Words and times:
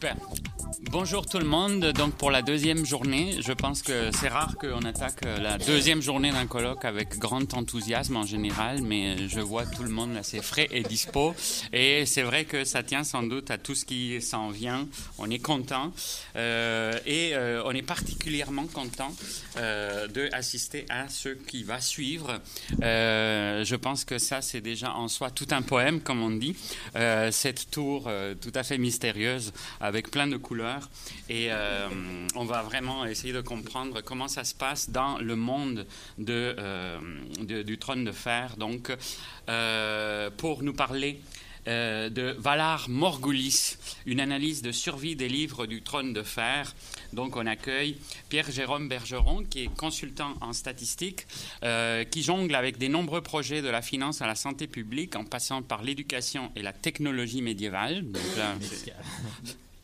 Super. 0.00 0.39
Bonjour 0.92 1.24
tout 1.24 1.38
le 1.38 1.44
monde. 1.44 1.92
Donc 1.92 2.14
pour 2.14 2.32
la 2.32 2.42
deuxième 2.42 2.84
journée, 2.84 3.36
je 3.40 3.52
pense 3.52 3.80
que 3.80 4.10
c'est 4.10 4.26
rare 4.26 4.56
qu'on 4.60 4.82
attaque 4.82 5.24
la 5.24 5.56
deuxième 5.56 6.02
journée 6.02 6.32
d'un 6.32 6.48
colloque 6.48 6.84
avec 6.84 7.16
grand 7.16 7.54
enthousiasme 7.54 8.16
en 8.16 8.26
général, 8.26 8.82
mais 8.82 9.28
je 9.28 9.38
vois 9.38 9.66
tout 9.66 9.84
le 9.84 9.90
monde 9.90 10.16
assez 10.16 10.42
frais 10.42 10.66
et 10.72 10.82
dispo. 10.82 11.32
Et 11.72 12.06
c'est 12.06 12.22
vrai 12.22 12.44
que 12.44 12.64
ça 12.64 12.82
tient 12.82 13.04
sans 13.04 13.22
doute 13.22 13.52
à 13.52 13.58
tout 13.58 13.76
ce 13.76 13.84
qui 13.84 14.20
s'en 14.20 14.50
vient. 14.50 14.88
On 15.18 15.30
est 15.30 15.38
content 15.38 15.92
euh, 16.34 16.98
et 17.06 17.34
euh, 17.34 17.62
on 17.64 17.70
est 17.70 17.82
particulièrement 17.82 18.66
content 18.66 19.14
euh, 19.58 20.08
de 20.08 20.28
assister 20.32 20.86
à 20.88 21.08
ce 21.08 21.28
qui 21.28 21.62
va 21.62 21.80
suivre. 21.80 22.40
Euh, 22.82 23.62
je 23.64 23.76
pense 23.76 24.04
que 24.04 24.18
ça 24.18 24.42
c'est 24.42 24.60
déjà 24.60 24.92
en 24.94 25.06
soi 25.06 25.30
tout 25.30 25.48
un 25.52 25.62
poème, 25.62 26.00
comme 26.00 26.20
on 26.20 26.30
dit. 26.30 26.56
Cette 27.30 27.70
tour 27.70 28.10
tout 28.40 28.52
à 28.56 28.64
fait 28.64 28.78
mystérieuse 28.78 29.52
avec 29.80 30.10
plein 30.10 30.26
de 30.26 30.36
couleurs. 30.36 30.79
Et 31.28 31.48
euh, 31.50 31.88
on 32.34 32.44
va 32.44 32.62
vraiment 32.62 33.04
essayer 33.04 33.32
de 33.32 33.40
comprendre 33.40 34.00
comment 34.00 34.28
ça 34.28 34.44
se 34.44 34.54
passe 34.54 34.90
dans 34.90 35.18
le 35.18 35.36
monde 35.36 35.86
de, 36.18 36.54
euh, 36.58 36.98
du 37.40 37.78
trône 37.78 38.04
de 38.04 38.12
fer. 38.12 38.56
Donc, 38.56 38.92
euh, 39.48 40.30
pour 40.36 40.62
nous 40.62 40.74
parler 40.74 41.20
de 41.66 42.34
Valar 42.38 42.88
Morgulis, 42.88 43.76
une 44.06 44.18
analyse 44.18 44.62
de 44.62 44.72
survie 44.72 45.14
des 45.14 45.28
livres 45.28 45.66
du 45.66 45.82
trône 45.82 46.14
de 46.14 46.22
fer. 46.22 46.74
Donc 47.12 47.36
on 47.36 47.46
accueille 47.46 47.98
Pierre-Jérôme 48.30 48.88
Bergeron, 48.88 49.44
qui 49.44 49.64
est 49.64 49.74
consultant 49.76 50.34
en 50.40 50.54
statistique, 50.54 51.26
qui 52.10 52.22
jongle 52.22 52.54
avec 52.54 52.78
des 52.78 52.88
nombreux 52.88 53.20
projets 53.20 53.60
de 53.60 53.68
la 53.68 53.82
finance 53.82 54.22
à 54.22 54.26
la 54.26 54.36
santé 54.36 54.66
publique, 54.66 55.14
en 55.16 55.24
passant 55.24 55.60
par 55.60 55.82
l'éducation 55.82 56.50
et 56.56 56.62
la 56.62 56.72
technologie 56.72 57.42
médiévale. 57.42 58.10
Donc 58.10 58.22
là, 58.38 58.54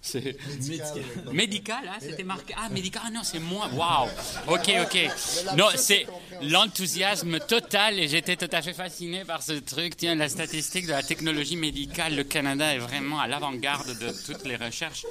c'est- 0.07 0.37
c'est 0.61 1.33
médical, 1.33 1.83
hein, 1.89 1.97
c'était 2.01 2.25
marqué. 2.25 2.55
Ah, 2.57 2.69
médical, 2.69 3.03
ah 3.07 3.11
non, 3.11 3.23
c'est 3.23 3.39
moi. 3.41 3.69
Waouh. 3.75 4.09
Ok, 4.49 4.71
ok. 4.83 5.11
Non, 5.57 5.69
c'est 5.77 6.07
l'enthousiasme 6.43 7.39
total 7.41 7.99
et 7.99 8.09
j'étais 8.09 8.37
tout 8.37 8.49
à 8.51 8.63
fait 8.63 8.73
fasciné 8.73 9.25
par 9.25 9.43
ce 9.43 9.53
truc. 9.53 9.97
Tiens, 9.97 10.15
la 10.15 10.29
statistique 10.29 10.87
de 10.87 10.93
la 10.93 11.03
technologie 11.03 11.57
médicale, 11.57 12.15
le 12.17 12.25
Canada 12.25 12.75
est 12.75 12.79
vraiment 12.79 13.21
à 13.21 13.27
l'avant-garde 13.27 13.99
de 13.99 14.11
toutes 14.27 14.45
les 14.47 14.57
recherches. 14.57 15.05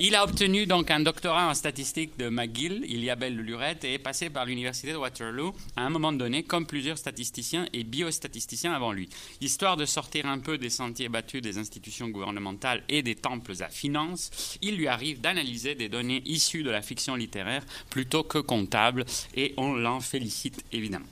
Il 0.00 0.14
a 0.14 0.24
obtenu 0.24 0.66
donc 0.66 0.90
un 0.90 1.00
doctorat 1.00 1.48
en 1.48 1.54
statistique 1.54 2.16
de 2.18 2.28
McGill, 2.28 2.84
Iliabel 2.88 3.36
Lurette, 3.36 3.84
et 3.84 3.94
est 3.94 3.98
passé 3.98 4.30
par 4.30 4.44
l'université 4.46 4.92
de 4.92 4.96
Waterloo 4.96 5.54
à 5.76 5.82
un 5.82 5.90
moment 5.90 6.12
donné, 6.12 6.42
comme 6.42 6.66
plusieurs 6.66 6.98
statisticiens 6.98 7.66
et 7.72 7.84
biostatisticiens 7.84 8.72
avant 8.74 8.92
lui. 8.92 9.08
Histoire 9.40 9.76
de 9.76 9.84
sortir 9.86 10.26
un 10.26 10.38
peu 10.38 10.58
des 10.58 10.70
sentiers 10.70 11.08
battus 11.08 11.42
des 11.42 11.58
institutions 11.58 12.08
gouvernementales 12.08 12.82
et 12.88 13.02
des 13.02 13.14
temples 13.14 13.52
à 13.62 13.68
finances, 13.68 14.30
il 14.62 14.76
lui 14.76 14.88
arrive 14.88 15.20
d'analyser 15.20 15.74
des 15.74 15.88
données 15.88 16.22
issues 16.24 16.62
de 16.62 16.70
la 16.70 16.82
fiction 16.82 17.14
littéraire 17.14 17.64
plutôt 17.90 18.22
que 18.22 18.38
comptables, 18.38 19.04
et 19.34 19.54
on 19.56 19.74
l'en 19.74 20.00
félicite 20.00 20.64
évidemment. 20.72 21.06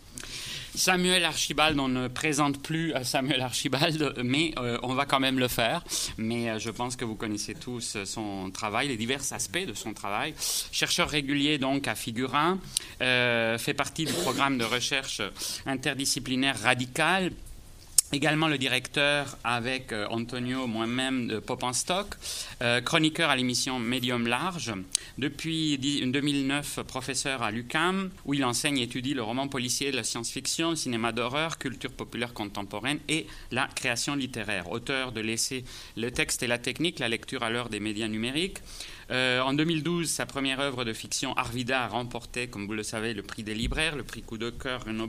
Samuel 0.77 1.25
Archibald, 1.25 1.81
on 1.81 1.89
ne 1.89 2.07
présente 2.07 2.63
plus 2.63 2.95
euh, 2.95 3.03
Samuel 3.03 3.41
Archibald, 3.41 4.15
mais 4.23 4.53
euh, 4.59 4.79
on 4.83 4.95
va 4.95 5.07
quand 5.07 5.21
même 5.21 5.39
le 5.39 5.49
faire. 5.49 5.83
Mais 6.19 6.51
euh, 6.51 6.59
je 6.59 6.71
pense 6.71 6.97
que 6.97 7.05
vous 7.07 7.15
connaissez 7.15 7.55
tous 7.55 7.97
son 8.05 8.51
travail, 8.51 8.89
les 8.89 8.99
divers 8.99 9.23
aspects 9.33 9.67
de 9.67 9.73
son 9.73 9.95
travail. 9.95 10.35
Chercheur 10.73 11.09
régulier 11.09 11.57
donc 11.57 11.89
à 11.89 11.95
Figurin, 11.95 12.59
fait 12.99 13.75
partie 13.75 14.05
du 14.05 14.13
programme 14.13 14.59
de 14.59 14.65
recherche 14.65 15.23
interdisciplinaire 15.65 16.61
radical 16.61 17.33
Également 18.13 18.47
le 18.47 18.57
directeur 18.57 19.37
avec 19.43 19.93
euh, 19.93 20.07
Antonio, 20.11 20.69
moi-même, 20.69 21.27
de 21.27 21.41
Pop 21.41 21.65
euh, 22.63 22.81
chroniqueur 22.81 23.31
à 23.31 23.37
l'émission 23.37 23.81
Medium 23.81 24.29
Large. 24.29 24.73
Depuis 25.19 25.77
di- 25.77 26.07
2009, 26.07 26.81
professeur 26.87 27.43
à 27.43 27.51
l'UCAM, 27.51 28.11
où 28.25 28.33
il 28.35 28.45
enseigne 28.45 28.79
et 28.79 28.85
étudie 28.85 29.13
le 29.13 29.25
roman 29.25 29.49
policier, 29.49 29.91
la 29.91 30.05
science-fiction, 30.05 30.71
le 30.71 30.77
cinéma 30.77 31.11
d'horreur, 31.11 31.59
culture 31.59 31.91
populaire 31.91 32.33
contemporaine 32.33 33.01
et 33.09 33.27
la 33.51 33.67
création 33.75 34.15
littéraire. 34.15 34.71
Auteur 34.71 35.11
de 35.11 35.21
l'essai 35.21 35.65
Le 35.97 36.13
texte 36.13 36.45
et 36.45 36.47
la 36.47 36.59
technique, 36.59 37.01
la 37.01 37.09
lecture 37.09 37.43
à 37.43 37.51
l'heure 37.51 37.71
des 37.71 37.81
médias 37.81 38.07
numériques. 38.09 38.59
Euh, 39.11 39.41
en 39.41 39.53
2012, 39.53 40.09
sa 40.09 40.27
première 40.27 40.61
œuvre 40.61 40.85
de 40.85 40.93
fiction, 40.93 41.33
Arvida, 41.37 41.85
a 41.85 41.89
remporté, 41.89 42.49
comme 42.49 42.67
vous 42.67 42.75
le 42.75 42.83
savez, 42.83 43.15
le 43.15 43.23
prix 43.23 43.43
des 43.43 43.55
libraires, 43.55 43.97
le 43.97 44.03
prix 44.03 44.23
Coup 44.23 44.39
de 44.39 44.51
cœur 44.51 44.85
Renaud 44.85 45.09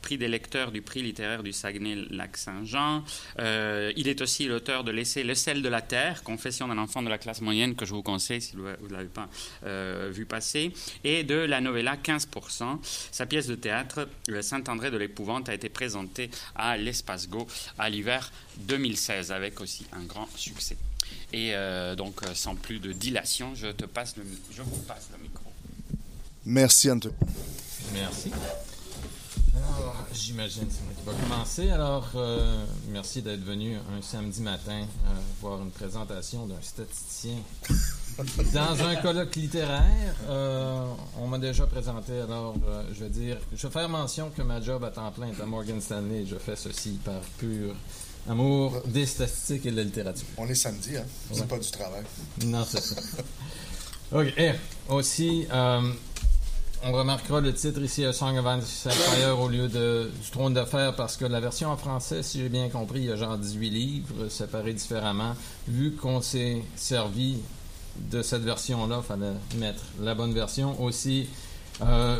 prix 0.00 0.18
des 0.18 0.28
lecteurs 0.28 0.70
du 0.70 0.82
prix 0.82 1.02
littéraire 1.02 1.42
du 1.42 1.52
Saguenay-Lac-Saint-Jean. 1.52 3.02
Euh, 3.38 3.92
il 3.96 4.08
est 4.08 4.20
aussi 4.20 4.46
l'auteur 4.46 4.84
de 4.84 4.92
l'essai 4.92 5.24
Le 5.24 5.34
sel 5.34 5.62
de 5.62 5.68
la 5.68 5.80
terre, 5.80 6.22
confession 6.22 6.68
d'un 6.68 6.78
enfant 6.78 7.02
de 7.02 7.08
la 7.08 7.18
classe 7.18 7.40
moyenne 7.40 7.74
que 7.74 7.84
je 7.84 7.94
vous 7.94 8.02
conseille 8.02 8.40
si 8.40 8.54
vous 8.56 8.62
ne 8.62 8.92
l'avez 8.92 9.08
pas 9.08 9.28
euh, 9.64 10.10
vu 10.12 10.24
passer, 10.24 10.72
et 11.02 11.24
de 11.24 11.34
la 11.34 11.60
novella 11.60 11.96
15%. 11.96 12.78
Sa 13.10 13.26
pièce 13.26 13.46
de 13.46 13.54
théâtre, 13.54 14.08
Saint-André 14.40 14.90
de 14.90 14.96
l'épouvante, 14.96 15.48
a 15.48 15.54
été 15.54 15.68
présentée 15.68 16.30
à 16.54 16.76
l'Espace 16.76 17.28
Go 17.28 17.46
à 17.78 17.90
l'hiver 17.90 18.30
2016, 18.58 19.32
avec 19.32 19.60
aussi 19.60 19.86
un 19.92 20.04
grand 20.04 20.28
succès. 20.36 20.76
Et 21.34 21.52
euh, 21.52 21.96
donc, 21.96 22.22
euh, 22.22 22.32
sans 22.32 22.54
plus 22.54 22.78
de 22.78 22.92
dilation, 22.92 23.56
je 23.56 23.66
te 23.66 23.86
passe 23.86 24.16
le, 24.16 24.22
je 24.52 24.62
vous 24.62 24.78
passe 24.86 25.08
le 25.12 25.20
micro. 25.20 25.42
Merci, 26.46 26.92
Anthony. 26.92 27.12
Merci. 27.92 28.30
Alors, 29.56 29.96
j'imagine 30.12 30.68
c'est 30.70 30.84
moi 30.84 30.92
qui 30.96 31.04
va 31.04 31.12
commencer. 31.24 31.70
Alors, 31.70 32.08
euh, 32.14 32.64
merci 32.90 33.20
d'être 33.20 33.42
venu 33.42 33.74
un 33.76 34.00
samedi 34.00 34.42
matin 34.42 34.82
euh, 34.82 35.10
voir 35.40 35.60
une 35.60 35.72
présentation 35.72 36.46
d'un 36.46 36.62
statisticien 36.62 37.38
dans 38.54 38.84
un 38.84 38.94
colloque 38.94 39.34
littéraire. 39.34 40.14
Euh, 40.28 40.86
on 41.18 41.26
m'a 41.26 41.38
déjà 41.38 41.66
présenté, 41.66 42.12
alors 42.20 42.54
euh, 42.68 42.84
je 42.92 43.02
vais 43.02 43.10
dire, 43.10 43.38
je 43.52 43.66
vais 43.66 43.72
faire 43.72 43.88
mention 43.88 44.30
que 44.30 44.42
ma 44.42 44.60
job 44.60 44.84
à 44.84 44.90
temps 44.90 45.10
plein 45.10 45.28
est 45.28 45.40
à 45.40 45.46
Morgan 45.46 45.80
Stanley 45.80 46.26
je 46.26 46.36
fais 46.36 46.54
ceci 46.54 47.00
par 47.04 47.20
pure 47.38 47.74
Amour 48.28 48.80
des 48.86 49.04
statistiques 49.06 49.66
et 49.66 49.70
de 49.70 49.76
la 49.76 49.82
littérature. 49.84 50.26
On 50.38 50.46
est 50.48 50.54
samedi, 50.54 50.96
hein? 50.96 51.04
C'est 51.30 51.40
Ouais. 51.40 51.46
pas 51.46 51.58
du 51.58 51.70
travail. 51.70 52.02
Non, 52.46 52.64
c'est 52.68 52.80
ça. 52.82 52.96
OK. 54.12 54.32
Et 54.38 54.52
aussi, 54.88 55.46
euh, 55.52 55.80
on 56.82 56.92
remarquera 56.92 57.40
le 57.42 57.52
titre 57.52 57.80
ici, 57.82 58.04
A 58.04 58.12
Song 58.14 58.36
of 58.38 58.46
Ice 58.62 58.88
Fire, 58.90 59.38
au 59.38 59.48
lieu 59.48 59.68
de, 59.68 60.10
du 60.22 60.30
Trône 60.30 60.54
de 60.54 60.64
Fer, 60.64 60.94
parce 60.96 61.16
que 61.18 61.26
la 61.26 61.40
version 61.40 61.68
en 61.70 61.76
français, 61.76 62.22
si 62.22 62.38
j'ai 62.40 62.48
bien 62.48 62.68
compris, 62.70 63.00
il 63.00 63.06
y 63.06 63.10
a 63.12 63.16
genre 63.16 63.36
18 63.36 63.70
livres 63.70 64.28
séparés 64.30 64.72
différemment. 64.72 65.34
Vu 65.68 65.92
qu'on 65.92 66.22
s'est 66.22 66.62
servi 66.76 67.38
de 68.10 68.22
cette 68.22 68.42
version-là, 68.42 69.02
il 69.02 69.06
fallait 69.06 69.32
mettre 69.58 69.82
la 70.00 70.14
bonne 70.14 70.32
version. 70.32 70.80
Aussi, 70.82 71.28
euh, 71.82 72.16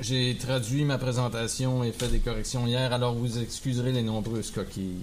j'ai 0.00 0.36
traduit 0.36 0.84
ma 0.84 0.98
présentation 0.98 1.82
et 1.82 1.92
fait 1.92 2.08
des 2.08 2.18
corrections 2.18 2.66
hier, 2.66 2.92
alors 2.92 3.14
vous 3.14 3.38
excuserez 3.38 3.92
les 3.92 4.02
nombreuses 4.02 4.50
coquilles. 4.50 5.00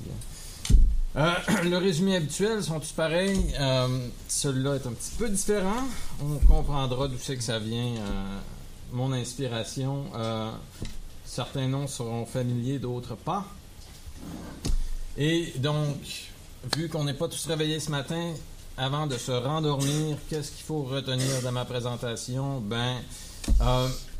Euh, 1.15 1.31
le 1.63 1.77
résumé 1.77 2.15
habituel 2.15 2.63
sont 2.63 2.79
tous 2.79 2.91
pareils. 2.91 3.53
Euh, 3.59 4.07
Celui-là 4.27 4.75
est 4.75 4.87
un 4.87 4.93
petit 4.93 5.11
peu 5.17 5.29
différent. 5.29 5.83
On 6.21 6.37
comprendra 6.45 7.07
d'où 7.07 7.17
c'est 7.19 7.37
que 7.37 7.43
ça 7.43 7.59
vient. 7.59 7.95
euh, 7.97 8.39
mon 8.91 9.11
inspiration. 9.11 10.05
Certains 11.25 11.67
noms 11.67 11.87
seront 11.87 12.27
familiers, 12.27 12.77
d'autres 12.77 13.15
pas. 13.15 13.43
Et 15.17 15.51
donc, 15.57 15.95
vu 16.75 16.89
qu'on 16.89 17.03
n'est 17.03 17.15
pas 17.15 17.27
tous 17.27 17.43
réveillés 17.47 17.79
ce 17.79 17.89
matin, 17.89 18.33
avant 18.77 19.07
de 19.07 19.17
se 19.17 19.31
rendormir, 19.31 20.17
qu'est-ce 20.29 20.51
qu'il 20.51 20.63
faut 20.63 20.83
retenir 20.83 21.41
de 21.43 21.49
ma 21.49 21.65
présentation? 21.65 22.59
Ben, 22.59 22.97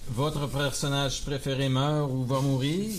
votre 0.10 0.48
personnage 0.48 1.22
préféré 1.22 1.70
meurt 1.70 2.10
ou 2.12 2.26
va 2.26 2.40
mourir. 2.40 2.90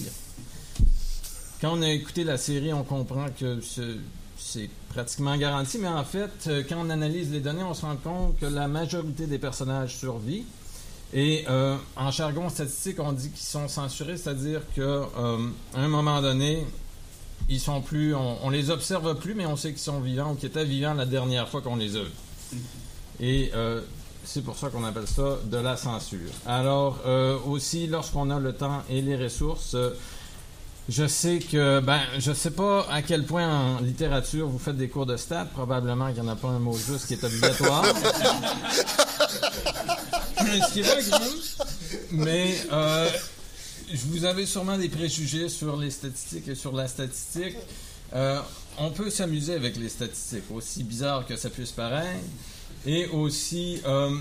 Quand 1.64 1.78
on 1.78 1.80
a 1.82 1.88
écouté 1.88 2.24
la 2.24 2.36
série, 2.36 2.74
on 2.74 2.82
comprend 2.82 3.24
que 3.40 3.58
ce- 3.62 3.96
c'est 4.36 4.68
pratiquement 4.90 5.34
garanti, 5.34 5.78
mais 5.78 5.88
en 5.88 6.04
fait, 6.04 6.30
euh, 6.46 6.62
quand 6.68 6.76
on 6.78 6.90
analyse 6.90 7.30
les 7.32 7.40
données, 7.40 7.62
on 7.62 7.72
se 7.72 7.86
rend 7.86 7.96
compte 7.96 8.38
que 8.38 8.44
la 8.44 8.68
majorité 8.68 9.26
des 9.26 9.38
personnages 9.38 9.96
survivent. 9.96 10.44
Et 11.14 11.46
euh, 11.48 11.74
en 11.96 12.10
jargon 12.10 12.50
statistique, 12.50 13.00
on 13.00 13.12
dit 13.12 13.30
qu'ils 13.30 13.46
sont 13.46 13.66
censurés, 13.68 14.18
c'est-à-dire 14.18 14.60
que 14.76 14.82
euh, 14.82 15.38
un 15.74 15.88
moment 15.88 16.20
donné, 16.20 16.66
ils 17.48 17.60
sont 17.60 17.80
plus, 17.80 18.14
on, 18.14 18.44
on 18.44 18.50
les 18.50 18.68
observe 18.68 19.14
plus, 19.18 19.32
mais 19.34 19.46
on 19.46 19.56
sait 19.56 19.70
qu'ils 19.70 19.78
sont 19.78 20.00
vivants 20.00 20.32
ou 20.32 20.34
qu'ils 20.34 20.50
étaient 20.50 20.66
vivants 20.66 20.92
la 20.92 21.06
dernière 21.06 21.48
fois 21.48 21.62
qu'on 21.62 21.76
les 21.76 21.96
a 21.96 22.00
vus. 22.02 22.60
Et 23.20 23.50
c'est 24.22 24.44
pour 24.44 24.58
ça 24.58 24.68
qu'on 24.68 24.84
appelle 24.84 25.06
ça 25.06 25.38
de 25.46 25.56
la 25.56 25.78
censure. 25.78 26.30
Alors 26.44 26.98
aussi, 27.46 27.86
lorsqu'on 27.86 28.28
a 28.28 28.38
le 28.38 28.52
temps 28.52 28.82
et 28.90 29.00
les 29.00 29.16
ressources, 29.16 29.76
je 30.88 31.06
sais 31.06 31.38
que, 31.38 31.80
ben, 31.80 32.00
je 32.18 32.32
sais 32.32 32.50
pas 32.50 32.86
à 32.90 33.00
quel 33.00 33.24
point 33.24 33.48
en 33.48 33.80
littérature 33.80 34.46
vous 34.48 34.58
faites 34.58 34.76
des 34.76 34.88
cours 34.88 35.06
de 35.06 35.16
stats. 35.16 35.46
Probablement 35.46 36.12
qu'il 36.12 36.22
n'y 36.22 36.28
en 36.28 36.32
a 36.32 36.36
pas 36.36 36.48
un 36.48 36.58
mot 36.58 36.76
juste 36.76 37.06
qui 37.06 37.14
est 37.14 37.24
obligatoire. 37.24 37.84
Ce 40.36 40.72
qui 40.72 40.80
est 40.80 40.82
vrai. 40.82 41.00
Mais 42.10 42.54
euh, 42.70 43.08
vous 44.06 44.24
avez 44.24 44.46
sûrement 44.46 44.76
des 44.76 44.88
préjugés 44.88 45.48
sur 45.48 45.76
les 45.76 45.90
statistiques 45.90 46.48
et 46.48 46.54
sur 46.54 46.72
la 46.72 46.86
statistique. 46.86 47.56
Euh, 48.14 48.40
on 48.78 48.90
peut 48.90 49.10
s'amuser 49.10 49.54
avec 49.54 49.76
les 49.76 49.88
statistiques, 49.88 50.50
aussi 50.52 50.84
bizarre 50.84 51.26
que 51.26 51.36
ça 51.36 51.48
puisse 51.48 51.72
paraître. 51.72 52.20
Et 52.86 53.06
aussi, 53.06 53.80
euh, 53.86 54.14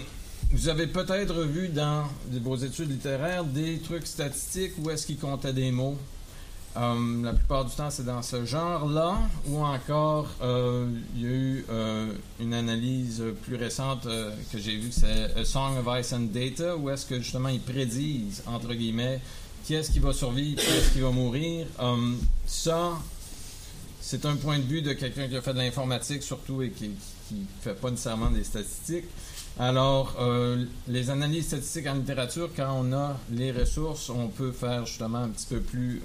vous 0.51 0.69
avez 0.69 0.87
peut-être 0.87 1.43
vu 1.43 1.67
dans 1.67 2.05
vos 2.41 2.55
études 2.55 2.89
littéraires 2.89 3.43
des 3.43 3.79
trucs 3.79 4.07
statistiques 4.07 4.73
où 4.77 4.89
est-ce 4.89 5.05
qu'ils 5.05 5.19
comptaient 5.19 5.53
des 5.53 5.71
mots. 5.71 5.97
Euh, 6.75 7.23
la 7.23 7.33
plupart 7.33 7.65
du 7.65 7.75
temps, 7.75 7.89
c'est 7.91 8.05
dans 8.05 8.21
ce 8.23 8.45
genre-là, 8.45 9.19
ou 9.47 9.63
encore, 9.63 10.27
euh, 10.41 10.87
il 11.15 11.21
y 11.21 11.25
a 11.25 11.29
eu 11.29 11.65
euh, 11.69 12.11
une 12.39 12.53
analyse 12.53 13.23
plus 13.43 13.55
récente 13.55 14.07
que 14.51 14.57
j'ai 14.57 14.77
vue, 14.77 14.91
c'est 14.91 15.37
A 15.37 15.45
Song 15.45 15.77
of 15.77 15.99
Ice 15.99 16.13
and 16.13 16.29
Data, 16.33 16.75
où 16.75 16.89
est-ce 16.89 17.05
que 17.05 17.19
justement 17.19 17.49
ils 17.49 17.59
prédisent, 17.59 18.43
entre 18.47 18.73
guillemets, 18.73 19.21
qui 19.65 19.75
est-ce 19.75 19.91
qui 19.91 19.99
va 19.99 20.13
survivre, 20.13 20.59
qui 20.59 20.67
est-ce 20.67 20.93
qui 20.93 21.01
va 21.01 21.11
mourir. 21.11 21.67
Ça, 22.47 22.93
c'est 24.01 24.25
un 24.25 24.35
point 24.35 24.57
de 24.57 24.63
vue 24.63 24.81
de 24.81 24.93
quelqu'un 24.93 25.27
qui 25.27 25.37
a 25.37 25.41
fait 25.41 25.53
de 25.53 25.59
l'informatique 25.59 26.23
surtout 26.23 26.61
et 26.63 26.71
qui 26.71 26.89
ne 27.31 27.45
fait 27.61 27.75
pas 27.75 27.91
nécessairement 27.91 28.31
des 28.31 28.43
statistiques. 28.43 29.05
Alors, 29.59 30.17
les 30.87 31.09
analyses 31.09 31.47
statistiques 31.47 31.87
en 31.87 31.93
littérature, 31.93 32.49
quand 32.53 32.75
on 32.77 32.91
a 32.93 33.17
les 33.31 33.51
ressources, 33.51 34.09
on 34.09 34.27
peut 34.27 34.51
faire 34.51 34.85
justement 34.85 35.19
un 35.19 35.29
petit 35.29 35.45
peu 35.47 35.61
plus, 35.61 36.01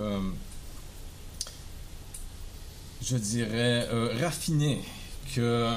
je 3.02 3.16
dirais, 3.16 3.86
euh, 3.92 4.16
raffiné 4.20 4.80
que 5.34 5.72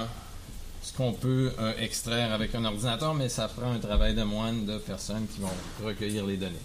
ce 0.82 0.94
qu'on 0.94 1.14
peut 1.14 1.52
euh, 1.60 1.74
extraire 1.80 2.34
avec 2.34 2.56
un 2.56 2.66
ordinateur, 2.66 3.14
mais 3.14 3.30
ça 3.30 3.48
prend 3.48 3.72
un 3.72 3.80
travail 3.80 4.16
de 4.16 4.24
moine 4.24 4.66
de 4.66 4.78
personnes 4.78 5.28
qui 5.34 5.40
vont 5.40 5.86
recueillir 5.86 6.26
les 6.26 6.38
données. 6.38 6.56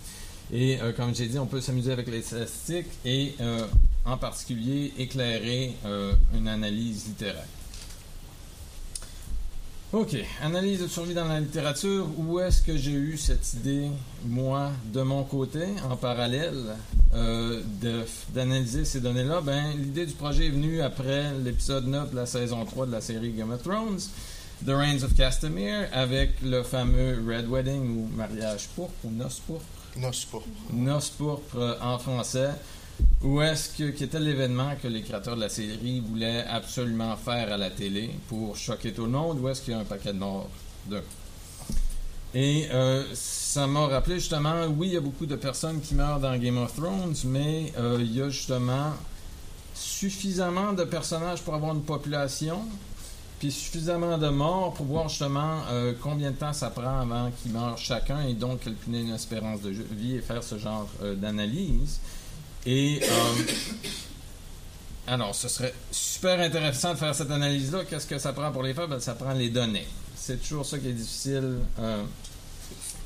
Et 0.53 0.81
euh, 0.81 0.93
comme 0.93 1.15
j'ai 1.15 1.27
dit, 1.27 1.39
on 1.39 1.47
peut 1.47 1.61
s'amuser 1.61 1.93
avec 1.93 2.07
les 2.09 2.23
statistiques 2.23 2.87
et 3.05 3.35
euh, 3.41 3.67
en 4.05 4.17
particulier 4.17 4.93
éclairer 4.99 5.75
une 6.33 6.49
analyse 6.49 7.07
littéraire. 7.07 7.47
OK. 9.97 10.15
Analyse 10.43 10.83
de 10.83 10.89
survie 10.89 11.15
dans 11.15 11.25
la 11.25 11.41
littérature. 11.41 12.07
Où 12.19 12.39
est-ce 12.39 12.61
que 12.61 12.77
j'ai 12.77 12.91
eu 12.91 13.17
cette 13.17 13.55
idée, 13.55 13.89
moi, 14.27 14.71
de 14.93 15.01
mon 15.01 15.25
côté, 15.25 15.65
en 15.91 15.97
parallèle, 15.97 16.77
euh, 17.15 17.63
d'analyser 18.35 18.85
ces 18.85 19.01
données-là? 19.01 19.41
Ben, 19.41 19.73
l'idée 19.75 20.05
du 20.05 20.13
projet 20.13 20.49
est 20.49 20.51
venue 20.51 20.83
après 20.83 21.33
l'épisode 21.43 21.87
9 21.87 22.11
de 22.11 22.17
la 22.17 22.27
saison 22.27 22.63
3 22.67 22.85
de 22.85 22.93
la 22.93 23.01
série 23.01 23.31
Game 23.31 23.51
of 23.51 23.63
Thrones, 23.63 24.01
The 24.67 24.73
Reigns 24.73 25.03
of 25.03 25.15
Castamere, 25.15 25.89
avec 25.95 26.43
le 26.43 26.63
fameux 26.63 27.25
Red 27.27 27.49
Wedding 27.49 27.97
ou 27.97 28.07
mariage 28.15 28.69
pourpre 28.77 28.93
ou 29.03 29.11
noce 29.11 29.41
pourpre? 29.47 29.65
C'est 30.13 30.31
pas. 30.31 30.43
Noce 30.75 31.09
pourpre 31.09 31.57
euh, 31.57 31.75
en 31.81 31.99
français, 31.99 32.51
où 33.23 33.41
est-ce 33.41 33.71
que 33.77 33.91
qui 33.91 34.05
était 34.05 34.21
l'événement 34.21 34.75
que 34.83 34.89
les 34.89 35.03
créateurs 35.03 35.37
de 35.37 35.41
la 35.41 35.49
série 35.49 36.01
voulaient 36.01 36.45
absolument 36.49 37.17
faire 37.17 37.53
à 37.53 37.57
la 37.57 37.71
télé 37.71 38.11
pour 38.29 38.57
choquer 38.57 38.93
tout 38.93 39.05
le 39.05 39.11
monde, 39.11 39.41
où 39.41 39.49
est-ce 39.49 39.63
qu'il 39.63 39.73
y 39.73 39.77
a 39.77 39.81
un 39.81 39.85
paquet 39.85 40.13
de 40.13 40.19
morts. 40.19 40.49
Et 42.35 42.69
euh, 42.71 43.03
ça 43.15 43.67
m'a 43.67 43.87
rappelé 43.87 44.17
justement, 44.17 44.67
oui, 44.67 44.89
il 44.89 44.93
y 44.95 44.97
a 44.97 45.01
beaucoup 45.01 45.27
de 45.27 45.37
personnes 45.37 45.81
qui 45.81 45.95
meurent 45.95 46.21
dans 46.21 46.37
Game 46.37 46.59
of 46.59 46.75
Thrones, 46.75 47.15
mais 47.25 47.73
euh, 47.79 47.97
il 48.01 48.15
y 48.15 48.21
a 48.21 48.29
justement 48.29 48.93
suffisamment 49.75 50.73
de 50.73 50.85
personnages 50.85 51.41
pour 51.41 51.55
avoir 51.55 51.75
une 51.75 51.83
population, 51.83 52.61
puis 53.39 53.51
suffisamment 53.51 54.19
de 54.19 54.29
morts 54.29 54.75
pour 54.75 54.87
voir 54.87 55.09
justement 55.09 55.63
euh, 55.71 55.95
combien 56.03 56.31
de 56.31 56.37
temps 56.37 56.53
ça 56.53 56.71
prend 56.71 57.01
avant 57.01 57.31
qu'ils 57.31 57.53
meurent 57.53 57.79
chacun 57.79 58.21
et 58.27 58.35
donc 58.35 58.61
calculer 58.61 59.01
une 59.01 59.15
espérance 59.15 59.63
de 59.63 59.71
vie 59.71 60.17
et 60.17 60.21
faire 60.21 60.43
ce 60.43 60.59
genre 60.59 60.87
d'analyse. 61.17 62.01
Et 62.67 63.01
euh, 63.01 63.07
alors, 65.07 65.35
ce 65.35 65.49
serait 65.49 65.73
super 65.91 66.41
intéressant 66.41 66.93
de 66.93 66.99
faire 66.99 67.15
cette 67.15 67.31
analyse-là. 67.31 67.85
Qu'est-ce 67.89 68.07
que 68.07 68.19
ça 68.19 68.33
prend 68.33 68.51
pour 68.51 68.65
les 68.65 68.75
faire? 68.75 68.89
Ben, 68.89 68.99
ça 68.99 69.15
prend 69.15 69.33
les 69.33 69.49
données. 69.49 69.87
C'est 70.17 70.43
toujours 70.43 70.67
ça 70.67 70.79
qui 70.79 70.89
est 70.89 70.93
difficile 70.93 71.59
euh, 71.79 72.03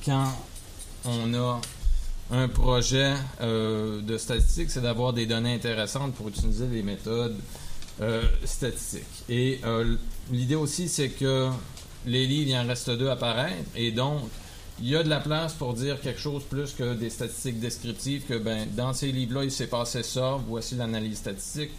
quand 0.05 0.33
on 1.05 1.35
a 1.35 1.61
un 2.31 2.49
projet 2.49 3.15
euh, 3.41 4.01
de 4.01 4.17
statistique, 4.17 4.71
c'est 4.71 4.81
d'avoir 4.81 5.13
des 5.13 5.27
données 5.27 5.55
intéressantes 5.55 6.15
pour 6.15 6.29
utiliser 6.29 6.67
les 6.67 6.83
méthodes 6.83 7.37
statistiques. 8.47 9.03
Et 9.29 9.61
l'idée 10.31 10.55
aussi, 10.55 10.89
c'est 10.89 11.11
que 11.11 11.51
les 12.07 12.27
livres, 12.27 12.49
il 12.49 12.57
en 12.57 12.67
reste 12.67 12.89
deux 12.89 13.11
à 13.11 13.17
paraître, 13.17 13.69
et 13.77 13.93
donc, 13.93 14.23
il 14.83 14.89
y 14.89 14.97
a 14.97 15.03
de 15.03 15.09
la 15.09 15.21
place 15.21 15.53
pour 15.53 15.75
dire 15.75 16.01
quelque 16.01 16.21
chose 16.21 16.43
plus 16.49 16.73
que 16.73 16.95
des 16.95 17.11
statistiques 17.11 17.61
descriptives, 17.61 18.25
que 18.27 18.39
ben, 18.39 18.67
dans 18.75 18.95
ces 18.95 19.13
livres-là, 19.13 19.45
il 19.45 19.51
s'est 19.51 19.67
passé 19.67 20.03
ça, 20.03 20.39
voici 20.49 20.75
l'analyse 20.75 21.19
statistique. 21.19 21.71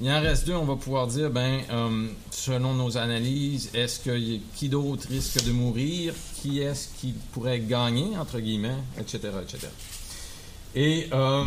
Il 0.00 0.10
en 0.10 0.20
reste 0.20 0.46
deux, 0.46 0.54
on 0.54 0.64
va 0.64 0.76
pouvoir 0.76 1.06
dire, 1.06 1.28
ben, 1.30 1.60
euh, 1.70 2.08
selon 2.30 2.72
nos 2.72 2.96
analyses, 2.96 3.70
est-ce 3.74 4.00
que 4.00 4.38
qui 4.56 4.70
d'autre 4.70 5.06
risque 5.08 5.44
de 5.44 5.52
mourir, 5.52 6.14
qui 6.36 6.60
est-ce 6.60 6.88
qui 6.98 7.14
pourrait 7.32 7.60
gagner, 7.60 8.16
entre 8.16 8.40
guillemets, 8.40 8.78
etc., 8.98 9.18
etc. 9.42 9.68
Et 10.74 11.08
euh, 11.12 11.44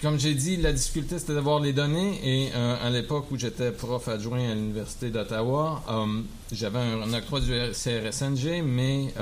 comme 0.00 0.18
j'ai 0.18 0.34
dit, 0.34 0.56
la 0.56 0.72
difficulté 0.72 1.20
c'était 1.20 1.34
d'avoir 1.34 1.60
les 1.60 1.72
données. 1.72 2.18
Et 2.24 2.50
euh, 2.52 2.84
à 2.84 2.90
l'époque 2.90 3.26
où 3.30 3.38
j'étais 3.38 3.70
prof 3.70 4.08
adjoint 4.08 4.50
à 4.50 4.54
l'université 4.54 5.10
d'Ottawa, 5.10 5.84
j'avais 6.50 6.80
un, 6.80 7.02
un 7.02 7.14
octroi 7.14 7.38
du 7.38 7.52
CRSNG, 7.52 8.64
mais 8.64 9.14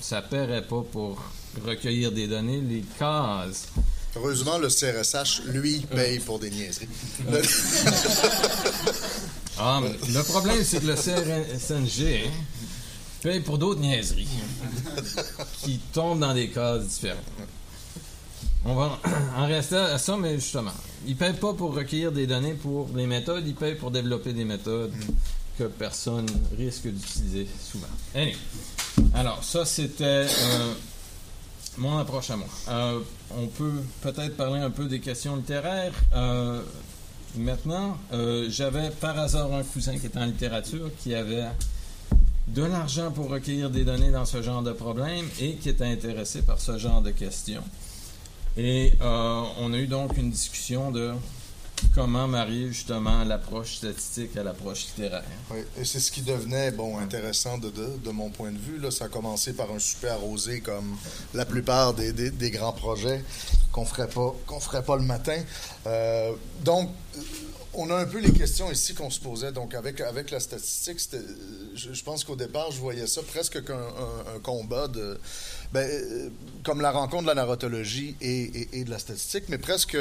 ça 0.00 0.22
paierait 0.22 0.66
pas 0.66 0.82
pour 0.92 1.22
recueillir 1.64 2.12
des 2.12 2.26
données. 2.26 2.60
Les 2.60 2.84
cases 2.98 3.66
Heureusement, 4.16 4.58
le 4.58 4.68
CRSH, 4.68 5.42
lui, 5.46 5.80
paye 5.80 6.18
pour 6.20 6.38
des 6.38 6.50
niaiseries. 6.50 6.88
Ah, 9.60 9.80
mais 9.82 9.90
le 10.14 10.22
problème, 10.22 10.62
c'est 10.62 10.78
que 10.78 10.86
le 10.86 10.94
CRSNG 10.94 12.30
paye 13.20 13.40
pour 13.40 13.58
d'autres 13.58 13.80
niaiseries 13.80 14.28
qui 15.64 15.80
tombent 15.92 16.20
dans 16.20 16.32
des 16.32 16.48
cases 16.48 16.86
différentes. 16.86 17.24
on 18.64 18.76
va 18.76 19.00
en 19.36 19.46
rester 19.46 19.74
à 19.74 19.98
ça, 19.98 20.16
mais 20.16 20.36
justement, 20.36 20.70
ils 21.08 21.14
ne 21.14 21.18
payent 21.18 21.32
pas 21.32 21.54
pour 21.54 21.74
recueillir 21.74 22.12
des 22.12 22.28
données 22.28 22.54
pour 22.54 22.88
les 22.94 23.08
méthodes, 23.08 23.44
ils 23.48 23.56
payent 23.56 23.74
pour 23.74 23.90
développer 23.90 24.32
des 24.32 24.44
méthodes 24.44 24.92
que 25.58 25.64
personne 25.64 26.26
risque 26.56 26.86
d'utiliser 26.86 27.48
souvent. 27.60 27.88
Anyway. 28.14 28.36
Alors, 29.14 29.42
ça, 29.42 29.64
c'était 29.64 30.04
euh, 30.04 30.72
mon 31.76 31.98
approche 31.98 32.30
à 32.30 32.36
moi. 32.36 32.46
Euh, 32.68 33.00
on 33.36 33.46
peut 33.46 33.82
peut-être 34.00 34.36
parler 34.36 34.60
un 34.60 34.70
peu 34.70 34.86
des 34.86 35.00
questions 35.00 35.36
littéraires. 35.36 35.92
Euh, 36.14 36.62
maintenant, 37.36 37.98
j'avais 38.48 38.90
par 38.90 39.18
hasard 39.18 39.52
un 39.52 39.62
cousin 39.62 39.98
qui 39.98 40.06
était 40.06 40.18
en 40.18 40.26
littérature 40.26 40.90
qui 41.02 41.14
avait 41.14 41.46
de 42.48 42.62
l'argent 42.62 43.10
pour 43.10 43.28
recueillir 43.28 43.70
des 43.70 43.84
données 43.84 44.10
dans 44.10 44.24
ce 44.24 44.40
genre 44.40 44.62
de 44.62 44.72
problème 44.72 45.26
et 45.40 45.56
qui 45.56 45.68
était 45.68 45.84
intéressé 45.84 46.42
par 46.42 46.60
ce 46.60 46.78
genre 46.78 47.02
de 47.02 47.10
questions. 47.10 47.64
Et 48.56 48.92
on 49.00 49.72
a 49.72 49.76
eu 49.76 49.86
donc 49.86 50.16
une 50.16 50.30
discussion 50.30 50.90
de 50.90 51.12
comment 51.94 52.28
marier 52.28 52.68
justement 52.68 53.24
l'approche 53.24 53.76
statistique 53.76 54.36
à 54.36 54.42
l'approche 54.42 54.86
littéraire? 54.86 55.24
Oui, 55.50 55.58
et 55.76 55.84
c'est 55.84 56.00
ce 56.00 56.10
qui 56.10 56.22
devenait 56.22 56.70
bon 56.70 56.98
intéressant 56.98 57.58
de, 57.58 57.70
de, 57.70 57.86
de 58.04 58.10
mon 58.10 58.30
point 58.30 58.52
de 58.52 58.58
vue. 58.58 58.78
Là. 58.78 58.90
Ça 58.90 59.06
a 59.06 59.08
commencé 59.08 59.52
par 59.52 59.70
un 59.70 59.78
super 59.78 60.14
arrosé 60.14 60.60
comme 60.60 60.96
la 61.34 61.44
plupart 61.44 61.94
des, 61.94 62.12
des, 62.12 62.50
grands 62.50 62.72
projets 62.72 63.22
qu'on 63.72 63.84
ferait 63.84 64.08
pas 64.08 64.34
qu'on 64.46 64.60
ferait 64.60 64.82
pas 64.82 64.96
le 64.96 65.02
matin. 65.02 65.40
Euh, 65.86 66.32
donc 66.64 66.90
on 67.74 67.90
a 67.90 67.96
un 67.96 68.06
peu 68.06 68.18
les 68.18 68.32
questions 68.32 68.70
ici 68.72 68.94
qu'on 68.94 69.10
se 69.10 69.20
posait. 69.20 69.52
Donc, 69.52 69.74
avec, 69.74 70.00
avec 70.00 70.30
la 70.30 70.40
statistique, 70.40 70.98
je, 71.74 71.92
je, 71.92 72.04
pense 72.04 72.24
qu'au 72.24 72.34
départ, 72.34 72.72
je 72.72 72.80
voyais 72.80 73.06
ça 73.06 73.20
presque 73.22 73.62
comme 73.64 73.76
un, 74.34 74.38
combat 74.40 74.88
de. 74.88 75.18
Ben, 75.72 76.32
comme 76.64 76.80
la 76.80 76.90
rencontre 76.90 77.22
de 77.22 77.28
la 77.28 77.34
narratologie 77.34 78.16
et, 78.20 78.80
et 78.80 78.84
de 78.84 78.90
la 78.90 78.98
statistique, 78.98 79.44
mais 79.48 79.58
presque. 79.58 79.96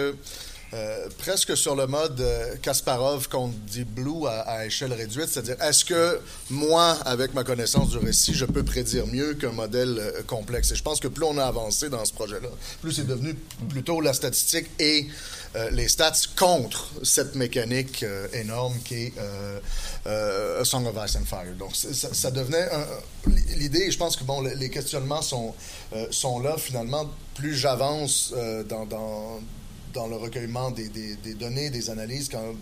Euh, 0.74 1.08
presque 1.18 1.56
sur 1.56 1.78
le 1.78 1.88
mode 1.88 2.20
euh, 2.20 2.56
Kasparov 2.62 3.30
contre 3.30 3.54
Deep 3.72 3.88
Blue 3.88 4.28
à, 4.28 4.66
échelle 4.66 4.92
réduite, 4.92 5.30
c'est-à-dire 5.30 5.56
est-ce 5.62 5.86
que 5.86 6.20
moi, 6.50 6.98
avec 7.06 7.34
ma 7.34 7.46
connaissance 7.46 7.92
du 7.92 7.98
récit, 7.98 8.34
je 8.34 8.44
peux 8.44 8.64
prédire 8.64 9.08
mieux 9.08 9.34
qu'un 9.36 9.54
modèle 9.54 9.98
euh, 9.98 10.24
complexe? 10.24 10.72
Et 10.72 10.76
je 10.76 10.84
pense 10.84 11.00
que 11.00 11.08
plus 11.08 11.24
on 11.24 11.38
a 11.38 11.46
avancé 11.46 11.90
dans 11.90 12.04
ce 12.04 12.12
projet-là, 12.12 12.50
plus 12.82 12.92
c'est 12.92 13.08
devenu 13.08 13.34
plutôt 13.70 14.02
la 14.02 14.14
statistique 14.14 14.68
et 14.80 15.08
les 15.72 15.88
stats 15.88 16.12
contre 16.36 16.92
cette 17.02 17.34
mécanique 17.34 18.06
énorme 18.34 18.76
qui 18.86 19.06
est 19.06 19.14
A 20.06 20.64
Song 20.64 20.86
of 20.86 20.96
Ice 21.04 21.16
and 21.16 21.26
Fire. 21.26 21.56
Donc 21.58 21.76
ça, 21.76 22.30
devenait 22.30 22.70
l'idée, 23.56 23.86
et 23.88 23.92
je 23.92 23.98
pense 23.98 24.16
que 24.16 24.24
bon, 24.24 24.42
les 24.42 24.70
questionnements 24.70 25.24
sont, 25.24 25.56
sont 26.12 26.40
là 26.42 26.58
finalement. 26.60 27.10
Plus 27.34 27.56
j'avance 27.56 28.32
dans 28.70 29.40
dans 29.94 30.08
le 30.08 30.16
recueillement 30.16 30.72
des, 30.72 30.90
données, 31.40 31.70
des 31.70 31.90
analyses, 31.90 32.30
quand 32.30 32.42
euh, 32.42 32.54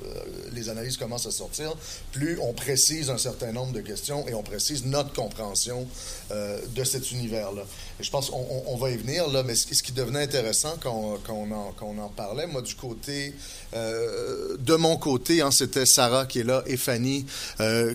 les 0.53 0.69
analyses 0.69 0.97
commencent 0.97 1.25
à 1.25 1.31
sortir, 1.31 1.73
plus 2.11 2.39
on 2.39 2.53
précise 2.53 3.09
un 3.09 3.17
certain 3.17 3.51
nombre 3.51 3.73
de 3.73 3.81
questions 3.81 4.27
et 4.27 4.33
on 4.33 4.43
précise 4.43 4.85
notre 4.85 5.13
compréhension 5.13 5.87
euh, 6.31 6.59
de 6.75 6.83
cet 6.83 7.11
univers-là. 7.11 7.63
Je 7.99 8.09
pense 8.09 8.29
qu'on 8.29 8.63
on 8.67 8.77
va 8.77 8.91
y 8.91 8.97
venir, 8.97 9.27
là, 9.29 9.43
mais 9.43 9.55
ce, 9.55 9.65
qui 9.83 9.91
devenait 9.91 10.23
intéressant 10.23 10.75
quand, 10.81 11.19
on, 11.29 11.99
en, 11.99 12.09
parlait, 12.09 12.47
moi, 12.47 12.61
du 12.61 12.75
côté, 12.75 13.33
euh, 13.73 14.57
de 14.59 14.75
mon 14.75 14.97
côté, 14.97 15.41
hein, 15.41 15.51
c'était 15.51 15.85
Sarah 15.85 16.25
qui 16.25 16.39
est 16.39 16.43
là 16.43 16.63
et 16.65 16.77
Fanny, 16.77 17.25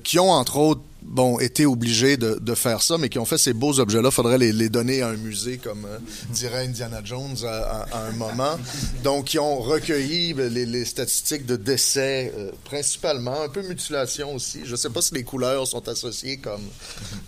qui 0.04 0.18
ont, 0.18 0.30
entre 0.30 0.56
autres, 0.56 0.82
bon, 1.02 1.38
été 1.38 1.66
obligés 1.66 2.16
de, 2.16 2.38
de, 2.40 2.54
faire 2.54 2.83
ça, 2.83 2.99
mais 2.99 3.09
qui 3.09 3.19
ont 3.19 3.25
fait 3.25 3.38
ces 3.38 3.52
beaux 3.52 3.78
objets-là. 3.80 4.11
faudrait 4.11 4.38
les, 4.38 4.52
les, 4.52 4.69
donner 4.69 5.02
à 5.02 5.09
un 5.09 5.16
musée, 5.16 5.59
comme 5.59 5.85
euh, 5.85 5.99
dirait 6.30 6.66
Indiana 6.66 7.00
Jones 7.04 7.37
à, 7.45 7.49
à, 7.49 7.83
à, 7.92 8.07
un 8.07 8.12
moment. 8.12 8.59
Donc, 9.04 9.26
qui 9.26 9.38
ont 9.38 9.59
recueilli 9.59 10.35
les, 10.35 10.66
les 10.66 10.85
statistiques 10.85 11.47
de 11.47 11.57
décès, 11.57 12.33
euh, 12.37 12.50
principalement, 12.64 13.42
un 13.42 13.49
peu 13.49 13.62
mutilation 13.66 14.35
aussi. 14.35 14.61
Je 14.64 14.73
ne 14.73 14.76
sais 14.76 14.90
pas 14.90 15.02
si 15.02 15.14
les 15.14 15.25
couleurs 15.25 15.66
sont 15.66 15.88
associées 15.88 16.38
comme 16.38 16.62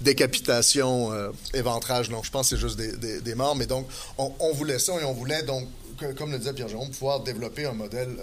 décapitation, 0.01 1.13
euh, 1.13 1.31
éventrage. 1.55 2.11
Non, 2.11 2.23
je 2.23 2.31
pense 2.31 2.51
que 2.51 2.57
c'est 2.57 2.61
juste 2.61 2.77
des, 2.77 2.97
des, 2.97 3.21
des, 3.21 3.35
morts. 3.35 3.57
Mais 3.57 3.67
donc, 3.67 3.87
on, 4.19 4.33
on, 4.41 4.53
voulait 4.53 4.79
ça 4.79 4.93
et 5.01 5.05
on 5.05 5.13
voulait 5.13 5.43
donc, 5.43 5.69
que, 5.99 6.13
comme 6.13 6.31
le 6.31 6.39
disait 6.39 6.53
Pierre-Jérôme, 6.53 6.91
pouvoir 6.91 7.21
développer 7.21 7.67
un 7.67 7.75
modèle 7.75 8.17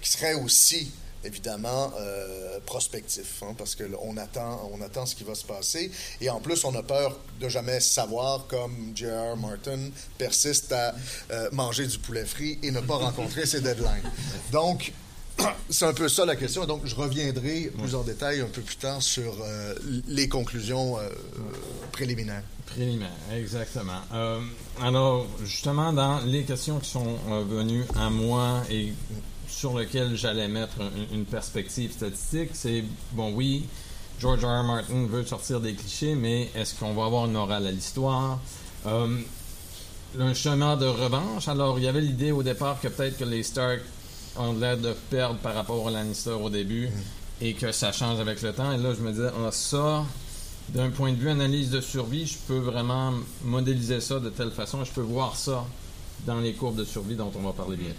qui 0.00 0.10
serait 0.10 0.34
aussi 0.34 0.90
évidemment 1.24 1.92
euh, 1.98 2.58
prospectif, 2.64 3.42
hein, 3.42 3.54
parce 3.56 3.74
qu'on 3.74 4.16
attend, 4.16 4.70
on 4.72 4.80
attend 4.80 5.06
ce 5.06 5.14
qui 5.14 5.24
va 5.24 5.34
se 5.34 5.44
passer. 5.44 5.90
Et 6.20 6.30
en 6.30 6.40
plus, 6.40 6.64
on 6.64 6.74
a 6.74 6.82
peur 6.82 7.18
de 7.40 7.48
jamais 7.48 7.80
savoir, 7.80 8.46
comme 8.46 8.92
J.R. 8.94 9.36
Martin 9.36 9.90
persiste 10.16 10.72
à 10.72 10.94
euh, 11.30 11.48
manger 11.52 11.86
du 11.86 11.98
poulet 11.98 12.24
frit 12.24 12.58
et 12.62 12.70
ne 12.70 12.80
pas 12.80 12.96
rencontrer 12.96 13.46
ses 13.46 13.60
deadlines. 13.60 14.10
Donc, 14.52 14.92
c'est 15.70 15.86
un 15.86 15.94
peu 15.94 16.08
ça 16.08 16.24
la 16.24 16.36
question. 16.36 16.66
Donc, 16.66 16.82
je 16.84 16.94
reviendrai 16.94 17.70
plus 17.76 17.94
en 17.94 18.02
détail 18.02 18.40
un 18.40 18.46
peu 18.46 18.62
plus 18.62 18.76
tard 18.76 19.02
sur 19.02 19.36
euh, 19.42 19.74
les 20.06 20.28
conclusions 20.28 20.96
préliminaires. 21.92 22.42
Préliminaires, 22.66 23.08
exactement. 23.34 24.00
Alors, 24.80 25.26
justement, 25.44 25.92
dans 25.92 26.20
les 26.20 26.44
questions 26.44 26.78
qui 26.80 26.90
sont 26.90 27.16
venues 27.48 27.84
à 27.96 28.10
moi 28.10 28.62
et 28.70 28.92
sur 29.58 29.76
lequel 29.76 30.16
j'allais 30.16 30.46
mettre 30.46 30.76
une, 30.80 31.18
une 31.18 31.24
perspective 31.24 31.90
statistique, 31.90 32.50
c'est, 32.52 32.84
bon, 33.12 33.32
oui, 33.34 33.64
George 34.20 34.44
R. 34.44 34.60
R. 34.60 34.64
Martin 34.64 35.06
veut 35.06 35.24
sortir 35.24 35.60
des 35.60 35.74
clichés, 35.74 36.14
mais 36.14 36.48
est-ce 36.54 36.78
qu'on 36.78 36.94
va 36.94 37.06
avoir 37.06 37.26
une 37.26 37.32
morale 37.32 37.66
à 37.66 37.72
l'histoire? 37.72 38.38
Euh, 38.86 39.18
un 40.18 40.34
chemin 40.34 40.76
de 40.76 40.86
revanche. 40.86 41.48
Alors, 41.48 41.76
il 41.78 41.84
y 41.84 41.88
avait 41.88 42.00
l'idée 42.00 42.30
au 42.30 42.44
départ 42.44 42.80
que 42.80 42.86
peut-être 42.86 43.18
que 43.18 43.24
les 43.24 43.42
Stark 43.42 43.80
ont 44.36 44.52
l'air 44.52 44.76
de 44.76 44.94
perdre 45.10 45.40
par 45.40 45.54
rapport 45.54 45.88
à 45.88 45.90
Lannister 45.90 46.30
au 46.30 46.50
début 46.50 46.86
mm. 46.86 46.92
et 47.40 47.54
que 47.54 47.72
ça 47.72 47.90
change 47.90 48.20
avec 48.20 48.40
le 48.42 48.52
temps. 48.52 48.70
Et 48.70 48.78
là, 48.78 48.94
je 48.94 49.02
me 49.02 49.10
disais, 49.10 49.30
ah, 49.44 49.50
ça, 49.50 50.04
d'un 50.68 50.90
point 50.90 51.10
de 51.10 51.16
vue 51.16 51.30
analyse 51.30 51.70
de 51.70 51.80
survie, 51.80 52.26
je 52.26 52.38
peux 52.46 52.58
vraiment 52.58 53.12
modéliser 53.42 54.00
ça 54.00 54.20
de 54.20 54.30
telle 54.30 54.52
façon. 54.52 54.84
Je 54.84 54.92
peux 54.92 55.00
voir 55.00 55.34
ça 55.34 55.64
dans 56.26 56.38
les 56.38 56.52
courbes 56.52 56.76
de 56.76 56.84
survie 56.84 57.16
dont 57.16 57.32
on 57.34 57.42
va 57.42 57.52
parler 57.52 57.76
bientôt. 57.76 57.96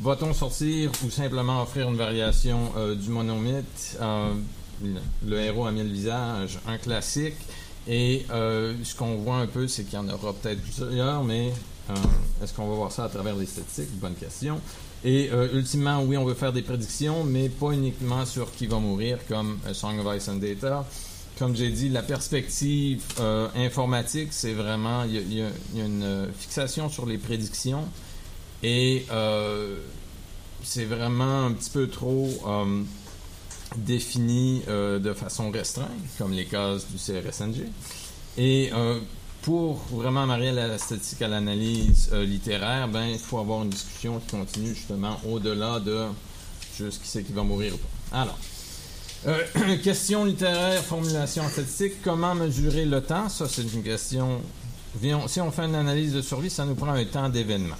Va-t-on 0.00 0.32
sortir 0.32 0.92
ou 1.04 1.10
simplement 1.10 1.60
offrir 1.60 1.88
une 1.88 1.96
variation 1.96 2.70
euh, 2.76 2.94
du 2.94 3.10
monomythe 3.10 3.98
euh, 4.00 4.32
le, 5.26 5.40
héros 5.40 5.66
a 5.66 5.72
mis 5.72 5.82
le 5.82 5.88
visage, 5.88 6.60
un 6.68 6.78
classique? 6.78 7.34
Et 7.88 8.24
euh, 8.30 8.74
ce 8.84 8.94
qu'on 8.94 9.16
voit 9.16 9.38
un 9.38 9.48
peu, 9.48 9.66
c'est 9.66 9.82
qu'il 9.82 9.94
y 9.94 9.96
en 9.96 10.08
aura 10.08 10.32
peut-être 10.34 10.62
plusieurs, 10.62 11.24
mais 11.24 11.52
est-ce 12.42 12.52
qu'on 12.52 12.68
va 12.68 12.76
voir 12.76 12.92
ça 12.92 13.04
à 13.04 13.08
travers 13.08 13.34
les 13.34 13.46
statistiques? 13.46 13.98
Bonne 13.98 14.14
question. 14.14 14.60
Et 15.04 15.30
ultimement, 15.54 16.02
oui, 16.02 16.16
on 16.18 16.24
veut 16.24 16.34
faire 16.34 16.52
des 16.52 16.60
prédictions, 16.60 17.24
mais 17.24 17.48
pas 17.48 17.70
uniquement 17.70 18.26
sur 18.26 18.52
qui 18.52 18.66
va 18.66 18.78
mourir, 18.78 19.18
comme 19.26 19.58
Song 19.72 19.98
of 19.98 20.16
Ice 20.16 20.28
and 20.28 20.36
Data. 20.36 20.84
Comme 21.38 21.56
j'ai 21.56 21.70
dit, 21.70 21.88
la 21.88 22.02
perspective 22.02 23.02
informatique, 23.56 24.28
c'est 24.32 24.52
vraiment, 24.52 25.04
il 25.04 25.32
y, 25.32 25.40
a 25.40 25.48
une 25.82 26.28
fixation 26.38 26.90
sur 26.90 27.06
les 27.06 27.16
prédictions. 27.16 27.84
Et 28.62 29.06
c'est 30.62 30.84
vraiment 30.84 31.46
un 31.46 31.52
petit 31.52 31.70
peu 31.70 31.88
trop 31.88 32.28
euh, 32.46 32.82
défini 33.76 34.62
euh, 34.68 34.98
de 34.98 35.12
façon 35.12 35.50
restreinte, 35.50 35.88
comme 36.18 36.32
les 36.32 36.44
cases 36.44 36.86
du 36.88 36.96
CRSNG. 36.96 37.66
Et 38.36 38.70
euh, 38.72 39.00
pour 39.42 39.76
vraiment 39.90 40.26
marier 40.26 40.52
la 40.52 40.76
statistique 40.78 41.22
à 41.22 41.28
l'analyse 41.28 42.12
littéraire, 42.12 42.88
ben 42.88 43.06
il 43.06 43.18
faut 43.18 43.38
avoir 43.38 43.62
une 43.62 43.70
discussion 43.70 44.20
qui 44.20 44.36
continue 44.36 44.74
justement 44.74 45.20
au-delà 45.26 45.80
de 45.80 46.06
juste 46.76 47.02
qui 47.02 47.08
c'est 47.08 47.22
qui 47.22 47.32
va 47.32 47.42
mourir 47.42 47.74
ou 47.74 47.78
pas. 47.78 48.18
Alors, 48.20 48.38
euh, 49.26 49.76
question 49.82 50.24
littéraire, 50.24 50.82
formulation 50.82 51.48
statistique, 51.48 52.02
comment 52.02 52.34
mesurer 52.34 52.84
le 52.84 53.00
temps? 53.00 53.28
Ça, 53.28 53.46
c'est 53.48 53.62
une 53.62 53.82
question. 53.82 54.40
Si 55.28 55.40
on 55.40 55.50
fait 55.50 55.64
une 55.64 55.74
analyse 55.74 56.12
de 56.14 56.22
survie, 56.22 56.50
ça 56.50 56.64
nous 56.64 56.74
prend 56.74 56.92
un 56.92 57.04
temps 57.04 57.28
d'événement. 57.28 57.76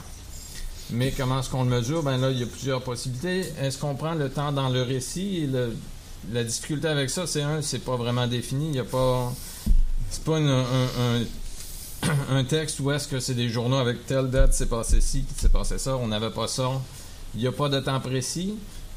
Mais 0.91 1.13
comment 1.13 1.41
est-ce 1.41 1.51
qu'on 1.51 1.65
le 1.65 1.71
mesure? 1.71 2.03
Ben 2.03 2.17
là, 2.19 2.31
il 2.31 2.39
y 2.39 2.43
a 2.43 2.47
plusieurs 2.47 2.83
possibilités. 2.83 3.53
Est-ce 3.61 3.79
qu'on 3.79 3.95
prend 3.95 4.15
le 4.15 4.31
temps 4.31 4.53
dans 4.53 4.69
le 4.69 4.83
récit? 4.83 5.49
La 6.33 6.45
difficulté 6.45 6.89
avec 6.89 7.11
ça, 7.11 7.27
c'est 7.27 7.43
un, 7.43 7.63
c'est 7.63 7.81
pas 7.81 7.97
vraiment 7.97 8.27
défini. 8.27 8.67
Il 8.67 8.73
n'y 8.73 8.79
a 8.79 8.85
pas. 8.85 9.33
C'est 10.11 10.25
pas 10.25 10.39
un, 10.39 10.65
un, 12.31 12.45
texte 12.45 12.81
où 12.81 12.91
est-ce 12.91 13.07
que 13.07 13.21
c'est 13.21 13.35
des 13.35 13.49
journaux 13.49 13.77
avec 13.77 14.07
telle 14.07 14.31
date, 14.31 14.55
c'est 14.55 14.69
passé 14.69 15.01
ci, 15.01 15.25
c'est 15.37 15.53
passé 15.53 15.79
ça. 15.79 15.97
On 15.97 16.09
n'avait 16.09 16.31
pas 16.31 16.49
ça. 16.49 16.71
Il 17.35 17.41
n'y 17.41 17.47
a 17.47 17.53
pas 17.53 17.69
de 17.69 17.79
temps 17.81 18.01
précis, 18.01 18.55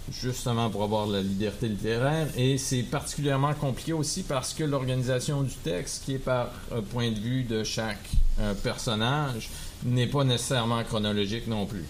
justement 0.09 0.69
pour 0.69 0.83
avoir 0.83 1.07
la 1.07 1.21
liberté 1.21 1.67
littéraire. 1.67 2.27
Et 2.37 2.57
c'est 2.57 2.83
particulièrement 2.83 3.53
compliqué 3.53 3.91
aussi 3.91 4.23
parce 4.23 4.53
que 4.53 4.63
l'organisation 4.63 5.41
du 5.41 5.55
texte, 5.55 6.05
qui 6.05 6.13
est 6.13 6.19
par 6.19 6.51
euh, 6.71 6.81
point 6.81 7.11
de 7.11 7.19
vue 7.19 7.43
de 7.43 7.65
chaque 7.65 8.09
euh, 8.39 8.53
personnage, 8.53 9.49
n'est 9.85 10.07
pas 10.07 10.23
nécessairement 10.23 10.83
chronologique 10.83 11.47
non 11.47 11.65
plus. 11.65 11.85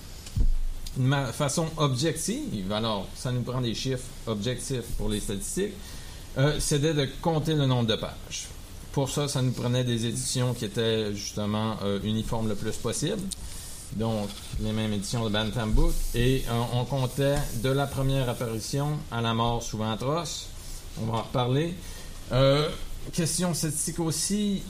De 0.98 1.32
façon 1.32 1.68
objective, 1.78 2.72
alors 2.72 3.08
ça 3.16 3.32
nous 3.32 3.42
prend 3.42 3.62
des 3.62 3.74
chiffres 3.74 4.04
objectifs 4.28 4.84
pour 4.98 5.10
les 5.10 5.22
statistiques, 5.22 5.74
euh, 6.38 6.58
c'était 6.60 6.94
de 6.94 7.08
compter 7.22 7.54
le 7.54 7.66
nombre 7.66 7.88
de 7.88 7.96
pages. 7.96 8.48
Pour 8.92 9.10
ça, 9.10 9.28
ça 9.30 9.42
nous 9.42 9.52
prenait 9.52 9.86
des 9.86 10.06
éditions 10.06 10.54
qui 10.54 10.66
étaient 10.66 11.14
justement 11.14 11.78
euh, 11.84 12.00
uniformes 12.04 12.50
le 12.50 12.56
plus 12.56 12.76
possible. 12.76 13.22
donc 13.94 14.30
les 14.62 14.72
mêmes 14.72 14.94
éditions 14.94 15.24
de 15.24 15.30
Bantam 15.30 15.72
Book, 15.72 15.94
et 16.14 16.44
euh, 16.50 16.62
on 16.74 16.84
comptait 16.86 17.38
de 17.64 17.70
la 17.70 17.88
première 17.88 18.30
apparition 18.30 18.98
à 19.12 19.22
la 19.22 19.34
mort 19.34 19.64
souvent 19.64 19.92
atroce. 19.92 20.48
On 21.02 21.06
va 21.06 21.20
en 21.20 21.22
reparler. 21.24 21.74
Question 23.14 23.54
statistique 23.54 24.00
aussi. 24.00 24.62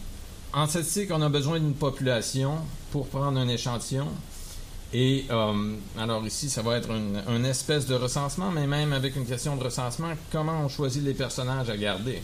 En 0.54 0.68
statistique, 0.68 1.10
on 1.12 1.22
a 1.22 1.30
besoin 1.30 1.60
d'une 1.60 1.74
population 1.74 2.58
pour 2.92 3.08
prendre 3.08 3.40
un 3.40 3.48
échantillon. 3.48 4.08
Et 4.94 5.26
euh, 5.32 5.76
alors 5.98 6.26
ici, 6.26 6.50
ça 6.50 6.62
va 6.62 6.76
être 6.76 6.90
une, 6.92 7.46
espèce 7.46 7.86
de 7.86 7.96
recensement, 7.96 8.52
mais 8.52 8.68
même 8.68 8.92
avec 8.92 9.16
une 9.16 9.26
question 9.26 9.56
de 9.56 9.64
recensement, 9.64 10.12
comment 10.30 10.60
on 10.66 10.68
choisit 10.68 11.04
les 11.04 11.14
personnages 11.14 11.70
à 11.70 11.78
garder 11.78 12.22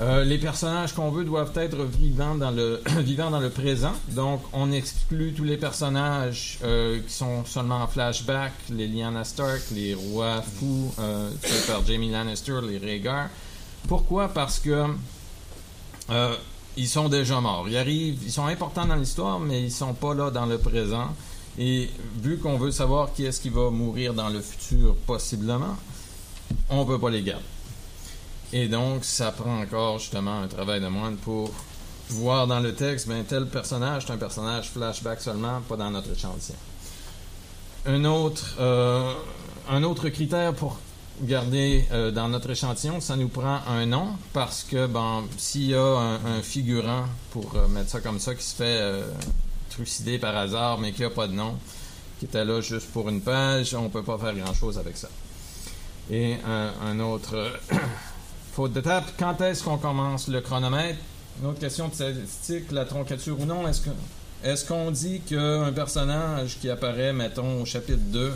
Euh, 0.00 0.24
les 0.24 0.38
personnages 0.38 0.94
qu'on 0.94 1.10
veut 1.10 1.24
doivent 1.24 1.52
être 1.56 1.84
vivants 1.84 2.34
dans 2.34 2.50
le 2.50 3.50
présent. 3.54 3.92
Donc, 4.08 4.40
on 4.52 4.72
exclut 4.72 5.34
tous 5.34 5.44
les 5.44 5.58
personnages 5.58 6.58
euh, 6.64 7.00
qui 7.06 7.12
sont 7.12 7.44
seulement 7.44 7.82
en 7.82 7.86
flashback, 7.86 8.52
les 8.70 8.88
Lyanna 8.88 9.24
Stark, 9.24 9.60
les 9.72 9.94
rois 9.94 10.42
fous 10.42 10.92
tués 11.42 11.66
par 11.68 11.84
Jamie 11.86 12.10
Lannister, 12.10 12.60
les 12.66 12.78
Rhaegar. 12.78 13.28
Pourquoi? 13.86 14.28
Parce 14.28 14.58
que 14.58 14.86
ils 16.76 16.88
sont 16.88 17.08
déjà 17.08 17.40
morts. 17.40 17.68
Ils 17.68 17.76
arrivent, 17.76 18.20
ils 18.24 18.32
sont 18.32 18.46
importants 18.46 18.86
dans 18.86 18.96
l'histoire, 18.96 19.40
mais 19.40 19.62
ils 19.62 19.72
sont 19.72 19.94
pas 19.94 20.14
là 20.14 20.30
dans 20.30 20.46
le 20.46 20.58
présent. 20.58 21.08
Et 21.58 21.90
vu 22.22 22.38
qu'on 22.38 22.56
veut 22.56 22.70
savoir 22.70 23.12
qui 23.12 23.24
est-ce 23.24 23.40
qui 23.40 23.50
va 23.50 23.70
mourir 23.70 24.14
dans 24.14 24.28
le 24.28 24.40
futur, 24.40 24.94
possiblement, 25.06 25.76
on 26.68 26.84
peut 26.84 26.98
pas 26.98 27.10
les 27.10 27.22
garder. 27.22 27.44
Et 28.52 28.68
donc, 28.68 29.04
ça 29.04 29.30
prend 29.30 29.60
encore 29.60 29.98
justement 29.98 30.40
un 30.40 30.48
travail 30.48 30.80
de 30.80 30.88
moine 30.88 31.16
pour 31.16 31.50
voir 32.08 32.46
dans 32.46 32.60
le 32.60 32.74
texte, 32.74 33.08
ben, 33.08 33.24
tel 33.24 33.46
personnage, 33.46 34.06
c'est 34.06 34.12
un 34.12 34.16
personnage 34.16 34.70
flashback 34.70 35.20
seulement, 35.20 35.60
pas 35.68 35.76
dans 35.76 35.90
notre 35.90 36.10
échantillon. 36.12 36.56
Un 37.86 38.04
autre, 38.04 38.56
euh, 38.58 39.14
un 39.68 39.82
autre 39.84 40.08
critère 40.08 40.52
pour 40.54 40.78
garder 41.22 41.84
euh, 41.92 42.10
dans 42.10 42.28
notre 42.28 42.50
échantillon, 42.50 43.00
ça 43.00 43.16
nous 43.16 43.28
prend 43.28 43.60
un 43.68 43.86
nom, 43.86 44.08
parce 44.32 44.64
que 44.64 44.86
bon, 44.86 45.24
s'il 45.36 45.70
y 45.70 45.74
a 45.74 45.80
un, 45.80 46.42
figurant, 46.42 47.04
pour 47.30 47.54
euh, 47.54 47.68
mettre 47.68 47.90
ça 47.90 48.00
comme 48.00 48.18
ça, 48.18 48.34
qui 48.34 48.44
se 48.44 48.54
fait 48.54 48.78
euh, 48.80 49.02
trucider 49.70 50.18
par 50.18 50.36
hasard, 50.36 50.78
mais 50.78 50.92
qui 50.92 51.02
n'a 51.02 51.10
pas 51.10 51.26
de 51.26 51.32
nom, 51.32 51.56
qui 52.18 52.26
était 52.26 52.44
là 52.44 52.60
juste 52.60 52.90
pour 52.92 53.08
une 53.08 53.20
page, 53.20 53.74
on 53.74 53.88
peut 53.88 54.02
pas 54.02 54.18
faire 54.18 54.34
grand-chose 54.34 54.78
avec 54.78 54.96
ça. 54.96 55.08
Et 56.10 56.36
un, 56.44 56.98
autre 56.98 57.52
faute 58.52 58.72
de 58.72 58.80
tape, 58.80 59.12
quand 59.18 59.40
est-ce 59.40 59.62
qu'on 59.62 59.78
commence 59.78 60.26
le 60.28 60.40
chronomètre? 60.40 60.98
Une 61.40 61.48
autre 61.48 61.60
question 61.60 61.88
de 61.88 61.94
statistique, 61.94 62.72
la 62.72 62.84
troncature 62.84 63.38
ou 63.38 63.44
non, 63.44 63.66
est-ce 63.68 63.82
que 63.82 63.90
est-ce 64.42 64.64
qu'on 64.64 64.90
dit 64.90 65.20
qu'un 65.20 65.70
personnage 65.70 66.58
qui 66.58 66.70
apparaît, 66.70 67.12
mettons, 67.12 67.60
au 67.60 67.66
chapitre 67.66 68.00
2 68.06 68.32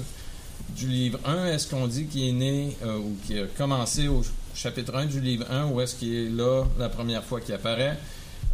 du 0.71 0.89
livre 0.89 1.19
1, 1.25 1.47
est-ce 1.47 1.69
qu'on 1.69 1.87
dit 1.87 2.07
qu'il 2.07 2.29
est 2.29 2.33
né 2.33 2.77
euh, 2.85 2.99
ou 2.99 3.17
qu'il 3.25 3.39
a 3.41 3.47
commencé 3.47 4.09
au 4.09 4.23
chapitre 4.55 4.95
1 4.95 5.07
du 5.07 5.21
livre 5.21 5.47
1 5.51 5.67
ou 5.67 5.81
est-ce 5.81 5.95
qu'il 5.97 6.15
est 6.15 6.31
là 6.31 6.65
la 6.79 6.89
première 6.89 7.25
fois 7.25 7.41
qu'il 7.41 7.55
apparaît? 7.55 7.99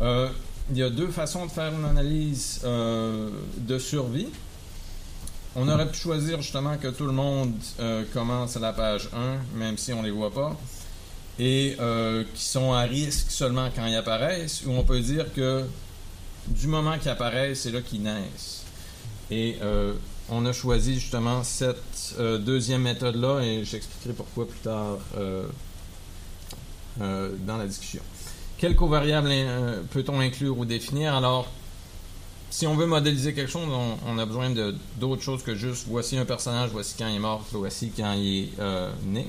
Euh, 0.01 0.29
il 0.71 0.79
y 0.79 0.83
a 0.83 0.91
deux 0.91 1.09
façons 1.09 1.47
de 1.47 1.51
faire 1.51 1.73
une 1.73 1.85
analyse 1.85 2.61
euh, 2.65 3.31
de 3.57 3.79
survie. 3.79 4.29
On 5.57 5.69
aurait 5.69 5.89
pu 5.89 5.99
choisir 5.99 6.41
justement 6.41 6.77
que 6.77 6.89
tout 6.89 7.07
le 7.07 7.13
monde 7.13 7.53
commence 8.15 8.57
à 8.57 8.61
la 8.61 8.73
page 8.73 9.09
1, 9.13 9.59
même 9.59 9.77
si 9.77 9.93
on 9.93 10.01
ne 10.01 10.07
les 10.07 10.13
voit 10.13 10.33
pas, 10.33 10.57
et 11.41 11.77
qui 12.37 12.45
sont 12.45 12.73
à 12.73 12.83
risque 12.83 13.33
seulement 13.33 13.69
quand 13.75 13.85
ils 13.85 13.97
apparaissent, 13.97 14.63
ou 14.65 14.71
on 14.71 14.85
peut 14.85 15.01
dire 15.01 15.27
que 15.35 15.65
du 16.47 16.69
moment 16.69 16.97
qu'ils 16.99 17.11
apparaissent, 17.11 17.63
c'est 17.63 17.73
là 17.73 17.81
qu'ils 17.81 18.03
naissent. 18.03 18.63
Et 19.33 19.59
on 20.31 20.47
a 20.47 20.53
choisi 20.53 20.95
justement 20.95 21.43
cette 21.43 22.15
euh, 22.19 22.39
deuxième 22.39 22.83
méthode-là, 22.83 23.41
et 23.41 23.65
j'expliquerai 23.65 24.15
pourquoi 24.15 24.49
plus 24.49 24.61
tard 24.61 24.99
euh, 25.17 25.45
euh, 27.01 27.31
dans 27.47 27.57
la 27.57 27.67
discussion. 27.67 28.03
Quelles 28.59 28.77
covariables 28.77 29.31
peut-on 29.91 30.21
inclure 30.21 30.59
ou 30.59 30.65
définir? 30.65 31.15
Alors, 31.15 31.49
si 32.51 32.67
on 32.67 32.75
veut 32.75 32.87
modéliser 32.87 33.33
quelque 33.33 33.51
chose, 33.51 33.69
on, 34.07 34.19
a 34.19 34.27
besoin 34.27 34.51
d'autres 34.99 35.23
choses 35.23 35.43
que 35.43 35.55
juste 35.55 35.87
voici 35.89 36.19
un 36.19 36.27
personnage, 36.27 36.71
voici 36.71 36.95
quand 36.99 37.09
il 37.09 37.17
est 37.17 37.21
mort, 37.21 37.47
voici 37.53 37.91
quand 37.97 38.13
il 38.13 38.49
est 38.49 39.07
né. 39.07 39.27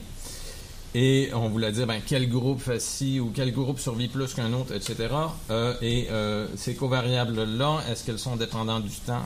Et 0.93 1.30
on 1.34 1.47
voulait 1.47 1.71
dire 1.71 1.88
ben, 1.88 2.02
quel 2.06 2.28
groupe 2.28 2.60
fait 2.60 2.82
ci 2.82 3.21
ou 3.21 3.32
quel 3.34 3.54
groupe 3.54 3.80
survit 3.80 4.10
plus 4.10 4.34
qu'un 4.34 4.52
autre, 4.52 4.73
etc. 4.76 5.08
Et 5.82 6.10
ces 6.58 6.76
covariables-là, 6.76 7.84
est-ce 7.89 8.04
qu'elles 8.04 8.19
sont 8.19 8.36
dépendantes 8.36 8.84
du 8.84 8.97
temps? 8.97 9.23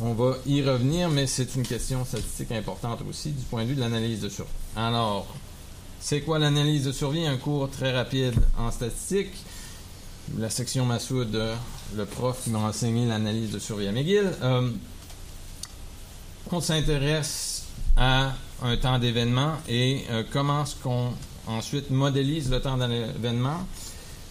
On 0.00 0.12
va 0.12 0.36
y 0.46 0.60
revenir, 0.62 1.08
mais 1.08 1.26
c'est 1.26 1.54
une 1.54 1.62
question 1.62 2.04
statistique 2.04 2.50
importante 2.50 3.00
aussi 3.08 3.30
du 3.30 3.44
point 3.44 3.62
de 3.62 3.68
vue 3.68 3.74
de 3.76 3.80
l'analyse 3.80 4.20
de 4.20 4.28
survie. 4.28 4.50
Alors, 4.76 5.26
c'est 6.00 6.22
quoi 6.22 6.38
l'analyse 6.38 6.84
de 6.84 6.92
survie? 6.92 7.26
Un 7.26 7.36
cours 7.36 7.70
très 7.70 7.92
rapide 7.92 8.34
en 8.58 8.70
statistique. 8.70 9.32
La 10.38 10.50
section 10.50 10.84
Massoud, 10.84 11.34
euh, 11.34 11.54
le 11.96 12.06
prof 12.06 12.42
qui 12.42 12.50
m'a 12.50 12.60
enseigné 12.60 13.06
l'analyse 13.06 13.52
de 13.52 13.58
survie 13.58 13.86
à 13.86 13.92
McGill. 13.92 14.32
Euh, 14.42 14.70
on 16.50 16.60
s'intéresse 16.60 17.64
à 17.96 18.32
un 18.62 18.76
temps 18.76 18.98
d'événement 18.98 19.54
et 19.68 20.04
euh, 20.10 20.24
comment 20.32 20.64
est-ce 20.64 20.76
qu'on 20.76 21.12
ensuite 21.46 21.90
modélise 21.90 22.50
le 22.50 22.60
temps 22.60 22.76
d'un 22.76 22.90
événement. 22.90 23.60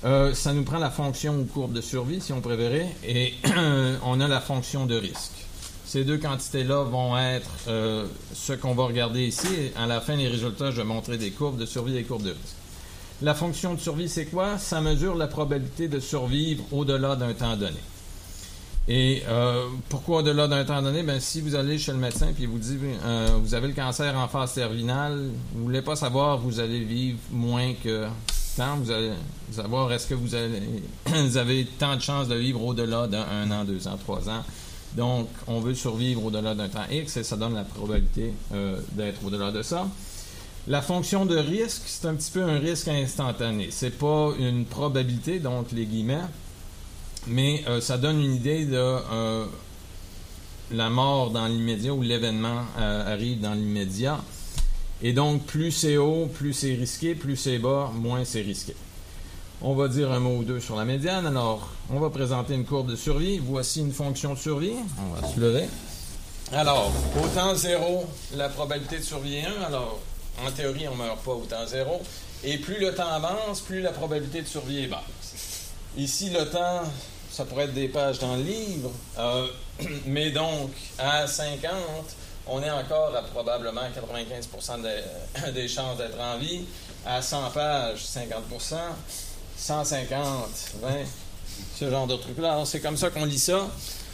Euh, 0.04 0.34
ça 0.34 0.52
nous 0.54 0.64
prend 0.64 0.80
la 0.80 0.90
fonction 0.90 1.40
ou 1.40 1.46
courbe 1.46 1.74
de 1.74 1.82
survie, 1.82 2.20
si 2.20 2.34
on 2.34 2.42
préférait, 2.42 2.94
et 3.06 3.36
on 4.04 4.20
a 4.20 4.28
la 4.28 4.42
fonction 4.42 4.86
de 4.86 4.96
risque. 4.96 5.32
Ces 5.94 6.06
deux 6.06 6.18
quantités-là 6.18 6.86
vont 6.86 7.16
être 7.20 7.52
euh, 7.68 8.08
ce 8.34 8.54
qu'on 8.54 8.74
va 8.74 8.86
regarder 8.86 9.28
ici. 9.28 9.70
À 9.78 9.86
la 9.86 10.02
fin 10.02 10.18
des 10.18 10.28
résultats, 10.28 10.72
je 10.72 10.78
vais 10.78 10.84
montrer 10.84 11.20
des 11.20 11.30
courbes 11.30 11.60
de 11.60 11.68
survie 11.68 11.96
et 11.96 12.04
courbes 12.04 12.24
de 12.24 12.32
risque. 12.32 12.56
La 13.22 13.36
fonction 13.36 13.76
de 13.76 13.80
survie, 13.80 14.10
c'est 14.10 14.26
quoi? 14.26 14.58
Ça 14.58 14.82
mesure 14.82 15.14
la 15.14 15.28
probabilité 15.28 15.88
de 15.88 16.00
survivre 16.00 16.64
au-delà 16.72 17.16
d'un 17.16 17.36
temps 17.36 17.56
donné. 17.56 17.78
Et 18.88 19.22
euh, 19.28 19.68
pourquoi 19.88 20.22
au-delà 20.22 20.48
d'un 20.48 20.66
temps 20.66 20.82
donné? 20.82 21.04
Ben, 21.04 21.20
si 21.20 21.42
vous 21.42 21.54
allez 21.54 21.78
chez 21.78 21.92
le 21.92 22.00
médecin 22.00 22.30
et 22.42 22.46
vous 22.48 22.58
dit 22.58 22.80
euh, 23.06 23.38
vous 23.44 23.54
avez 23.54 23.68
le 23.68 23.76
cancer 23.76 24.18
en 24.18 24.28
phase 24.28 24.56
terminale, 24.56 25.30
vous 25.54 25.66
voulez 25.66 25.84
pas 25.84 25.96
savoir 25.96 26.40
vous 26.40 26.60
allez 26.60 26.84
vivre 26.84 27.20
moins 27.30 27.72
que 27.84 28.08
tant, 28.58 28.78
vous 28.78 28.90
allez 28.90 29.12
savoir 29.52 29.94
est-ce 29.94 30.08
que 30.08 30.16
vous, 30.16 30.34
allez, 30.34 30.60
vous 31.06 31.38
avez 31.38 31.68
tant 31.78 31.96
de 31.96 32.02
chances 32.02 32.30
de 32.30 32.36
vivre 32.36 32.64
au-delà 32.64 33.06
d'un 33.06 33.52
an, 33.52 33.64
deux 33.64 33.88
ans, 33.88 33.98
trois 34.04 34.28
ans? 34.28 34.44
Donc, 34.96 35.28
on 35.48 35.60
veut 35.60 35.74
survivre 35.74 36.26
au-delà 36.26 36.54
d'un 36.54 36.70
temps 36.70 36.86
X 36.92 37.18
et 37.18 37.24
ça 37.24 37.36
donne 37.36 37.56
la 37.56 37.64
probabilité 37.64 38.34
euh, 38.54 38.80
d'être 38.92 39.26
au-delà 39.26 39.52
de 39.52 39.62
ça. 39.64 39.88
La 40.68 40.82
fonction 40.82 41.26
de 41.26 41.36
risque, 41.36 41.82
c'est 41.86 42.08
un 42.08 42.16
petit 42.16 42.32
peu 42.32 42.44
un 42.44 42.60
risque 42.60 42.88
instantané. 42.88 43.70
C'est 43.72 43.98
pas 43.98 44.32
une 44.40 44.66
probabilité, 44.66 45.40
donc 45.40 45.72
les 45.72 45.86
guillemets, 45.86 46.22
mais 47.28 47.64
euh, 47.68 47.82
ça 47.82 47.98
donne 47.98 48.22
une 48.22 48.36
idée 48.36 48.66
de 48.66 48.76
euh, 48.78 49.46
la 50.72 50.90
mort 50.90 51.32
dans 51.32 51.48
l'immédiat 51.48 51.94
ou 51.94 52.02
l'événement 52.02 52.62
arrive 52.78 53.42
dans 53.42 53.54
l'immédiat. 53.54 54.22
Et 55.02 55.12
donc, 55.12 55.44
plus 55.44 55.72
c'est 55.72 55.98
haut, 55.98 56.28
plus 56.28 56.54
c'est 56.54 56.76
risqué, 56.76 57.16
plus 57.16 57.36
c'est 57.36 57.58
bas, 57.58 57.92
moins 57.94 58.24
c'est 58.24 58.42
risqué. 58.42 58.74
On 59.66 59.76
va 59.76 59.88
dire 59.88 60.12
un 60.12 60.20
mot 60.20 60.40
ou 60.40 60.44
deux 60.44 60.60
sur 60.60 60.76
la 60.76 60.84
médiane. 60.84 61.26
Alors, 61.26 61.70
on 61.90 61.98
va 61.98 62.10
présenter 62.10 62.54
une 62.54 62.66
courbe 62.66 62.92
de 62.92 62.98
survie. 62.98 63.40
Voici 63.40 63.80
une 63.80 63.94
fonction 63.94 64.34
de 64.34 64.38
survie. 64.38 64.76
On 65.00 65.22
va 65.22 65.26
se 65.26 65.40
lever. 65.40 65.70
Alors, 66.52 66.92
au 67.18 67.28
temps 67.30 67.56
zéro, 67.56 68.04
la 68.36 68.50
probabilité 68.50 68.98
de 68.98 69.04
survie 69.04 69.38
est 69.38 69.46
1. 69.46 69.62
Alors, 69.68 70.02
en 70.46 70.52
théorie, 70.52 70.86
on 70.90 70.98
ne 70.98 71.04
meurt 71.04 71.24
pas 71.24 71.32
au 71.32 71.46
temps 71.46 71.66
zéro. 71.66 72.02
Et 72.44 72.58
plus 72.58 72.78
le 72.78 72.94
temps 72.94 73.08
avance, 73.08 73.62
plus 73.62 73.80
la 73.80 73.92
probabilité 73.92 74.42
de 74.42 74.48
survie 74.48 74.84
est 74.84 74.88
basse. 74.88 75.72
Ici, 75.96 76.30
le 76.32 76.46
temps, 76.50 76.82
ça 77.32 77.46
pourrait 77.46 77.64
être 77.64 77.74
des 77.74 77.88
pages 77.88 78.20
dans 78.20 78.36
le 78.36 78.44
livre. 78.44 78.92
Euh, 79.18 79.48
mais 80.06 80.32
donc, 80.32 80.72
à 81.00 81.26
50, 81.26 81.72
on 82.48 82.62
est 82.62 82.72
encore 82.72 83.16
à 83.16 83.22
probablement 83.22 83.88
95 83.96 84.50
des, 84.82 85.52
des 85.54 85.70
chances 85.70 86.00
d'être 86.00 86.20
en 86.20 86.38
vie. 86.38 86.66
À 87.06 87.22
100 87.22 87.52
pages, 87.52 88.04
50 88.04 88.44
150, 89.58 90.24
20, 90.82 90.90
ce 91.80 91.90
genre 91.90 92.08
de 92.08 92.16
truc-là. 92.16 92.54
Alors, 92.54 92.68
c'est 92.68 92.80
comme 92.80 92.98
ça 92.98 93.10
qu'on 93.10 93.26
lit 93.26 93.40
ça. 93.40 93.68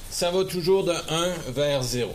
Ça 0.09 0.31
va 0.31 0.43
toujours 0.43 0.83
de 0.83 0.93
1 0.93 1.51
vers 1.51 1.83
0. 1.83 2.11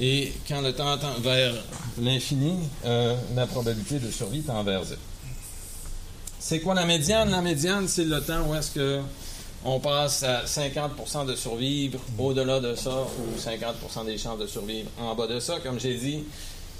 Et 0.00 0.32
quand 0.48 0.60
le 0.60 0.72
temps 0.72 0.96
tend 0.98 1.20
vers 1.20 1.54
l'infini, 2.00 2.54
euh, 2.84 3.14
la 3.34 3.46
probabilité 3.46 3.98
de 3.98 4.10
survie 4.10 4.42
tend 4.42 4.62
vers 4.62 4.84
0. 4.84 5.00
C'est 6.38 6.60
quoi 6.60 6.74
la 6.74 6.86
médiane? 6.86 7.30
La 7.30 7.42
médiane, 7.42 7.86
c'est 7.86 8.04
le 8.04 8.20
temps 8.20 8.46
où 8.48 8.54
est-ce 8.54 8.70
que 8.70 9.00
on 9.64 9.78
passe 9.78 10.22
à 10.22 10.44
50% 10.44 11.26
de 11.26 11.34
survivre 11.34 11.98
au-delà 12.18 12.60
de 12.60 12.74
ça 12.74 13.04
ou 13.18 13.38
50% 13.38 14.06
des 14.06 14.16
chances 14.16 14.38
de 14.38 14.46
survivre 14.46 14.88
en 14.98 15.14
bas 15.14 15.26
de 15.26 15.38
ça. 15.38 15.60
Comme 15.60 15.78
j'ai 15.78 15.94
dit, 15.94 16.24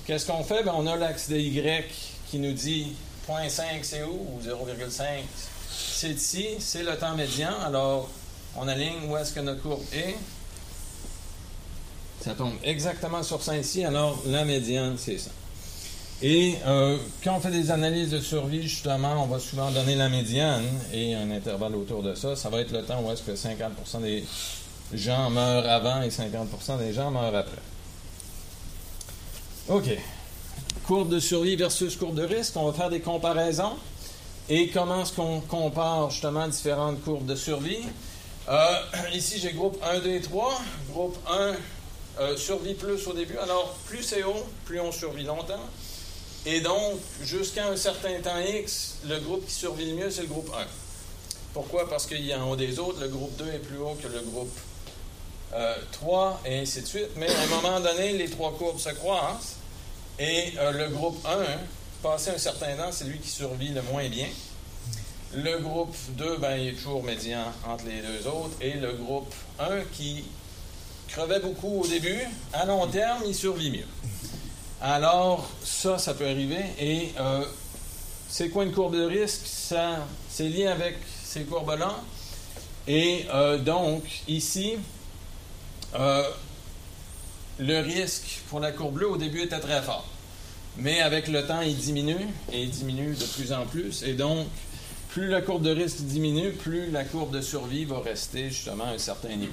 qu'est-ce 0.06 0.26
qu'on 0.26 0.42
fait? 0.42 0.62
Ben, 0.62 0.72
on 0.74 0.86
a 0.86 0.96
l'axe 0.96 1.28
de 1.28 1.36
Y 1.36 1.84
qui 2.30 2.38
nous 2.38 2.52
dit 2.52 2.92
0.5 3.30 3.62
c'est 3.82 4.02
où? 4.02 4.12
Ou 4.12 4.40
0,5 4.42 5.04
c'est 5.70 6.10
ici, 6.10 6.46
c'est 6.58 6.82
le 6.82 6.96
temps 6.96 7.14
médian. 7.14 7.52
Alors, 7.64 8.08
on 8.56 8.66
aligne 8.66 9.08
où 9.08 9.16
est-ce 9.16 9.32
que 9.32 9.40
notre 9.40 9.62
courbe 9.62 9.82
est. 9.92 10.16
Ça 12.20 12.34
tombe 12.34 12.54
exactement 12.64 13.22
sur 13.22 13.42
ça 13.42 13.56
ici, 13.56 13.84
alors 13.84 14.18
la 14.26 14.44
médiane, 14.44 14.96
c'est 14.98 15.18
ça. 15.18 15.30
Et 16.22 16.56
euh, 16.66 16.98
quand 17.24 17.36
on 17.36 17.40
fait 17.40 17.50
des 17.50 17.70
analyses 17.70 18.10
de 18.10 18.20
survie, 18.20 18.62
justement, 18.62 19.22
on 19.22 19.26
va 19.26 19.38
souvent 19.38 19.70
donner 19.70 19.94
la 19.94 20.10
médiane 20.10 20.64
et 20.92 21.14
un 21.14 21.30
intervalle 21.30 21.74
autour 21.74 22.02
de 22.02 22.14
ça. 22.14 22.36
Ça 22.36 22.50
va 22.50 22.60
être 22.60 22.72
le 22.72 22.82
temps 22.82 23.02
où 23.02 23.10
est-ce 23.10 23.22
que 23.22 23.32
50% 23.32 24.02
des 24.02 24.24
gens 24.92 25.30
meurent 25.30 25.68
avant 25.68 26.02
et 26.02 26.08
50% 26.08 26.78
des 26.78 26.92
gens 26.92 27.10
meurent 27.10 27.34
après. 27.36 27.62
OK. 29.68 29.98
Courbe 30.86 31.08
de 31.08 31.20
survie 31.20 31.56
versus 31.56 31.96
courbe 31.96 32.16
de 32.16 32.24
risque. 32.24 32.56
On 32.56 32.66
va 32.66 32.72
faire 32.72 32.90
des 32.90 33.00
comparaisons. 33.00 33.76
Et 34.48 34.68
comment 34.68 35.02
est-ce 35.02 35.12
qu'on 35.12 35.40
compare 35.40 36.10
justement 36.10 36.48
différentes 36.48 37.00
courbes 37.02 37.26
de 37.26 37.36
survie? 37.36 37.84
Euh, 38.48 38.76
ici, 39.12 39.38
j'ai 39.38 39.52
groupe 39.52 39.78
1, 39.82 40.00
2 40.00 40.10
et 40.10 40.20
3. 40.20 40.60
Groupe 40.90 41.16
1, 41.28 41.54
euh, 42.18 42.36
survie 42.36 42.74
plus 42.74 43.06
au 43.06 43.12
début. 43.12 43.38
Alors, 43.38 43.76
plus 43.86 44.02
c'est 44.02 44.24
haut, 44.24 44.44
plus 44.64 44.80
on 44.80 44.90
survit 44.90 45.22
longtemps. 45.22 45.68
Et 46.46 46.60
donc, 46.60 46.98
jusqu'à 47.22 47.68
un 47.68 47.76
certain 47.76 48.20
temps 48.20 48.40
X, 48.40 48.96
le 49.06 49.20
groupe 49.20 49.46
qui 49.46 49.54
survit 49.54 49.90
le 49.90 49.96
mieux, 49.96 50.10
c'est 50.10 50.22
le 50.22 50.28
groupe 50.28 50.50
1. 50.52 50.66
Pourquoi? 51.54 51.88
Parce 51.88 52.06
qu'il 52.06 52.24
y 52.24 52.32
a 52.32 52.44
en 52.44 52.50
haut 52.50 52.56
des 52.56 52.80
autres, 52.80 53.00
le 53.00 53.08
groupe 53.08 53.36
2 53.36 53.46
est 53.46 53.58
plus 53.58 53.78
haut 53.78 53.96
que 54.02 54.08
le 54.08 54.20
groupe 54.20 54.58
3, 55.92 56.40
et 56.44 56.58
ainsi 56.58 56.82
de 56.82 56.86
suite. 56.86 57.10
Mais 57.16 57.28
à 57.28 57.40
un 57.42 57.46
moment 57.46 57.78
donné, 57.80 58.12
les 58.14 58.30
trois 58.30 58.52
courbes 58.52 58.78
se 58.78 58.90
croisent, 58.90 59.56
et 60.20 60.52
euh, 60.58 60.72
le 60.72 60.88
groupe 60.88 61.26
1, 61.26 61.38
passé 62.02 62.30
un 62.30 62.38
certain 62.38 62.76
temps, 62.76 62.92
c'est 62.92 63.06
lui 63.06 63.18
qui 63.18 63.30
survit 63.30 63.70
le 63.70 63.80
moins 63.80 64.06
bien. 64.10 64.26
Le 65.34 65.58
groupe 65.60 65.96
2, 66.10 66.36
ben, 66.36 66.56
il 66.58 66.68
est 66.68 66.72
toujours 66.72 67.02
médian 67.02 67.44
entre 67.66 67.84
les 67.86 68.02
deux 68.02 68.28
autres, 68.28 68.54
et 68.60 68.74
le 68.74 68.92
groupe 68.92 69.32
1 69.58 69.80
qui 69.94 70.24
crevait 71.08 71.40
beaucoup 71.40 71.80
au 71.80 71.86
début, 71.86 72.20
à 72.52 72.66
long 72.66 72.86
terme, 72.86 73.22
il 73.26 73.34
survit 73.34 73.70
mieux. 73.70 73.86
Alors, 74.82 75.48
ça, 75.64 75.96
ça 75.96 76.12
peut 76.12 76.26
arriver. 76.26 76.64
Et 76.78 77.12
euh, 77.18 77.42
c'est 78.28 78.50
quoi 78.50 78.64
une 78.64 78.72
courbe 78.72 78.96
de 78.96 79.04
risque? 79.04 79.46
Ça, 79.46 80.06
c'est 80.28 80.48
lié 80.48 80.66
avec 80.66 80.96
ces 81.24 81.44
courbes-là. 81.44 81.98
Et 82.86 83.24
euh, 83.32 83.56
donc, 83.56 84.02
ici, 84.28 84.76
le 87.60 87.80
risque 87.80 88.40
pour 88.48 88.60
la 88.60 88.72
courbe 88.72 88.94
bleue 88.94 89.10
au 89.10 89.16
début 89.16 89.42
était 89.42 89.60
très 89.60 89.82
fort. 89.82 90.06
Mais 90.78 91.00
avec 91.00 91.28
le 91.28 91.46
temps, 91.46 91.60
il 91.60 91.76
diminue 91.76 92.26
et 92.52 92.62
il 92.62 92.70
diminue 92.70 93.14
de 93.14 93.24
plus 93.24 93.52
en 93.52 93.66
plus. 93.66 94.02
Et 94.02 94.14
donc, 94.14 94.46
plus 95.10 95.28
la 95.28 95.42
courbe 95.42 95.62
de 95.62 95.70
risque 95.70 95.98
diminue, 95.98 96.52
plus 96.52 96.90
la 96.90 97.04
courbe 97.04 97.34
de 97.34 97.40
survie 97.40 97.84
va 97.84 98.00
rester 98.00 98.48
justement 98.48 98.84
à 98.84 98.90
un 98.90 98.98
certain 98.98 99.34
niveau. 99.36 99.52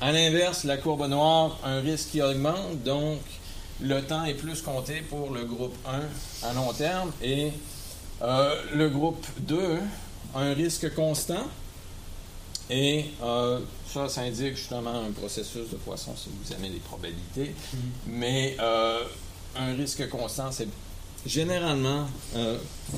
À 0.00 0.12
l'inverse, 0.12 0.64
la 0.64 0.76
courbe 0.76 1.08
noire, 1.08 1.58
un 1.64 1.80
risque 1.80 2.10
qui 2.10 2.22
augmente, 2.22 2.82
donc 2.84 3.20
le 3.80 4.02
temps 4.02 4.24
est 4.24 4.34
plus 4.34 4.62
compté 4.62 5.02
pour 5.08 5.32
le 5.32 5.44
groupe 5.44 5.74
1 6.42 6.48
à 6.48 6.52
long 6.52 6.72
terme 6.72 7.10
et 7.22 7.50
euh, 8.22 8.54
le 8.72 8.88
groupe 8.88 9.26
2 9.40 9.78
a 10.34 10.40
un 10.40 10.54
risque 10.54 10.94
constant 10.94 11.46
et 12.70 13.06
euh, 13.22 13.58
ça, 13.94 14.08
ça 14.08 14.20
indique 14.22 14.56
justement 14.56 15.04
un 15.06 15.12
processus 15.12 15.70
de 15.70 15.76
poisson 15.76 16.12
si 16.16 16.28
vous 16.28 16.52
aimez 16.54 16.68
les 16.68 16.80
probabilités, 16.80 17.54
mais 18.06 18.56
euh, 18.60 19.00
un 19.56 19.74
risque 19.74 20.08
constant, 20.08 20.50
c'est 20.50 20.68
généralement 21.24 22.06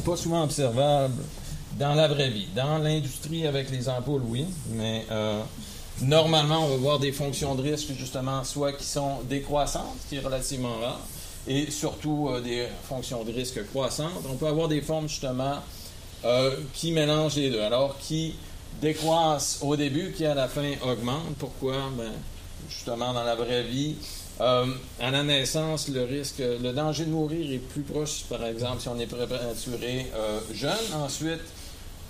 pas 0.04 0.16
souvent 0.16 0.42
observable 0.42 1.14
dans 1.78 1.94
la 1.94 2.08
vraie 2.08 2.30
vie. 2.30 2.48
Dans 2.56 2.78
l'industrie 2.78 3.46
avec 3.46 3.70
les 3.70 3.88
ampoules, 3.88 4.22
oui, 4.24 4.46
mais 4.70 5.06
Normalement, 6.02 6.66
on 6.66 6.68
va 6.68 6.76
voir 6.76 6.98
des 6.98 7.10
fonctions 7.10 7.54
de 7.54 7.62
risque, 7.62 7.92
justement, 7.98 8.44
soit 8.44 8.74
qui 8.74 8.84
sont 8.84 9.22
décroissantes, 9.24 9.96
qui 10.08 10.16
est 10.16 10.20
relativement 10.20 10.76
rare, 10.78 11.00
et 11.48 11.70
surtout 11.70 12.28
euh, 12.28 12.40
des 12.42 12.66
fonctions 12.84 13.24
de 13.24 13.32
risque 13.32 13.64
croissantes. 13.68 14.10
On 14.28 14.36
peut 14.36 14.46
avoir 14.46 14.68
des 14.68 14.82
formes, 14.82 15.08
justement, 15.08 15.54
euh, 16.24 16.54
qui 16.74 16.92
mélangent 16.92 17.36
les 17.36 17.50
deux. 17.50 17.62
Alors, 17.62 17.96
qui 17.98 18.34
décroissent 18.80 19.58
au 19.62 19.76
début, 19.76 20.12
qui 20.12 20.24
à 20.24 20.34
la 20.34 20.48
fin 20.48 20.72
augmentent. 20.82 21.36
Pourquoi? 21.38 21.76
Ben, 21.96 22.12
justement, 22.68 23.12
dans 23.12 23.24
la 23.24 23.34
vraie 23.34 23.62
vie, 23.62 23.96
euh, 24.40 24.66
à 25.00 25.10
la 25.10 25.22
naissance, 25.22 25.88
le 25.88 26.04
risque, 26.04 26.38
le 26.38 26.72
danger 26.72 27.04
de 27.04 27.10
mourir 27.10 27.50
est 27.50 27.58
plus 27.58 27.82
proche, 27.82 28.24
par 28.28 28.44
exemple, 28.44 28.80
si 28.80 28.88
on 28.88 28.98
est 28.98 29.06
prématuré 29.06 30.06
jeune. 30.52 30.72
Ensuite, 30.94 31.40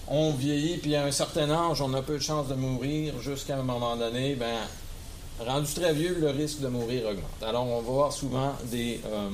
on 0.08 0.32
vieillit, 0.32 0.78
puis 0.78 0.94
à 0.94 1.04
un 1.04 1.10
certain 1.10 1.50
âge, 1.50 1.80
on 1.80 1.92
a 1.94 2.02
peu 2.02 2.14
de 2.14 2.22
chances 2.22 2.48
de 2.48 2.54
mourir, 2.54 3.14
jusqu'à 3.20 3.56
un 3.56 3.62
moment 3.62 3.96
donné, 3.96 4.34
ben, 4.34 4.58
rendu 5.44 5.72
très 5.72 5.92
vieux, 5.92 6.16
le 6.20 6.30
risque 6.30 6.60
de 6.60 6.68
mourir 6.68 7.06
augmente. 7.06 7.42
Alors, 7.42 7.66
on 7.66 7.80
va 7.80 7.82
voir 7.82 8.12
souvent 8.12 8.52
des, 8.64 9.00
euh, 9.06 9.30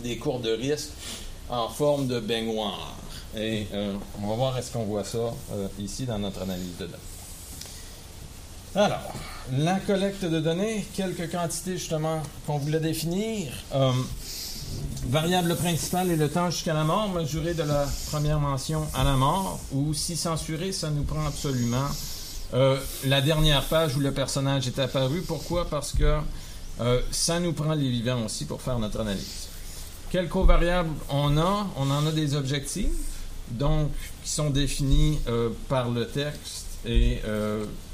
des 0.00 0.16
courbes 0.16 0.42
de 0.42 0.52
risque 0.52 0.90
en 1.48 1.68
forme 1.68 2.06
de 2.06 2.20
baignoire. 2.20 2.94
Et 3.36 3.66
euh, 3.72 3.94
on 4.22 4.28
va 4.28 4.34
voir 4.34 4.58
est-ce 4.58 4.72
qu'on 4.72 4.84
voit 4.84 5.04
ça 5.04 5.18
euh, 5.52 5.68
ici 5.78 6.06
dans 6.06 6.18
notre 6.18 6.42
analyse 6.42 6.76
de 6.78 6.86
données. 6.86 6.98
Alors, 8.76 9.12
la 9.52 9.78
collecte 9.80 10.24
de 10.24 10.40
données, 10.40 10.84
quelques 10.94 11.30
quantités 11.30 11.78
justement 11.78 12.22
qu'on 12.46 12.58
voulait 12.58 12.80
définir. 12.80 13.52
Variable 15.08 15.54
principale 15.56 16.10
est 16.10 16.16
le 16.16 16.28
temps 16.28 16.50
jusqu'à 16.50 16.72
la 16.72 16.82
mort, 16.82 17.08
mesuré 17.10 17.54
de 17.54 17.62
la 17.62 17.86
première 18.10 18.40
mention 18.40 18.86
à 18.94 19.04
la 19.04 19.14
mort, 19.14 19.60
ou 19.72 19.92
si 19.92 20.16
censuré, 20.16 20.72
ça 20.72 20.90
nous 20.90 21.02
prend 21.02 21.26
absolument 21.26 21.86
euh, 22.54 22.78
la 23.04 23.20
dernière 23.20 23.64
page 23.64 23.96
où 23.96 24.00
le 24.00 24.12
personnage 24.12 24.66
est 24.66 24.78
apparu. 24.78 25.22
Pourquoi? 25.22 25.68
Parce 25.68 25.92
que 25.92 26.18
euh, 26.80 27.00
ça 27.10 27.38
nous 27.38 27.52
prend 27.52 27.74
les 27.74 27.90
vivants 27.90 28.24
aussi 28.24 28.46
pour 28.46 28.62
faire 28.62 28.78
notre 28.78 29.00
analyse. 29.00 29.48
Quelles 30.10 30.28
covariables 30.28 30.94
on 31.10 31.36
a? 31.36 31.66
On 31.76 31.90
en 31.90 32.06
a 32.06 32.10
des 32.10 32.34
objectifs, 32.34 32.88
donc 33.50 33.90
qui 34.22 34.30
sont 34.30 34.50
définis 34.50 35.18
euh, 35.28 35.50
par 35.68 35.90
le 35.90 36.06
texte 36.06 36.66
et 36.86 37.22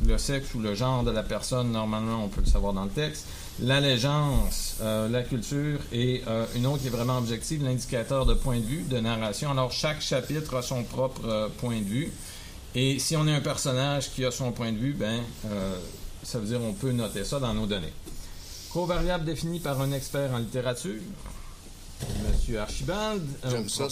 le 0.05 0.19
sexe 0.19 0.53
ou 0.55 0.59
le 0.59 0.75
genre 0.75 1.05
de 1.05 1.13
la 1.13 1.23
personne. 1.23 1.71
Normalement, 1.71 2.25
on 2.25 2.29
peut 2.29 2.41
le 2.41 2.51
savoir 2.51 2.73
dans 2.73 2.83
le 2.83 2.91
texte 2.91 3.25
l'allégeance, 3.63 4.77
euh, 4.81 5.09
la 5.09 5.23
culture 5.23 5.79
et 5.93 6.23
euh, 6.27 6.47
une 6.55 6.67
autre 6.67 6.83
qui 6.83 6.87
est 6.87 6.91
vraiment 6.91 7.19
objective, 7.19 7.63
l'indicateur 7.63 8.27
de 8.27 8.35
point 8.35 8.59
de 8.59 8.65
vue, 8.65 8.83
de 8.83 8.99
narration. 8.99 9.51
Alors, 9.51 9.73
chaque 9.73 10.01
chapitre 10.01 10.57
a 10.57 10.63
son 10.63 10.85
propre 10.85 11.23
euh, 11.27 11.49
point 11.59 11.79
de 11.79 11.85
vue. 11.85 12.13
Et 12.75 12.99
si 12.99 13.17
on 13.17 13.27
est 13.27 13.35
un 13.35 13.41
personnage 13.41 14.11
qui 14.13 14.25
a 14.25 14.31
son 14.31 14.53
point 14.53 14.73
de 14.73 14.79
vue, 14.79 14.93
ben, 14.93 15.23
ça 16.23 16.39
veut 16.39 16.47
dire 16.47 16.61
on 16.63 16.73
peut 16.73 16.93
noter 16.93 17.25
ça 17.25 17.41
dans 17.41 17.53
nos 17.53 17.67
données. 17.67 17.93
Covariable 18.73 19.25
définie 19.25 19.59
par 19.59 19.81
un 19.81 19.91
expert 19.91 20.33
en 20.33 20.39
littérature, 20.39 21.01
Monsieur 22.29 22.61
Archibald. 22.61 23.27
J'aime 23.51 23.69
ça, 23.69 23.89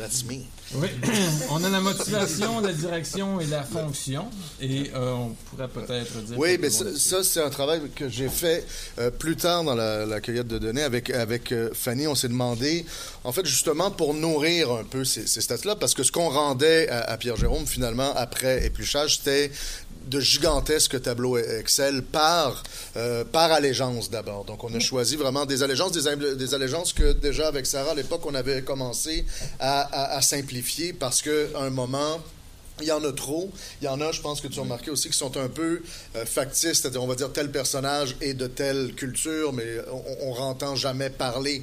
That's 0.00 0.24
me. 0.24 0.46
Oui, 0.76 0.88
on 1.50 1.62
a 1.62 1.68
la 1.68 1.80
motivation, 1.80 2.60
la 2.60 2.72
direction 2.72 3.38
et 3.38 3.44
la 3.44 3.62
fonction. 3.64 4.30
Et 4.58 4.90
euh, 4.94 5.12
on 5.12 5.36
pourrait 5.50 5.68
peut-être 5.68 6.22
dire. 6.22 6.38
Oui, 6.38 6.56
mais 6.58 6.70
ça, 6.70 7.22
c'est 7.22 7.42
un 7.42 7.50
travail 7.50 7.82
que 7.94 8.08
j'ai 8.08 8.30
fait 8.30 8.66
euh, 8.98 9.10
plus 9.10 9.36
tard 9.36 9.62
dans 9.62 9.74
la, 9.74 10.20
cueillette 10.22 10.46
de 10.46 10.56
données 10.56 10.84
avec, 10.84 11.10
avec 11.10 11.52
euh, 11.52 11.68
Fanny. 11.74 12.06
On 12.06 12.14
s'est 12.14 12.28
demandé, 12.28 12.86
en 13.24 13.32
fait, 13.32 13.44
justement, 13.44 13.90
pour 13.90 14.14
nourrir 14.14 14.70
un 14.70 14.84
peu 14.84 15.04
ces, 15.04 15.26
stats-là, 15.26 15.76
parce 15.76 15.92
que 15.92 16.02
ce 16.02 16.12
qu'on 16.12 16.30
rendait 16.30 16.88
à, 16.88 17.00
à 17.00 17.18
Pierre-Jérôme, 17.18 17.66
finalement, 17.66 18.14
après 18.16 18.64
épluchage, 18.64 19.18
c'était 19.18 19.50
de 20.06 20.20
gigantesques 20.20 21.00
tableaux 21.02 21.38
Excel 21.38 22.02
par, 22.02 22.62
euh, 22.96 23.24
par 23.24 23.52
allégeance 23.52 24.10
d'abord. 24.10 24.44
Donc, 24.44 24.64
on 24.64 24.74
a 24.74 24.78
choisi 24.80 25.16
vraiment 25.16 25.46
des 25.46 25.62
allégeances, 25.62 25.92
des, 25.92 26.34
des 26.36 26.54
allégeances 26.54 26.92
que 26.92 27.12
déjà 27.12 27.48
avec 27.48 27.66
Sarah 27.66 27.92
à 27.92 27.94
l'époque, 27.94 28.22
on 28.26 28.34
avait 28.34 28.62
commencé 28.62 29.24
à, 29.58 30.16
à, 30.16 30.22
simplifier 30.22 30.92
parce 30.92 31.22
qu'à 31.22 31.60
un 31.60 31.70
moment, 31.70 32.20
il 32.80 32.86
y 32.86 32.92
en 32.92 33.04
a 33.04 33.12
trop. 33.12 33.50
Il 33.82 33.84
y 33.84 33.88
en 33.88 34.00
a, 34.00 34.10
je 34.12 34.20
pense 34.20 34.40
que 34.40 34.48
tu 34.48 34.58
as 34.58 34.62
remarqué 34.62 34.90
aussi, 34.90 35.10
qui 35.10 35.16
sont 35.16 35.36
un 35.36 35.48
peu 35.48 35.82
euh, 36.16 36.24
factices, 36.24 36.80
c'est-à-dire 36.80 37.02
on 37.02 37.06
va 37.06 37.14
dire 37.14 37.32
tel 37.32 37.50
personnage 37.50 38.16
est 38.20 38.34
de 38.34 38.46
telle 38.46 38.94
culture, 38.94 39.52
mais 39.52 39.66
on, 39.92 40.30
on 40.30 40.34
n'entend 40.40 40.76
jamais 40.76 41.10
parler 41.10 41.62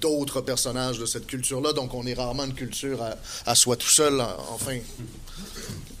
d'autres 0.00 0.40
personnages 0.40 0.98
de 0.98 1.06
cette 1.06 1.26
culture-là, 1.26 1.72
donc 1.72 1.94
on 1.94 2.06
est 2.06 2.14
rarement 2.14 2.44
une 2.44 2.54
culture 2.54 3.02
à, 3.02 3.16
à 3.46 3.54
soi 3.54 3.76
tout 3.76 3.88
seul, 3.88 4.20
enfin, 4.50 4.78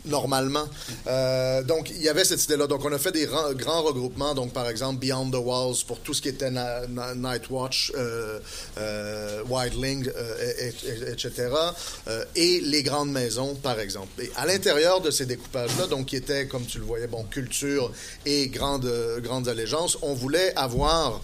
normalement. 0.04 0.66
Euh, 1.06 1.62
donc, 1.62 1.90
il 1.90 2.02
y 2.02 2.08
avait 2.08 2.24
cette 2.24 2.42
idée-là. 2.44 2.66
Donc, 2.66 2.84
on 2.84 2.92
a 2.92 2.98
fait 2.98 3.12
des 3.12 3.26
grands 3.26 3.82
regroupements. 3.82 4.34
Donc, 4.34 4.52
par 4.52 4.68
exemple, 4.68 5.00
Beyond 5.00 5.30
the 5.30 5.36
Walls 5.36 5.84
pour 5.86 6.00
tout 6.00 6.14
ce 6.14 6.22
qui 6.22 6.28
était 6.28 6.50
Night 6.50 7.50
Watch, 7.50 7.92
euh, 7.96 8.38
euh, 8.78 9.42
Wildling, 9.48 10.08
etc. 11.08 11.48
et 12.34 12.60
les 12.60 12.82
grandes 12.82 13.12
maisons, 13.12 13.54
par 13.54 13.78
exemple. 13.80 14.22
Et 14.22 14.30
à 14.36 14.46
l'intérieur 14.46 15.00
de 15.00 15.10
ces 15.10 15.26
découpages-là, 15.26 15.86
donc, 15.86 16.06
qui 16.06 16.16
étaient, 16.16 16.46
comme 16.46 16.64
tu 16.64 16.78
le 16.78 16.84
voyais, 16.84 17.06
bon, 17.06 17.24
culture 17.24 17.92
et 18.26 18.48
grandes, 18.48 18.90
grandes 19.22 19.48
allégeances, 19.48 19.98
on 20.02 20.14
voulait 20.14 20.54
avoir 20.56 21.20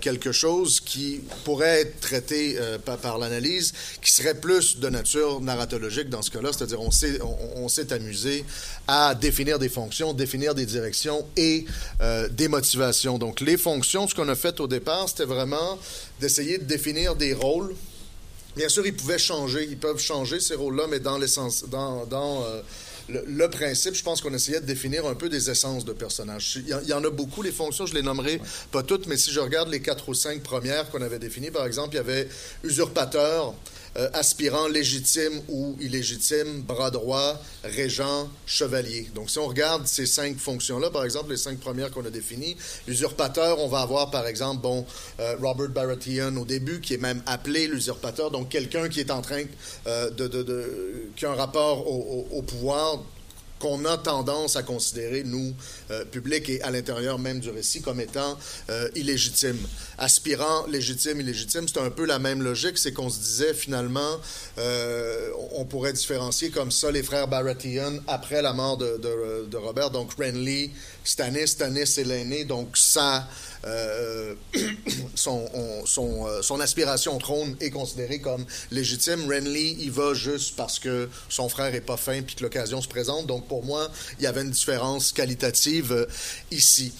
quelque 0.00 0.32
chose 0.32 0.80
qui 0.80 1.20
pourrait 1.44 1.82
être 1.82 2.00
traité 2.00 2.58
par, 2.84 2.98
par 2.98 3.18
l'analyse, 3.18 3.72
qui 4.00 4.12
serait 4.12 4.34
plus 4.34 4.78
de 4.78 4.88
nature 4.88 5.40
narratologique 5.40 6.08
dans 6.08 6.22
ce 6.22 6.30
cas-là. 6.30 6.50
C'est-à-dire, 6.52 6.80
on 6.80 7.68
s'est 7.68 7.92
amusé 7.92 8.11
à 8.88 9.14
définir 9.14 9.58
des 9.58 9.68
fonctions, 9.68 10.12
définir 10.12 10.54
des 10.54 10.66
directions 10.66 11.24
et 11.36 11.64
euh, 12.00 12.28
des 12.28 12.48
motivations. 12.48 13.18
Donc, 13.18 13.40
les 13.40 13.56
fonctions, 13.56 14.08
ce 14.08 14.14
qu'on 14.14 14.28
a 14.28 14.34
fait 14.34 14.60
au 14.60 14.66
départ, 14.66 15.08
c'était 15.08 15.24
vraiment 15.24 15.78
d'essayer 16.20 16.58
de 16.58 16.64
définir 16.64 17.14
des 17.16 17.32
rôles. 17.34 17.74
Bien 18.56 18.68
sûr, 18.68 18.86
ils 18.86 18.94
pouvaient 18.94 19.18
changer, 19.18 19.66
ils 19.70 19.78
peuvent 19.78 19.98
changer 20.00 20.38
ces 20.40 20.54
rôles-là, 20.54 20.84
mais 20.90 21.00
dans 21.00 21.16
l'essence, 21.16 21.64
dans, 21.70 22.06
euh, 22.44 22.60
le, 23.08 23.24
le 23.26 23.48
principe, 23.50 23.94
je 23.94 24.02
pense 24.02 24.20
qu'on 24.20 24.32
essayait 24.34 24.60
de 24.60 24.66
définir 24.66 25.06
un 25.06 25.14
peu 25.14 25.28
des 25.28 25.48
essences 25.50 25.84
de 25.84 25.92
personnages. 25.92 26.56
Il 26.56 26.68
y, 26.68 26.74
en- 26.74 26.80
il 26.82 26.88
y 26.88 26.92
en 26.92 27.02
a 27.02 27.10
beaucoup, 27.10 27.42
les 27.42 27.50
fonctions, 27.50 27.86
je 27.86 27.94
les 27.94 28.02
nommerai 28.02 28.40
pas 28.70 28.82
toutes, 28.82 29.06
mais 29.06 29.16
si 29.16 29.30
je 29.32 29.40
regarde 29.40 29.70
les 29.70 29.80
quatre 29.80 30.08
ou 30.08 30.14
cinq 30.14 30.42
premières 30.42 30.90
qu'on 30.90 31.02
avait 31.02 31.18
définies, 31.18 31.50
par 31.50 31.66
exemple, 31.66 31.94
il 31.94 31.96
y 31.96 32.00
avait 32.00 32.28
usurpateur, 32.62 33.54
euh, 33.96 34.08
aspirant 34.14 34.68
légitime 34.68 35.42
ou 35.48 35.76
illégitime, 35.80 36.62
bras 36.62 36.90
droit, 36.90 37.38
régent, 37.62 38.30
chevalier. 38.46 39.08
Donc, 39.14 39.30
si 39.30 39.38
on 39.38 39.46
regarde 39.46 39.86
ces 39.86 40.06
cinq 40.06 40.38
fonctions-là, 40.38 40.90
par 40.90 41.04
exemple, 41.04 41.30
les 41.30 41.36
cinq 41.36 41.58
premières 41.60 41.90
qu'on 41.90 42.04
a 42.06 42.10
définies, 42.10 42.56
l'usurpateur, 42.86 43.58
on 43.58 43.68
va 43.68 43.80
avoir, 43.80 44.10
par 44.10 44.26
exemple, 44.26 44.62
bon, 44.62 44.86
euh, 45.20 45.36
Robert 45.42 45.68
Baratheon 45.68 46.36
au 46.36 46.44
début, 46.44 46.80
qui 46.80 46.94
est 46.94 47.02
même 47.02 47.22
appelé 47.26 47.66
l'usurpateur, 47.66 48.30
donc 48.30 48.48
quelqu'un 48.48 48.88
qui 48.88 49.00
est 49.00 49.10
en 49.10 49.20
train 49.20 49.44
euh, 49.86 50.08
de, 50.10 51.10
qui 51.14 51.26
a 51.26 51.32
un 51.32 51.34
rapport 51.34 51.86
au 51.86 52.42
pouvoir 52.42 52.98
qu'on 53.62 53.84
a 53.84 53.96
tendance 53.96 54.56
à 54.56 54.64
considérer, 54.64 55.22
nous, 55.22 55.54
euh, 55.92 56.04
public 56.04 56.48
et 56.48 56.60
à 56.62 56.70
l'intérieur 56.72 57.20
même 57.20 57.38
du 57.38 57.48
récit, 57.50 57.80
comme 57.80 58.00
étant 58.00 58.36
euh, 58.70 58.88
illégitime. 58.96 59.56
Aspirant, 59.98 60.66
légitime, 60.66 61.20
illégitime, 61.20 61.68
c'est 61.68 61.78
un 61.78 61.90
peu 61.90 62.04
la 62.04 62.18
même 62.18 62.42
logique, 62.42 62.76
c'est 62.76 62.92
qu'on 62.92 63.08
se 63.08 63.20
disait 63.20 63.54
finalement, 63.54 64.16
euh, 64.58 65.30
on 65.52 65.64
pourrait 65.64 65.92
différencier 65.92 66.50
comme 66.50 66.72
ça 66.72 66.90
les 66.90 67.04
frères 67.04 67.28
Baratheon 67.28 68.00
après 68.08 68.42
la 68.42 68.52
mort 68.52 68.76
de, 68.78 68.96
de- 68.98 69.46
de 69.46 69.56
Robert, 69.56 69.90
donc 69.90 70.10
Renly, 70.18 70.72
Stannis, 71.04 71.48
Stannis 71.48 71.98
est 71.98 72.04
l'aîné, 72.04 72.44
donc 72.44 72.76
ça, 72.76 73.28
euh, 73.64 74.34
euh, 74.56 75.82
son 75.86 76.60
aspiration 76.60 77.16
au 77.16 77.18
trône 77.18 77.56
est 77.60 77.70
considérée 77.70 78.20
comme 78.20 78.44
légitime. 78.70 79.28
Renly, 79.28 79.76
il 79.80 79.90
va 79.90 80.14
juste 80.14 80.56
parce 80.56 80.78
que 80.78 81.08
son 81.28 81.48
frère 81.48 81.74
est 81.74 81.80
pas 81.80 81.96
fin 81.96 82.22
puis 82.22 82.36
que 82.36 82.42
l'occasion 82.42 82.80
se 82.80 82.88
présente. 82.88 83.26
Donc 83.26 83.46
pour 83.48 83.64
moi, 83.64 83.90
il 84.18 84.24
y 84.24 84.26
avait 84.26 84.42
une 84.42 84.50
différence 84.50 85.12
qualitative 85.12 85.92
euh, 85.92 86.06
ici. 86.50 86.92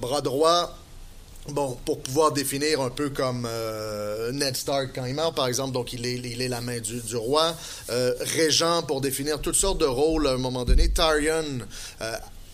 Bras 0.00 0.20
droit, 0.20 0.76
Bon, 1.50 1.78
pour 1.84 2.00
pouvoir 2.00 2.32
définir 2.32 2.80
un 2.80 2.90
peu 2.90 3.08
comme 3.08 3.48
Ned 4.32 4.56
Stark 4.56 4.90
quand 4.92 5.04
il 5.04 5.14
meurt, 5.14 5.36
par 5.36 5.46
exemple, 5.46 5.72
donc 5.72 5.92
il 5.92 6.04
est, 6.04 6.16
il 6.16 6.42
est 6.42 6.48
la 6.48 6.60
main 6.60 6.80
du, 6.80 7.14
roi. 7.14 7.54
Régent 7.88 8.82
pour 8.82 9.00
définir 9.00 9.40
toutes 9.40 9.54
sortes 9.54 9.78
de 9.78 9.84
rôles 9.84 10.26
à 10.26 10.32
un 10.32 10.38
moment 10.38 10.64
donné. 10.64 10.90
Tyrion, 10.90 11.60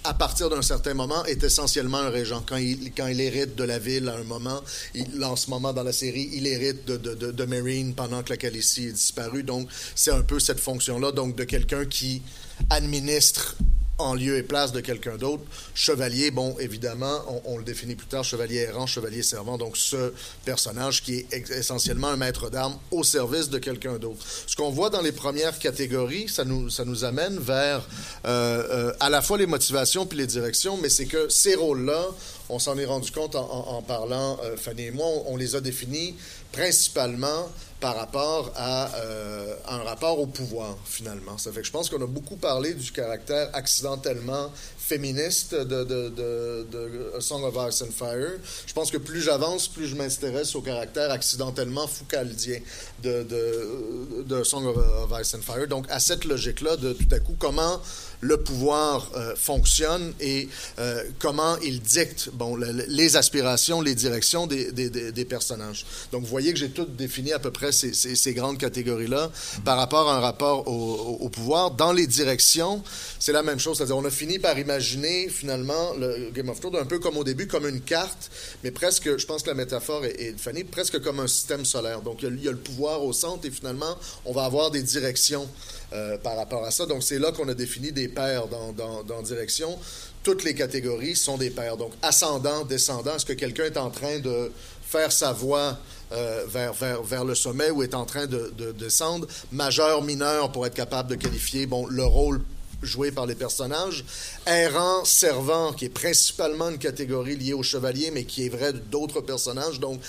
à 0.05 0.15
partir 0.15 0.51
d'un 0.51 0.62
certain 0.62 0.95
moment, 0.95 1.25
est 1.27 1.43
essentiellement 1.43 1.99
un 1.99 2.11
régent. 2.11 2.43
Quand 2.47 2.57
il, 2.57 2.93
quand 2.93 3.07
il 3.07 3.21
hérite 3.21 3.55
de 3.55 3.65
la 3.65 3.79
ville 3.79 4.09
à 4.09 4.17
un 4.17 4.25
moment, 4.25 4.61
il, 4.95 5.23
en 5.25 5.37
ce 5.37 5.51
moment 5.51 5.73
dans 5.73 5.83
la 5.85 5.93
série, 5.93 6.31
il 6.33 6.47
hérite 6.47 6.85
de, 6.87 6.97
de, 6.97 7.15
de, 7.15 7.31
de 7.31 7.45
Meereen 7.45 7.95
pendant 7.95 8.23
que 8.23 8.31
la 8.31 8.37
Khaleesi 8.37 8.87
est 8.87 8.93
disparue. 8.93 9.43
Donc, 9.43 9.69
c'est 9.95 10.11
un 10.11 10.23
peu 10.23 10.41
cette 10.41 10.61
fonction-là, 10.61 11.12
donc 11.12 11.37
de 11.37 11.45
quelqu'un 11.45 11.85
qui 11.85 12.23
administre 12.71 13.57
en 14.03 14.15
lieu 14.15 14.37
et 14.37 14.43
place 14.43 14.73
de 14.73 14.81
quelqu'un 14.81 15.17
d'autre. 15.17 15.43
Chevalier, 15.75 16.31
bon, 16.31 16.57
évidemment, 16.59 17.43
on, 17.47 17.59
le 17.59 17.65
définit 17.65 17.95
plus 17.95 18.07
tard, 18.07 18.25
chevalier 18.25 18.59
errant, 18.59 18.87
chevalier 18.87 19.23
servant, 19.23 19.59
donc 19.59 19.77
ce 19.77 20.12
personnage 20.45 21.03
qui 21.03 21.27
est 21.31 21.51
essentiellement 21.51 22.09
un 22.09 22.17
maître 22.17 22.51
d'armes 22.51 22.79
au 22.91 23.05
service 23.05 23.49
de 23.49 23.59
quelqu'un 23.59 23.99
d'autre. 23.99 24.25
Ce 24.47 24.57
qu'on 24.57 24.71
voit 24.71 24.91
dans 24.91 25.01
les 25.01 25.12
premières 25.12 25.59
catégories, 25.59 26.29
ça 26.29 26.45
nous, 26.45 26.71
ça 26.71 26.85
nous 26.85 27.05
amène 27.05 27.38
vers 27.38 27.87
euh, 28.27 28.62
euh, 28.71 28.93
à 29.01 29.11
la 29.11 29.23
fois 29.23 29.38
les 29.38 29.47
motivations 29.47 30.07
puis 30.07 30.19
les 30.19 30.27
directions, 30.27 30.77
mais 30.77 30.88
c'est 30.88 31.07
que 31.07 31.29
ces 31.29 31.55
rôles-là, 31.55 32.07
on 32.49 32.59
s'en 32.59 32.77
est 32.79 32.85
rendu 32.85 33.11
compte 33.11 33.35
en, 33.35 33.83
parlant, 33.83 34.38
euh, 34.45 34.57
Fanny 34.57 34.85
et 34.85 34.91
moi, 34.91 35.07
on 35.27 35.37
les 35.37 35.57
a 35.57 35.61
définis 35.61 36.15
principalement 36.53 37.51
par 37.83 37.97
rapport 37.97 38.53
à 38.55 38.95
euh, 38.95 39.57
un 39.68 39.83
rapport 39.83 40.21
au 40.21 40.27
pouvoir, 40.27 40.79
finalement. 40.85 41.37
Ça 41.37 41.51
fait 41.51 41.62
que 41.62 41.66
je 41.66 41.73
pense 41.73 41.90
qu'on 41.90 42.01
a 42.01 42.07
beaucoup 42.07 42.37
parlé 42.37 42.75
du 42.75 42.92
caractère 42.92 43.51
accidentellement 43.55 44.53
féministe 44.92 45.55
de, 45.55 47.20
Song 47.20 47.44
of 47.44 47.55
Ice 47.68 47.83
and 47.83 47.92
Fire. 47.96 48.33
Je 48.66 48.72
pense 48.74 48.90
que 48.90 48.98
plus 48.98 49.22
j'avance, 49.22 49.68
plus 49.68 49.87
je 49.87 49.94
m'intéresse 49.96 50.55
au 50.55 50.61
caractère 50.61 51.11
accidentellement 51.11 51.87
foucaldien 51.87 52.59
de, 53.02 54.42
Song 54.44 54.66
of, 54.66 54.76
Ice 55.20 55.35
and 55.35 55.40
Fire. 55.40 55.66
Donc, 55.66 55.87
à 55.88 55.98
cette 55.98 56.26
logique-là, 56.26 56.76
de 56.76 56.92
tout 56.92 57.09
à 57.11 57.20
coup, 57.20 57.37
comment 57.38 57.81
le 58.20 58.37
pouvoir 58.37 59.11
euh, 59.16 59.35
fonctionne 59.35 60.12
et 60.20 60.48
euh, 60.78 61.02
comment 61.18 61.57
il 61.59 61.81
dicte 61.81 62.31
bon, 62.33 62.55
le- 62.55 62.70
le- 62.70 62.85
les 62.87 63.16
aspirations, 63.16 63.81
les 63.81 63.96
directions 63.96 64.46
des, 64.46 65.26
personnages. 65.28 65.85
Donc, 66.12 66.22
vous 66.22 66.28
voyez 66.28 66.52
que 66.52 66.59
j'ai 66.59 66.70
tout 66.70 66.85
défini 66.85 67.33
à 67.33 67.40
peu 67.40 67.50
près 67.50 67.72
ces, 67.72 68.35
grandes 68.35 68.59
catégories-là 68.59 69.31
par 69.64 69.76
rapport 69.76 70.09
à 70.09 70.18
un 70.18 70.20
rapport 70.20 70.68
au 70.68 71.28
pouvoir. 71.31 71.72
Dans 71.72 71.92
les 71.92 72.07
directions, 72.07 72.83
c'est 73.18 73.33
la 73.33 73.42
même 73.42 73.59
chose. 73.59 73.78
C'est-à-dire, 73.78 73.96
on 73.96 74.05
a 74.05 74.11
fini 74.11 74.38
par 74.38 74.57
imaginer 74.59 74.82
finalement 75.29 75.95
le 75.95 76.31
Game 76.31 76.49
of 76.49 76.61
Thrones 76.61 76.77
un 76.77 76.85
peu 76.85 76.99
comme 76.99 77.16
au 77.16 77.25
début, 77.25 77.47
comme 77.47 77.66
une 77.66 77.81
carte, 77.81 78.31
mais 78.62 78.71
presque, 78.71 79.16
je 79.16 79.27
pense 79.27 79.42
que 79.42 79.49
la 79.49 79.55
métaphore 79.55 80.05
est, 80.05 80.21
est 80.21 80.38
Fanny, 80.38 80.64
presque 80.64 81.01
comme 81.01 81.21
un 81.21 81.27
système 81.27 81.64
solaire. 81.64 82.03
Donc, 82.03 82.23
il 82.23 82.42
y, 82.42 82.49
a, 82.49 82.53
le 82.53 82.59
pouvoir 82.59 83.03
au 83.03 83.12
centre 83.12 83.47
et 83.47 83.51
finalement, 83.51 83.97
on 84.25 84.33
va 84.33 84.45
avoir 84.45 84.71
des 84.71 84.83
directions 84.83 85.49
euh, 85.92 86.18
par 86.18 86.37
rapport 86.37 86.64
à 86.64 86.71
ça. 86.71 86.87
Donc, 86.87 87.03
c'est 87.03 87.18
là 87.18 87.33
qu'on 87.33 87.49
a 87.49 87.55
défini 87.55 87.92
des 87.92 88.09
paires 88.09 88.47
dans 88.49 89.23
direction. 89.23 89.79
Toutes 90.23 90.45
les 90.45 90.55
catégories 90.55 91.16
sont 91.16 91.37
des 91.37 91.51
paires. 91.51 91.77
Donc, 91.77 91.92
ascendant, 92.03 92.64
descendant, 92.64 93.16
est-ce 93.16 93.27
que 93.27 93.33
quelqu'un 93.33 93.64
est 93.64 93.77
en 93.77 93.90
train 93.90 94.18
de 94.18 94.53
faire 94.83 95.11
sa 95.11 95.33
voie 95.33 95.79
euh, 96.12 96.45
vers, 96.47 96.73
vers, 96.75 97.03
vers 97.03 97.25
le 97.25 97.35
sommet 97.35 97.71
ou 97.71 97.83
est 97.83 97.95
en 97.95 98.05
train 98.05 98.27
de, 98.27 98.53
de 98.57 98.73
descendre? 98.73 99.27
Majeur, 99.51 100.03
mineur, 100.03 100.53
pour 100.53 100.66
être 100.66 100.75
capable 100.75 101.11
de 101.11 101.16
qualifier 101.16 101.66
bon, 101.66 101.87
le 101.87 102.05
rôle 102.05 102.40
joué 102.83 103.12
par 103.12 103.27
les 103.27 103.35
personnages. 103.35 104.05
Errant, 104.47 105.05
servant, 105.05 105.73
qui 105.73 105.87
est 105.87 105.88
principalement 105.88 106.68
une 106.68 106.79
catégorie 106.79 107.37
liée 107.37 107.55
au 107.55 107.62
chevalier, 107.62 108.11
mais 108.11 108.25
qui 108.25 108.47
est 108.47 108.49
vrai 108.49 108.73
d'autres 108.73 109.21
personnages. 109.21 109.81
Donc, 109.81 110.01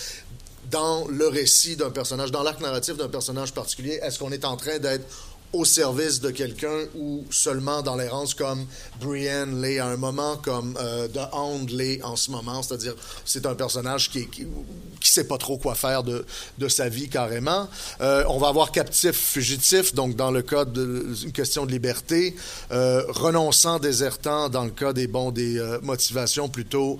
dans 0.71 1.07
le 1.07 1.27
récit 1.27 1.75
d'un 1.75 1.91
personnage, 1.91 2.31
dans 2.31 2.43
l'arc 2.43 2.59
narratif 2.59 2.97
d'un 2.97 3.09
personnage 3.09 3.53
particulier, 3.53 3.99
est-ce 4.01 4.17
qu'on 4.19 4.31
est 4.31 4.45
en 4.45 4.57
train 4.57 4.79
d'être 4.79 5.05
au 5.53 5.65
service 5.65 6.19
de 6.19 6.31
quelqu'un 6.31 6.85
ou 6.95 7.23
seulement 7.29 7.81
dans 7.81 7.95
l'errance 7.95 8.33
comme 8.33 8.65
Brienne 8.99 9.61
l'est 9.61 9.79
à 9.79 9.87
un 9.87 9.97
moment, 9.97 10.37
comme 10.37 10.77
euh, 10.79 11.07
The 11.07 11.33
Hound 11.33 11.69
l'est 11.69 12.03
en 12.03 12.15
ce 12.15 12.31
moment, 12.31 12.61
c'est-à-dire 12.63 12.95
c'est 13.23 13.45
un 13.45 13.55
personnage 13.55 14.09
qui, 14.09 14.27
qui 14.27 15.11
sait 15.11 15.25
pas 15.25 15.37
trop 15.37 15.57
quoi 15.57 15.75
faire 15.75 16.03
de, 16.03 16.25
de 16.57 16.67
sa 16.67 16.89
vie 16.89 17.09
carrément. 17.09 17.67
Euh, 18.01 18.23
on 18.29 18.39
va 18.39 18.47
avoir 18.47 18.71
captif, 18.71 19.11
fugitif, 19.11 19.93
donc 19.93 20.15
dans 20.15 20.31
le 20.31 20.41
cas 20.41 20.65
d'une 20.65 21.31
question 21.33 21.65
de 21.65 21.71
liberté, 21.71 22.35
euh, 22.71 23.03
renonçant, 23.09 23.79
désertant 23.79 24.49
dans 24.49 24.63
le 24.63 24.71
cas 24.71 24.93
des 24.93 25.07
bons 25.07 25.31
des 25.31 25.59
euh, 25.59 25.79
motivations 25.81 26.49
plutôt 26.49 26.97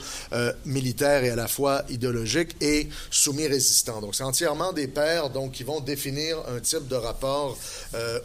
militaires 0.66 1.24
et 1.24 1.30
à 1.30 1.36
la 1.36 1.48
fois 1.48 1.84
idéologiques 1.90 2.56
et 2.62 2.90
soumis 3.10 3.48
résistant. 3.48 4.02
Donc 4.02 4.16
c'est 4.16 4.24
entièrement 4.24 4.74
des 4.74 4.88
pairs 4.88 5.30
donc 5.30 5.54
qui 5.54 5.64
vont 5.64 5.80
définir 5.80 6.38
un 6.56 6.60
type 6.60 6.88
de 6.88 6.96
rapport 6.96 7.58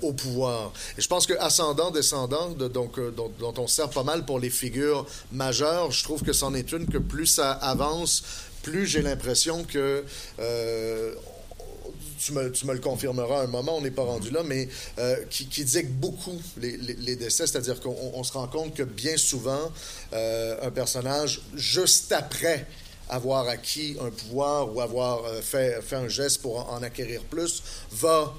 au 0.02 0.12
pouvoir. 0.18 0.72
Et 0.96 1.02
je 1.02 1.08
pense 1.08 1.26
que 1.26 1.34
ascendant, 1.38 1.90
descendant, 1.90 2.50
de- 2.50 2.68
donc 2.68 2.98
euh, 2.98 3.10
dont, 3.10 3.54
on 3.56 3.66
sert 3.66 3.88
pas 3.90 4.02
mal 4.04 4.24
pour 4.24 4.38
les 4.38 4.50
figures 4.50 5.06
majeures, 5.32 5.90
je 5.90 6.02
trouve 6.04 6.22
que 6.22 6.32
c'en 6.32 6.54
est 6.54 6.72
une 6.72 6.86
que 6.86 6.98
plus 6.98 7.26
ça 7.26 7.52
avance, 7.52 8.22
plus 8.62 8.86
j'ai 8.86 9.02
l'impression 9.02 9.64
que 9.64 10.04
euh, 10.40 11.14
tu 12.18 12.32
me, 12.32 12.50
tu 12.50 12.66
me 12.66 12.72
le 12.74 12.80
confirmeras 12.80 13.42
un 13.44 13.46
moment, 13.46 13.76
on 13.76 13.80
n'est 13.80 13.92
pas 13.92 14.02
rendu 14.02 14.30
là, 14.30 14.42
mais 14.44 14.68
euh, 14.98 15.16
qui, 15.30 15.46
qui 15.46 15.64
dicte 15.64 15.92
beaucoup 15.92 16.40
les, 16.60 17.16
décès, 17.16 17.46
c'est-à-dire 17.46 17.80
qu'on 17.80 17.96
on 18.12 18.24
se 18.24 18.32
rend 18.32 18.48
compte 18.48 18.74
que 18.74 18.82
bien 18.82 19.16
souvent, 19.16 19.70
un 20.12 20.70
personnage, 20.72 21.40
juste 21.54 22.10
après 22.12 22.66
avoir 23.08 23.48
acquis 23.48 23.96
un 24.02 24.10
pouvoir 24.10 24.74
ou 24.74 24.80
avoir 24.80 25.22
fait, 25.42 25.80
fait 25.80 25.96
un 25.96 26.08
geste 26.08 26.42
pour 26.42 26.70
en, 26.70 26.82
acquérir 26.82 27.22
plus, 27.22 27.62
va 27.92 28.34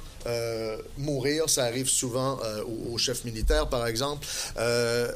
mourir. 0.97 1.49
Ça 1.49 1.65
arrive 1.65 1.87
souvent 1.87 2.39
euh, 2.43 2.63
aux, 2.91 2.97
chefs 2.97 3.25
militaires, 3.25 3.67
par 3.67 3.87
exemple. 3.87 4.25
Euh, 4.57 5.11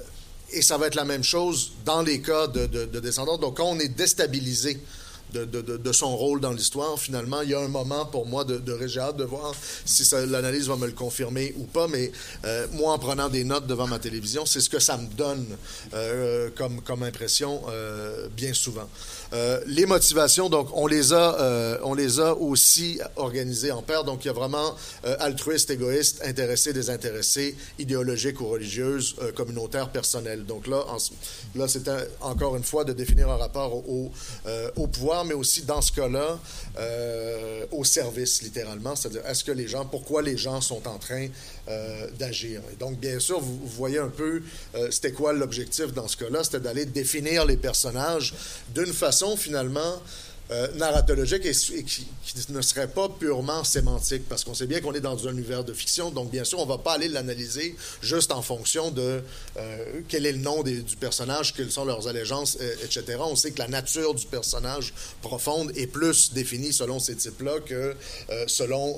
et 0.51 0.61
ça 0.61 0.77
va 0.77 0.87
être 0.87 0.95
la 0.95 1.05
même 1.05 1.23
chose 1.23 1.73
dans 1.85 2.01
les 2.01 2.21
cas 2.21 2.47
de, 2.47 2.65
de, 2.65 2.85
de 2.85 2.99
descendants. 2.99 3.37
Donc, 3.37 3.57
quand 3.57 3.65
on 3.65 3.79
est 3.79 3.89
déstabilisé 3.89 4.79
de, 5.33 5.91
son 5.91 6.15
rôle 6.15 6.39
dans 6.39 6.51
l'histoire. 6.51 6.99
Finalement, 6.99 7.41
il 7.41 7.49
y 7.49 7.53
a 7.53 7.59
un 7.59 7.67
moment 7.67 8.05
pour 8.05 8.25
moi 8.25 8.43
de, 8.43 8.57
de 8.57 8.87
j'ai 8.87 9.01
de 9.17 9.23
voir 9.23 9.53
si 9.85 10.03
l'analyse 10.27 10.67
va 10.67 10.75
me 10.75 10.85
le 10.85 10.91
confirmer 10.91 11.53
ou 11.57 11.63
pas, 11.63 11.87
mais 11.87 12.11
euh, 12.45 12.67
moi, 12.73 12.93
en 12.93 12.99
prenant 12.99 13.29
des 13.29 13.43
notes 13.43 13.67
devant 13.67 13.87
ma 13.87 13.99
télévision, 13.99 14.45
c'est 14.45 14.61
ce 14.61 14.69
que 14.69 14.79
ça 14.79 14.97
me 14.97 15.07
donne 15.07 15.45
euh, 15.93 16.49
comme, 16.55 17.03
impression 17.03 17.61
euh, 17.69 18.27
bien 18.35 18.53
souvent. 18.53 18.87
Euh, 19.33 19.59
les 19.65 19.85
motivations, 19.87 20.47
donc, 20.47 20.67
on 20.75 20.85
les 20.85 21.11
a, 21.11 21.39
euh, 21.41 21.77
on 21.83 21.95
les 21.95 22.19
a 22.19 22.35
aussi 22.35 22.99
organisées 23.15 23.71
en 23.71 23.81
paire. 23.81 24.03
Donc, 24.03 24.23
il 24.25 24.27
y 24.27 24.29
a 24.29 24.33
vraiment 24.33 24.75
euh, 25.05 25.15
altruiste, 25.19 25.71
égoïste, 25.71 26.21
intéressé, 26.23 26.71
désintéressé, 26.71 27.55
idéologique 27.79 28.39
ou 28.41 28.47
religieuse, 28.47 29.15
euh, 29.21 29.31
communautaire, 29.31 29.89
personnelle. 29.89 30.45
Donc 30.45 30.67
là, 30.67 30.83
en, 30.87 30.97
là, 31.55 31.67
c'est 31.67 31.87
un- 31.87 32.03
encore 32.21 32.55
une 32.55 32.63
fois 32.63 32.83
de 32.83 32.93
définir 32.93 33.29
un 33.29 33.37
rapport 33.37 33.73
au, 33.75 33.83
au, 33.87 34.11
euh, 34.47 34.69
au 34.75 34.85
pouvoir, 34.87 35.25
mais 35.25 35.33
aussi 35.33 35.63
dans 35.63 35.81
ce 35.81 35.91
cas-là, 35.93 36.37
euh, 36.77 37.65
au 37.71 37.83
service, 37.83 38.41
littéralement. 38.41 38.95
C'est-à-dire, 38.95 39.25
est-ce 39.27 39.43
que 39.43 39.51
les 39.51 39.67
gens, 39.67 39.85
pourquoi 39.85 40.21
les 40.21 40.37
gens 40.37 40.61
sont 40.61 40.87
en 40.87 40.97
train 40.97 41.27
euh, 41.67 42.09
d'agir? 42.17 42.61
Et 42.71 42.75
donc, 42.75 42.99
bien 42.99 43.19
sûr, 43.19 43.39
vous, 43.39 43.57
vous 43.57 43.67
voyez 43.67 43.99
un 43.99 44.09
peu, 44.09 44.41
euh, 44.75 44.89
c'était 44.91 45.11
quoi 45.11 45.33
l'objectif 45.33 45.93
dans 45.93 46.07
ce 46.07 46.17
cas-là? 46.17 46.43
C'était 46.43 46.59
d'aller 46.59 46.85
définir 46.85 47.45
les 47.45 47.57
personnages 47.57 48.33
d'une 48.73 48.93
façon, 48.93 49.37
finalement, 49.37 50.01
euh, 50.51 50.67
narratologique 50.75 51.45
et, 51.45 51.53
qui, 51.83 52.05
ne 52.49 52.61
serait 52.61 52.89
pas 52.89 53.07
purement 53.07 53.63
sémantique, 53.63 54.23
parce 54.27 54.43
qu'on 54.43 54.53
sait 54.53 54.67
bien 54.67 54.81
qu'on 54.81 54.93
est 54.93 54.99
dans 54.99 55.27
un 55.27 55.31
univers 55.31 55.63
de 55.63 55.71
fiction, 55.71 56.11
donc 56.11 56.31
bien 56.31 56.43
sûr, 56.43 56.59
on 56.59 56.65
ne 56.65 56.69
va 56.69 56.77
pas 56.77 56.93
aller 56.93 57.07
l'analyser 57.07 57.75
juste 58.01 58.31
en 58.31 58.41
fonction 58.41 58.91
de 58.91 59.23
euh, 59.57 60.01
quel 60.09 60.25
est 60.25 60.33
le 60.33 60.39
nom 60.39 60.61
du 60.61 60.97
personnage, 60.99 61.53
quelles 61.53 61.71
sont 61.71 61.85
leurs 61.85 62.09
allégeances, 62.09 62.57
euh, 62.59 62.75
etc. 62.83 63.19
On 63.21 63.37
sait 63.37 63.51
que 63.51 63.59
la 63.59 63.69
nature 63.69 64.13
du 64.15 64.25
personnage 64.25 64.93
profonde 65.21 65.71
est 65.77 65.87
plus 65.87 66.33
définie 66.33 66.73
selon 66.73 66.99
ces 66.99 67.15
types-là 67.15 67.59
que 67.65 67.95
selon 68.47 68.97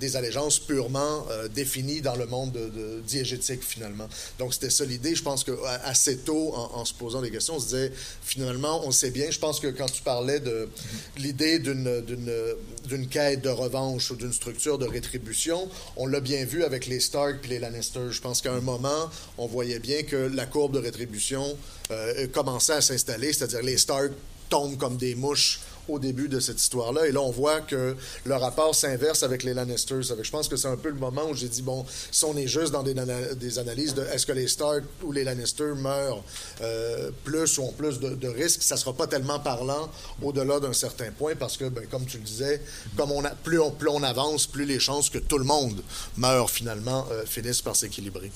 des 0.00 0.16
allégeances 0.16 0.58
purement 0.58 1.26
définies 1.54 2.00
dans 2.00 2.14
le 2.14 2.26
monde 2.26 2.52
de, 2.52 3.00
diégétique, 3.00 3.62
finalement. 3.64 4.08
Donc, 4.38 4.54
c'était 4.54 4.70
ça 4.70 4.84
l'idée. 4.84 5.14
Je 5.14 5.22
pense 5.22 5.44
qu'assez 5.44 5.80
assez 5.84 6.16
tôt, 6.18 6.52
en, 6.54 6.80
en 6.80 6.84
se 6.84 6.94
posant 6.94 7.22
des 7.22 7.30
questions, 7.30 7.56
on 7.56 7.60
se 7.60 7.66
disait, 7.66 7.92
finalement, 8.22 8.86
on 8.86 8.90
sait 8.90 9.10
bien, 9.10 9.30
je 9.30 9.38
pense 9.38 9.60
que 9.60 9.68
quand 9.68 9.86
tu 9.86 10.02
de 10.38 10.68
l'idée 11.16 11.58
d'une 11.58 13.08
quête 13.08 13.42
de 13.42 13.48
revanche 13.48 14.10
ou 14.10 14.16
d'une 14.16 14.32
structure 14.32 14.78
de 14.78 14.86
rétribution, 14.86 15.68
on 15.96 16.06
l'a 16.06 16.20
bien 16.20 16.44
vu 16.44 16.64
avec 16.64 16.86
les 16.86 17.00
Stark 17.00 17.38
puis 17.40 17.50
les 17.50 17.58
Lannister. 17.58 18.10
Je 18.10 18.20
pense 18.20 18.42
qu'à 18.42 18.52
un 18.52 18.60
moment, 18.60 19.10
on 19.38 19.46
voyait 19.46 19.78
bien 19.78 20.02
que 20.02 20.16
la 20.16 20.46
courbe 20.46 20.74
de 20.74 20.78
rétribution 20.78 21.56
euh, 21.90 22.26
commençait 22.28 22.74
à 22.74 22.80
s'installer, 22.80 23.32
c'est-à-dire 23.32 23.62
les 23.62 23.78
Stark 23.78 24.12
tombent 24.48 24.76
comme 24.76 24.96
des 24.96 25.14
mouches 25.14 25.60
au 25.88 25.98
début 25.98 26.28
de 26.28 26.40
cette 26.40 26.60
histoire-là. 26.60 27.06
Et 27.06 27.12
là, 27.12 27.20
on 27.20 27.30
voit 27.30 27.60
que 27.60 27.96
le 28.24 28.34
rapport 28.34 28.74
s'inverse 28.74 29.22
avec 29.22 29.42
les 29.42 29.54
Lannisters. 29.54 30.02
Je 30.02 30.30
pense 30.30 30.48
que 30.48 30.56
c'est 30.56 30.68
un 30.68 30.76
peu 30.76 30.90
le 30.90 30.96
moment 30.96 31.22
où 31.30 31.34
j'ai 31.34 31.48
dit, 31.48 31.62
bon, 31.62 31.84
si 32.10 32.24
on 32.24 32.36
est 32.36 32.46
juste 32.46 32.72
dans 32.72 32.82
des, 32.82 33.58
analyses 33.58 33.94
de 33.94 34.02
est-ce 34.02 34.26
que 34.26 34.32
les 34.32 34.48
Stark 34.48 34.84
ou 35.02 35.12
les 35.12 35.24
Lannister 35.24 35.72
meurent 35.76 36.22
euh, 36.60 37.10
plus 37.24 37.58
ou 37.58 37.62
ont 37.62 37.72
plus 37.72 37.98
de, 37.98 38.28
risques, 38.28 38.62
ça 38.62 38.76
sera 38.76 38.92
pas 38.92 39.06
tellement 39.06 39.38
parlant 39.40 39.90
au-delà 40.22 40.60
d'un 40.60 40.72
certain 40.72 41.10
point 41.10 41.34
parce 41.34 41.56
que, 41.56 41.64
ben, 41.64 41.86
comme 41.86 42.04
tu 42.04 42.18
le 42.18 42.24
disais, 42.24 42.62
comme 42.96 43.12
on 43.12 43.24
a, 43.24 43.30
plus, 43.30 43.60
on, 43.60 44.02
avance, 44.02 44.46
plus 44.46 44.64
les 44.64 44.78
chances 44.78 45.10
que 45.10 45.18
tout 45.18 45.38
le 45.38 45.44
monde 45.44 45.82
meure 46.16 46.50
finalement 46.50 47.06
euh, 47.10 47.24
finissent 47.24 47.62
par 47.62 47.76
s'équilibrer. 47.76 48.30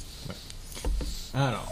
Alors, 1.34 1.66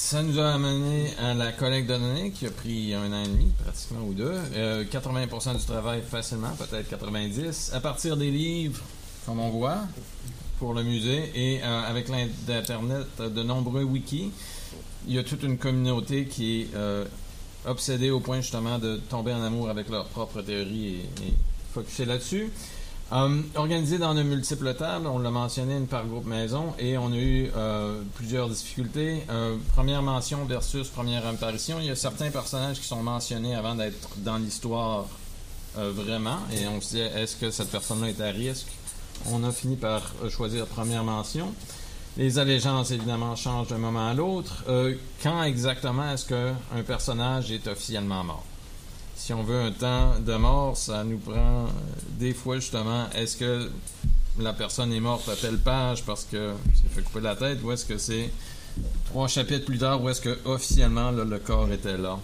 ça 0.00 0.22
nous 0.22 0.40
a 0.40 0.54
amené 0.54 1.14
à 1.18 1.34
la 1.34 1.52
collecte 1.52 1.88
de 1.88 1.96
données 1.96 2.30
qui 2.30 2.46
a 2.46 2.50
pris 2.50 2.94
un 2.94 3.12
an 3.12 3.22
et 3.22 3.28
demi, 3.28 3.52
pratiquement, 3.62 4.00
ou 4.00 4.14
deux. 4.14 4.34
Euh, 4.54 4.82
80% 4.84 5.58
du 5.58 5.64
travail 5.64 6.02
facilement, 6.02 6.50
peut-être 6.56 6.90
90%. 6.90 7.74
À 7.74 7.80
partir 7.80 8.16
des 8.16 8.30
livres, 8.30 8.80
comme 9.26 9.38
on 9.38 9.50
voit, 9.50 9.76
pour 10.58 10.72
le 10.72 10.82
musée, 10.82 11.30
et 11.34 11.62
euh, 11.62 11.82
avec 11.82 12.08
l'Internet, 12.08 13.06
euh, 13.20 13.28
de 13.28 13.42
nombreux 13.42 13.84
wikis, 13.84 14.32
il 15.06 15.14
y 15.14 15.18
a 15.18 15.22
toute 15.22 15.42
une 15.42 15.58
communauté 15.58 16.24
qui 16.24 16.62
est 16.62 16.74
euh, 16.74 17.04
obsédée 17.66 18.10
au 18.10 18.20
point 18.20 18.40
justement 18.40 18.78
de 18.78 18.96
tomber 18.96 19.34
en 19.34 19.42
amour 19.42 19.68
avec 19.68 19.90
leur 19.90 20.06
propre 20.06 20.40
théorie 20.40 21.02
et, 21.22 22.02
et 22.02 22.04
là-dessus. 22.06 22.50
Euh, 23.12 23.42
organisé 23.56 23.98
dans 23.98 24.14
de 24.14 24.22
multiples 24.22 24.72
tables, 24.74 25.08
on 25.08 25.18
l'a 25.18 25.32
mentionné, 25.32 25.76
une 25.76 25.88
par 25.88 26.06
groupe 26.06 26.26
maison, 26.26 26.72
et 26.78 26.96
on 26.96 27.12
a 27.12 27.16
eu 27.16 27.50
euh, 27.56 28.02
plusieurs 28.14 28.48
difficultés. 28.48 29.24
Euh, 29.30 29.56
première 29.74 30.00
mention 30.00 30.44
versus 30.44 30.86
première 30.88 31.26
apparition, 31.26 31.78
il 31.80 31.86
y 31.86 31.90
a 31.90 31.96
certains 31.96 32.30
personnages 32.30 32.78
qui 32.78 32.86
sont 32.86 33.02
mentionnés 33.02 33.56
avant 33.56 33.74
d'être 33.74 34.10
dans 34.18 34.36
l'histoire 34.36 35.06
euh, 35.76 35.90
vraiment, 35.92 36.38
et 36.52 36.68
on 36.68 36.80
se 36.80 36.90
disait, 36.90 37.10
est-ce 37.16 37.34
que 37.34 37.50
cette 37.50 37.70
personne-là 37.70 38.10
est 38.10 38.20
à 38.20 38.30
risque? 38.30 38.68
On 39.26 39.42
a 39.42 39.50
fini 39.50 39.74
par 39.74 40.02
choisir 40.30 40.66
première 40.66 41.02
mention. 41.02 41.52
Les 42.16 42.38
allégeances, 42.38 42.92
évidemment, 42.92 43.34
changent 43.34 43.68
d'un 43.68 43.78
moment 43.78 44.08
à 44.08 44.14
l'autre. 44.14 44.64
Quand 45.22 45.42
exactement 45.42 46.10
est-ce 46.10 46.26
qu'un 46.26 46.82
personnage 46.86 47.52
est 47.52 47.68
officiellement 47.68 48.24
mort? 48.24 48.44
Si 49.20 49.34
on 49.34 49.42
veut 49.42 49.60
un 49.60 49.70
temps 49.70 50.14
de 50.18 50.34
mort, 50.34 50.78
ça 50.78 51.04
nous 51.04 51.18
prend 51.18 51.34
euh, 51.36 51.68
des 52.18 52.32
fois 52.32 52.56
justement, 52.56 53.04
est-ce 53.14 53.36
que 53.36 53.70
la 54.38 54.54
personne 54.54 54.94
est 54.94 55.00
morte 55.00 55.28
à 55.28 55.36
telle 55.36 55.58
page 55.58 56.04
parce 56.04 56.24
que 56.24 56.52
s'est 56.72 56.88
fait 56.88 57.02
couper 57.02 57.20
la 57.20 57.36
tête 57.36 57.58
ou 57.62 57.70
est-ce 57.70 57.84
que 57.84 57.98
c'est 57.98 58.30
trois 59.04 59.28
chapitres 59.28 59.66
plus 59.66 59.76
tard 59.76 60.02
où 60.02 60.08
est-ce 60.08 60.22
que 60.22 60.38
officiellement 60.46 61.10
le 61.10 61.38
corps 61.38 61.70
était 61.70 61.98
là, 61.98 62.18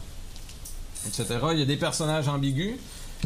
etc. 1.07 1.39
Il 1.53 1.59
y 1.59 1.63
a 1.63 1.67
des 1.67 1.77
personnages 1.77 2.29
ambigus. 2.29 2.77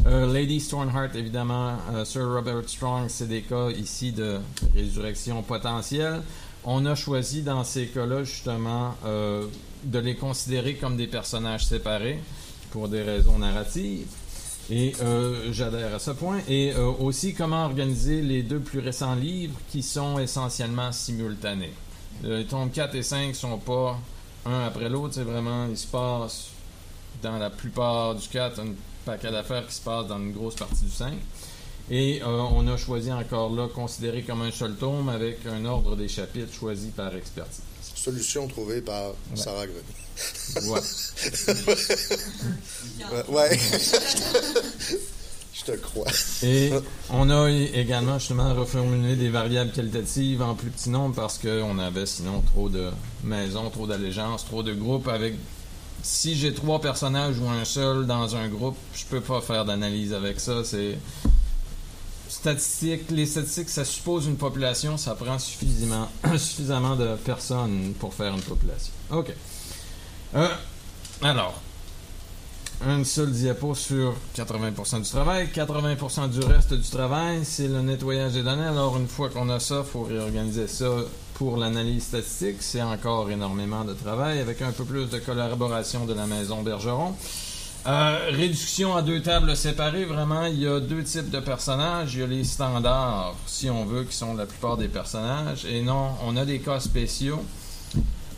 Euh, 0.05 0.31
Lady 0.31 0.59
Stormheart, 0.59 1.15
évidemment, 1.15 1.77
euh, 1.93 2.03
Sir 2.03 2.27
Robert 2.27 2.67
Strong, 2.67 3.05
c'est 3.07 3.29
des 3.29 3.41
cas 3.41 3.69
ici 3.69 4.11
de 4.11 4.39
résurrection 4.75 5.43
potentielle. 5.43 6.21
On 6.65 6.85
a 6.85 6.95
choisi 6.95 7.41
dans 7.41 7.63
ces 7.63 7.87
cas-là 7.87 8.25
justement 8.25 8.95
de 9.03 9.99
les 9.99 10.15
considérer 10.15 10.75
comme 10.75 10.95
des 10.97 11.07
personnages 11.07 11.65
séparés 11.65 12.19
pour 12.71 12.87
des 12.87 13.01
raisons 13.01 13.37
narratives. 13.37 14.07
Et 14.69 14.93
euh, 15.01 15.51
j'adhère 15.51 15.93
à 15.95 15.99
ce 15.99 16.11
point. 16.11 16.39
Et 16.47 16.73
euh, 16.73 16.91
aussi, 16.99 17.33
comment 17.33 17.65
organiser 17.65 18.21
les 18.21 18.41
deux 18.41 18.59
plus 18.59 18.79
récents 18.79 19.15
livres 19.15 19.59
qui 19.69 19.83
sont 19.83 20.17
essentiellement 20.17 20.91
simultanés. 20.91 21.73
Les 22.23 22.45
tomes 22.45 22.69
4 22.69 22.95
et 22.95 23.03
5 23.03 23.35
sont 23.35 23.57
pas 23.57 23.99
un 24.45 24.65
après 24.65 24.89
l'autre, 24.89 25.13
c'est 25.15 25.23
vraiment, 25.23 25.67
il 25.69 25.77
se 25.77 25.87
passe 25.87 26.47
dans 27.21 27.37
la 27.37 27.49
plupart 27.49 28.15
du 28.15 28.27
4 28.27 28.59
un 28.59 28.73
paquet 29.05 29.31
d'affaires 29.31 29.67
qui 29.67 29.75
se 29.75 29.81
passe 29.81 30.07
dans 30.07 30.17
une 30.17 30.31
grosse 30.31 30.55
partie 30.55 30.83
du 30.83 30.91
5. 30.91 31.13
Et 31.89 32.21
euh, 32.21 32.25
on 32.25 32.67
a 32.67 32.77
choisi 32.77 33.11
encore 33.11 33.53
là, 33.53 33.67
considéré 33.67 34.21
comme 34.21 34.41
un 34.41 34.51
seul 34.51 34.75
tome 34.75 35.09
avec 35.09 35.39
un 35.45 35.65
ordre 35.65 35.95
des 35.95 36.07
chapitres 36.07 36.53
choisi 36.53 36.89
par 36.89 37.13
expertise. 37.15 37.63
Solution 38.03 38.47
trouvée 38.47 38.81
par 38.81 39.13
Sarah 39.35 39.67
Grenier. 39.67 39.81
Ouais. 40.67 40.81
Ouais. 43.11 43.23
ouais. 43.29 43.59
Je 45.53 45.63
te 45.63 45.71
crois. 45.77 46.07
Et 46.43 46.71
on 47.11 47.29
a 47.29 47.49
également 47.49 48.17
justement 48.17 48.53
reformulé 48.55 49.15
des 49.15 49.29
variables 49.29 49.71
qualitatives 49.71 50.41
en 50.41 50.55
plus 50.55 50.71
petit 50.71 50.89
nombre 50.89 51.13
parce 51.15 51.37
qu'on 51.37 51.77
avait 51.77 52.07
sinon 52.07 52.41
trop 52.53 52.69
de 52.69 52.89
maisons, 53.23 53.69
trop 53.69 53.85
d'allégeances, 53.85 54.45
trop 54.45 54.63
de 54.63 54.73
groupes 54.73 55.07
avec. 55.07 55.35
Si 56.01 56.35
j'ai 56.35 56.53
trois 56.53 56.81
personnages 56.81 57.37
ou 57.37 57.47
un 57.49 57.65
seul 57.65 58.07
dans 58.07 58.35
un 58.35 58.47
groupe, 58.47 58.77
je 58.95 59.05
peux 59.05 59.21
pas 59.21 59.41
faire 59.41 59.65
d'analyse 59.65 60.13
avec 60.13 60.39
ça. 60.39 60.63
C'est 60.63 60.97
statistique. 62.31 63.11
Les 63.11 63.25
statistiques, 63.25 63.69
ça 63.69 63.83
suppose 63.83 64.25
une 64.25 64.37
population, 64.37 64.97
ça 64.97 65.15
prend 65.15 65.37
suffisamment, 65.39 66.95
de 66.95 67.15
personnes 67.17 67.93
pour 67.99 68.13
faire 68.13 68.33
une 68.33 68.41
population. 68.41 68.93
Ok. 69.11 69.33
Euh, 70.35 70.47
alors, 71.21 71.61
un 72.85 73.03
seul 73.03 73.31
diapo 73.31 73.75
sur 73.75 74.15
80% 74.35 75.01
du 75.01 75.09
travail. 75.09 75.49
80% 75.53 76.29
du 76.29 76.39
reste 76.39 76.73
du 76.73 76.89
travail, 76.89 77.41
c'est 77.43 77.67
le 77.67 77.81
nettoyage 77.81 78.33
des 78.33 78.43
données. 78.43 78.65
Alors, 78.65 78.97
une 78.97 79.07
fois 79.07 79.29
qu'on 79.29 79.49
a 79.49 79.59
ça, 79.59 79.83
il 79.85 79.91
faut 79.91 80.03
réorganiser 80.03 80.67
ça 80.67 80.89
pour 81.33 81.57
l'analyse 81.57 82.03
statistique. 82.03 82.57
C'est 82.61 82.81
encore 82.81 83.29
énormément 83.29 83.83
de 83.83 83.93
travail 83.93 84.39
avec 84.39 84.61
un 84.61 84.71
peu 84.71 84.85
plus 84.85 85.09
de 85.09 85.19
collaboration 85.19 86.05
de 86.05 86.13
la 86.13 86.27
maison 86.27 86.61
Bergeron. 86.61 87.13
Euh, 87.87 88.29
réduction 88.29 88.95
à 88.95 89.01
deux 89.01 89.21
tables 89.23 89.55
séparées, 89.55 90.05
vraiment, 90.05 90.45
il 90.45 90.59
y 90.59 90.67
a 90.67 90.79
deux 90.79 91.03
types 91.03 91.31
de 91.31 91.39
personnages. 91.39 92.13
Il 92.13 92.19
y 92.19 92.23
a 92.23 92.27
les 92.27 92.43
standards, 92.43 93.35
si 93.47 93.69
on 93.71 93.85
veut, 93.85 94.03
qui 94.03 94.15
sont 94.15 94.35
la 94.35 94.45
plupart 94.45 94.77
des 94.77 94.87
personnages. 94.87 95.65
Et 95.65 95.81
non, 95.81 96.11
on 96.23 96.37
a 96.37 96.45
des 96.45 96.59
cas 96.59 96.79
spéciaux. 96.79 97.43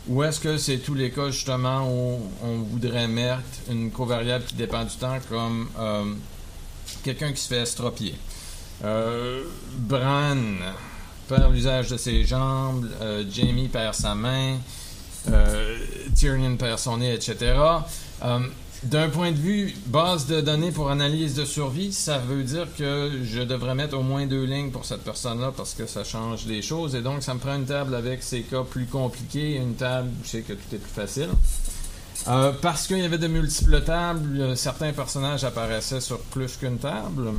Ou 0.08 0.22
est-ce 0.22 0.40
que 0.40 0.56
c'est 0.56 0.78
tous 0.78 0.94
les 0.94 1.10
cas 1.10 1.30
justement 1.30 1.88
où 1.88 2.20
on 2.42 2.58
voudrait 2.58 3.08
mettre 3.08 3.42
une 3.70 3.90
covariable 3.90 4.44
qui 4.44 4.54
dépend 4.54 4.84
du 4.84 4.94
temps 4.96 5.18
comme 5.30 5.68
euh, 5.78 6.04
quelqu'un 7.02 7.32
qui 7.32 7.40
se 7.40 7.48
fait 7.48 7.62
estropier? 7.62 8.14
Euh, 8.84 9.44
Bran 9.78 10.36
perd 11.28 11.52
l'usage 11.52 11.88
de 11.88 11.96
ses 11.96 12.24
jambes, 12.24 12.86
euh, 13.00 13.24
Jamie 13.30 13.68
perd 13.68 13.94
sa 13.94 14.14
main, 14.14 14.58
Tyrion 16.14 16.56
perd 16.56 16.78
son 16.78 16.98
nez, 16.98 17.14
etc. 17.14 17.54
D'un 18.84 19.08
point 19.08 19.32
de 19.32 19.36
vue 19.36 19.74
base 19.86 20.26
de 20.26 20.42
données 20.42 20.70
pour 20.70 20.90
analyse 20.90 21.34
de 21.34 21.46
survie, 21.46 21.90
ça 21.90 22.18
veut 22.18 22.42
dire 22.42 22.66
que 22.76 23.10
je 23.24 23.40
devrais 23.40 23.74
mettre 23.74 23.96
au 23.96 24.02
moins 24.02 24.26
deux 24.26 24.44
lignes 24.44 24.70
pour 24.70 24.84
cette 24.84 25.02
personne-là 25.02 25.52
parce 25.56 25.72
que 25.72 25.86
ça 25.86 26.04
change 26.04 26.44
des 26.44 26.60
choses. 26.60 26.94
Et 26.94 27.00
donc, 27.00 27.22
ça 27.22 27.32
me 27.32 27.38
prend 27.38 27.54
une 27.54 27.64
table 27.64 27.94
avec 27.94 28.22
ces 28.22 28.42
cas 28.42 28.62
plus 28.62 28.84
compliqués 28.84 29.52
et 29.52 29.56
une 29.56 29.74
table 29.74 30.08
où 30.08 30.24
je 30.24 30.28
sais 30.28 30.42
que 30.42 30.52
tout 30.52 30.74
est 30.74 30.78
plus 30.78 30.92
facile. 30.92 31.30
Euh, 32.28 32.52
parce 32.60 32.86
qu'il 32.86 32.98
y 32.98 33.04
avait 33.04 33.18
de 33.18 33.26
multiples 33.26 33.80
tables, 33.82 34.40
euh, 34.40 34.54
certains 34.54 34.92
personnages 34.92 35.44
apparaissaient 35.44 36.00
sur 36.02 36.18
plus 36.18 36.56
qu'une 36.56 36.78
table. 36.78 37.32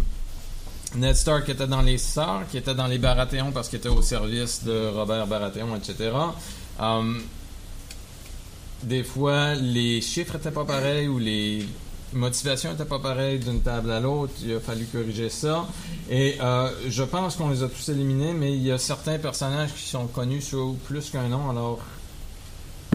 Ned 0.95 1.15
Stark 1.15 1.47
était 1.49 1.67
dans 1.67 1.81
les 1.81 1.99
Stark, 1.99 2.49
qui 2.49 2.57
était 2.57 2.75
dans 2.75 2.87
les 2.87 2.97
Baratheons 2.97 3.51
parce 3.51 3.69
qu'il 3.69 3.77
était 3.77 3.89
au 3.89 4.01
service 4.01 4.63
de 4.63 4.89
Robert 4.89 5.27
Baratheon, 5.27 5.75
etc. 5.75 6.11
des 8.85 9.03
fois, 9.03 9.55
les 9.55 9.99
chiffres 10.01 10.35
étaient 10.35 10.51
pas 10.51 10.65
pareils 10.65 11.07
ou 11.07 11.17
les 11.17 11.65
motivations 12.13 12.71
étaient 12.71 12.85
pas 12.85 12.99
pareilles 12.99 13.39
d'une 13.39 13.61
table 13.61 13.91
à 13.91 13.99
l'autre. 13.99 14.33
Il 14.43 14.53
a 14.53 14.59
fallu 14.59 14.85
corriger 14.85 15.29
ça. 15.29 15.67
Et 16.09 16.35
euh, 16.39 16.69
je 16.87 17.03
pense 17.03 17.35
qu'on 17.35 17.49
les 17.49 17.63
a 17.63 17.67
tous 17.67 17.89
éliminés, 17.89 18.33
mais 18.33 18.53
il 18.53 18.63
y 18.63 18.71
a 18.71 18.77
certains 18.77 19.17
personnages 19.17 19.73
qui 19.73 19.89
sont 19.89 20.07
connus 20.07 20.41
sur 20.41 20.75
plus 20.85 21.09
qu'un 21.09 21.27
nom. 21.27 21.49
Alors, 21.49 21.79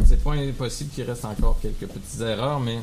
c'est 0.06 0.22
pas 0.22 0.34
impossible 0.34 0.90
qu'il 0.94 1.04
reste 1.04 1.24
encore 1.24 1.58
quelques 1.60 1.86
petites 1.86 2.20
erreurs, 2.20 2.60
mais 2.60 2.78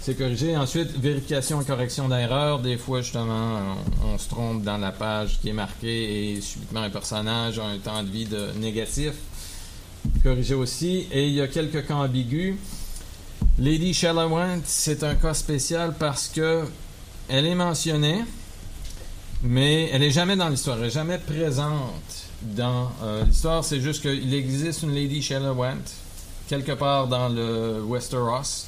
c'est 0.00 0.14
corrigé. 0.14 0.56
Ensuite, 0.56 0.98
vérification 0.98 1.60
et 1.60 1.64
correction 1.66 2.08
d'erreurs. 2.08 2.60
Des 2.60 2.78
fois, 2.78 3.02
justement, 3.02 3.76
on, 4.02 4.14
on, 4.14 4.18
se 4.18 4.28
trompe 4.28 4.62
dans 4.62 4.78
la 4.78 4.92
page 4.92 5.38
qui 5.40 5.50
est 5.50 5.52
marquée 5.54 6.32
et 6.32 6.40
subitement 6.40 6.80
un 6.80 6.90
personnage 6.90 7.58
a 7.58 7.66
un 7.66 7.78
temps 7.78 8.02
de 8.02 8.08
vie 8.08 8.24
de 8.24 8.52
négatif 8.58 9.12
corrigé 10.22 10.54
aussi. 10.54 11.06
Et 11.12 11.26
il 11.28 11.34
y 11.34 11.40
a 11.40 11.48
quelques 11.48 11.86
cas 11.86 11.94
ambigus. 11.94 12.54
Lady 13.58 13.92
Shallowant, 13.92 14.60
c'est 14.64 15.02
un 15.02 15.14
cas 15.14 15.34
spécial 15.34 15.94
parce 15.98 16.28
que 16.28 16.64
elle 17.28 17.44
est 17.44 17.54
mentionnée, 17.54 18.24
mais 19.42 19.90
elle 19.92 20.02
est 20.02 20.10
jamais 20.10 20.36
dans 20.36 20.48
l'histoire, 20.48 20.78
elle 20.78 20.86
est 20.86 20.90
jamais 20.90 21.18
présente 21.18 22.28
dans 22.40 22.90
euh, 23.02 23.24
l'histoire. 23.24 23.64
C'est 23.64 23.80
juste 23.80 24.02
qu'il 24.02 24.32
existe 24.32 24.82
une 24.82 24.94
Lady 24.94 25.22
Shallowant 25.22 25.82
quelque 26.48 26.72
part 26.72 27.08
dans 27.08 27.28
le 27.28 27.82
Westeros, 27.86 28.66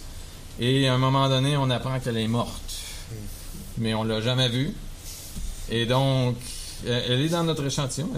et 0.58 0.86
à 0.88 0.94
un 0.94 0.98
moment 0.98 1.28
donné, 1.28 1.56
on 1.56 1.70
apprend 1.70 1.98
qu'elle 1.98 2.18
est 2.18 2.28
morte, 2.28 2.78
mais 3.78 3.94
on 3.94 4.04
l'a 4.04 4.20
jamais 4.20 4.48
vue. 4.48 4.74
Et 5.70 5.86
donc, 5.86 6.36
elle 6.86 7.20
est 7.20 7.28
dans 7.28 7.44
notre 7.44 7.64
échantillon. 7.64 8.08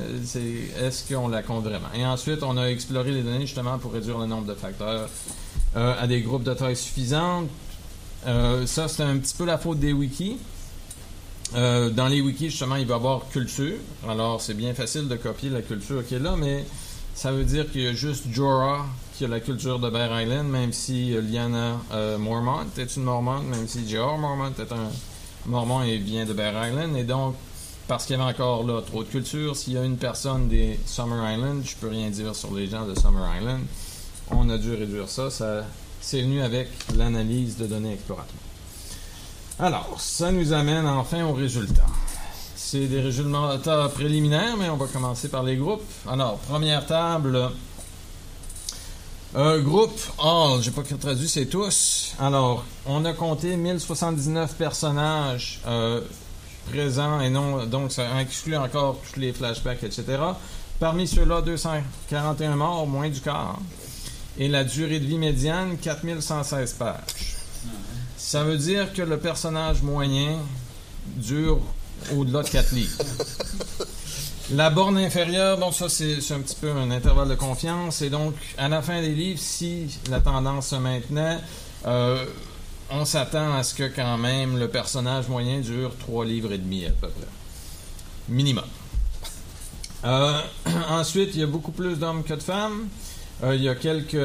Est-ce 0.81 1.13
qu'on 1.13 1.29
la 1.29 1.43
compte 1.43 1.65
vraiment? 1.65 1.89
Et 1.95 2.05
ensuite, 2.07 2.43
on 2.43 2.57
a 2.57 2.67
exploré 2.67 3.11
les 3.11 3.23
données 3.23 3.47
justement 3.47 3.79
pour 3.79 3.93
réduire 3.93 4.19
le 4.19 4.27
nombre 4.27 4.47
de 4.47 4.55
facteurs 4.55 5.09
euh, 5.77 5.95
à 5.99 6.07
des 6.07 6.21
groupes 6.21 6.43
de 6.43 6.55
taille 6.55 6.77
suffisante. 6.77 7.49
Euh, 8.27 8.67
ça, 8.67 8.89
c'est 8.89 9.03
un 9.03 9.17
petit 9.17 9.35
peu 9.35 9.45
la 9.45 9.59
faute 9.59 9.79
des 9.79 9.93
wikis. 9.93 10.37
Euh, 11.55 11.91
dans 11.91 12.09
les 12.09 12.21
wikis, 12.21 12.51
justement, 12.51 12.77
il 12.77 12.87
va 12.87 12.95
y 12.95 12.97
avoir 12.97 13.29
culture. 13.31 13.77
Alors, 14.09 14.41
c'est 14.41 14.55
bien 14.55 14.75
facile 14.75 15.09
de 15.09 15.17
copier 15.17 15.51
la 15.51 15.63
culture 15.63 16.07
qui 16.07 16.15
est 16.15 16.21
là, 16.21 16.37
mais 16.37 16.65
ça 17.15 17.33
veut 17.33 17.45
dire 17.45 17.71
qu'il 17.71 17.83
y 17.83 17.89
a 17.89 17.93
juste 17.93 18.27
Jorah 18.31 18.87
qui 19.15 19.25
a 19.25 19.29
la 19.29 19.41
culture 19.41 19.79
de 19.79 19.91
Bear 19.91 20.23
Island, 20.23 20.49
même 20.49 20.73
si 20.73 21.11
Liana 21.11 21.79
Mormont 22.19 22.67
est 22.79 22.97
une 22.97 23.03
Mormont, 23.03 23.41
même 23.41 23.69
si 23.69 23.87
J.R. 23.87 24.17
Mormont 24.19 24.53
est 24.59 24.73
un 24.73 24.91
Mormon 25.47 25.83
et 25.83 25.99
vient 25.99 26.25
de 26.25 26.33
Bear 26.33 26.69
Island. 26.69 26.97
Et 26.97 27.05
donc, 27.05 27.35
parce 27.89 28.07
qu'il 28.07 28.17
y 28.17 28.21
avait 28.21 28.31
encore 28.31 28.65
là 28.65 28.81
trop 28.83 29.03
de 29.03 29.09
culture. 29.09 29.57
S'il 29.57 29.75
y 29.75 29.79
a 29.79 29.85
une 29.85 29.97
personne 29.97 30.49
des 30.49 30.79
Summer 30.87 31.33
Island, 31.33 31.63
je 31.65 31.77
peux 31.77 31.89
rien 31.89 32.11
dire 32.11 32.35
sur 32.35 32.55
les 32.55 32.67
gens 32.69 32.87
de 32.87 32.99
Summer 32.99 33.29
Island. 33.39 33.63
On 34.31 34.49
a 34.51 34.59
dû 34.59 34.75
réduire 34.75 35.09
ça. 35.09 35.31
ça 35.31 35.65
c'est 36.03 36.23
venu 36.23 36.43
avec 36.43 36.69
l'analyse 36.97 37.57
de 37.57 37.67
données 37.67 37.95
exploratoires. 37.95 38.37
Alors, 39.59 40.01
ça 40.01 40.33
nous 40.33 40.53
amène 40.53 40.87
enfin 40.87 41.25
aux 41.25 41.33
résultats. 41.33 41.87
C'est 42.57 42.87
des 42.87 43.01
résultats 43.01 43.89
préliminaires, 43.95 44.57
mais 44.57 44.69
on 44.69 44.77
va 44.77 44.87
commencer 44.87 45.29
par 45.29 45.45
les 45.45 45.57
groupes. 45.57 45.83
Alors, 46.11 46.39
première 46.39 46.85
table. 46.87 47.51
Euh, 49.37 49.61
groupe 49.61 49.99
All, 50.19 50.61
j'ai 50.61 50.73
pas 50.73 50.83
traduit, 50.83 51.29
c'est 51.29 51.47
tous. 51.47 52.15
Alors, 52.19 52.65
on 52.87 53.05
a 53.05 53.13
compté 53.13 53.57
1079 53.57 54.57
personnages 54.57 55.61
euh, 55.67 56.03
présents 56.71 57.21
et 57.21 57.31
non, 57.31 57.67
donc 57.67 57.93
ça 57.93 58.21
exclut 58.21 58.57
encore 58.57 59.01
tous 59.13 59.21
les 59.21 59.33
flashbacks, 59.33 59.83
etc. 59.83 60.19
Parmi 60.79 61.07
ceux-là, 61.07 61.43
241 61.43 62.57
morts, 62.57 62.87
moins 62.87 63.09
du 63.09 63.21
quart. 63.21 63.59
Et 64.39 64.49
la 64.49 64.65
durée 64.65 64.99
de 64.99 65.07
vie 65.07 65.19
médiane, 65.19 65.77
4116 65.81 66.73
pages. 66.75 67.37
Ça 68.17 68.45
veut 68.45 68.57
dire 68.57 68.93
que 68.93 69.03
le 69.03 69.19
personnage 69.19 69.83
moyen 69.83 70.39
dure 71.17 71.61
au-delà 72.17 72.43
de 72.43 72.49
4 72.49 72.73
livres. 72.73 72.99
La 74.51 74.71
borne 74.71 74.99
inférieure, 74.99 75.57
bon, 75.57 75.73
ça, 75.73 75.89
c'est 75.89 76.17
un 76.33 76.41
petit 76.41 76.57
peu 76.61 76.71
un 76.71 76.91
intervalle 76.91 77.29
de 77.29 77.35
confiance. 77.35 78.03
Et 78.03 78.11
donc, 78.11 78.35
à 78.59 78.69
la 78.69 78.83
fin 78.83 79.01
des 79.01 79.15
livres, 79.15 79.41
si 79.41 79.99
la 80.11 80.21
tendance 80.21 80.69
se 80.69 80.77
maintenait, 80.77 81.39
euh, 81.87 82.25
on 82.93 83.05
s'attend 83.05 83.55
à 83.55 83.63
ce 83.63 83.75
que 83.75 83.85
quand 83.85 84.19
même 84.19 84.59
le 84.59 84.69
personnage 84.69 85.29
moyen 85.29 85.61
dure 85.61 85.93
3 85.99 86.25
livres 86.25 86.53
et 86.53 86.59
demi 86.59 86.85
à 86.85 86.91
peu 86.91 87.09
près. 87.09 87.27
Minimum. 88.29 88.65
Euh, 90.05 90.41
ensuite, 90.91 91.31
il 91.35 91.41
y 91.41 91.43
a 91.43 91.47
beaucoup 91.47 91.73
plus 91.73 91.99
d'hommes 91.99 92.23
que 92.23 92.35
de 92.35 92.43
femmes. 92.43 92.89
Euh, 93.43 93.55
il 93.55 93.63
y 93.63 93.69
a 93.69 93.75
quelques 93.75 94.17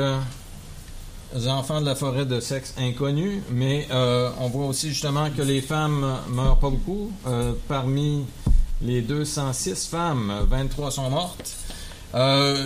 enfants 1.47 1.81
de 1.81 1.85
la 1.85 1.95
forêt 1.95 2.25
de 2.25 2.39
sexe 2.39 2.73
inconnu, 2.77 3.41
mais 3.51 3.87
euh, 3.91 4.29
on 4.39 4.49
voit 4.49 4.65
aussi 4.65 4.89
justement 4.89 5.29
que 5.29 5.41
les 5.41 5.61
femmes 5.61 6.17
meurent 6.29 6.59
pas 6.59 6.69
beaucoup. 6.69 7.11
parmi 7.67 8.25
les 8.81 9.01
206 9.01 9.87
femmes, 9.87 10.33
23 10.49 10.91
sont 10.91 11.09
mortes. 11.09 11.55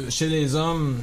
chez 0.09 0.27
les 0.27 0.55
hommes, 0.55 0.99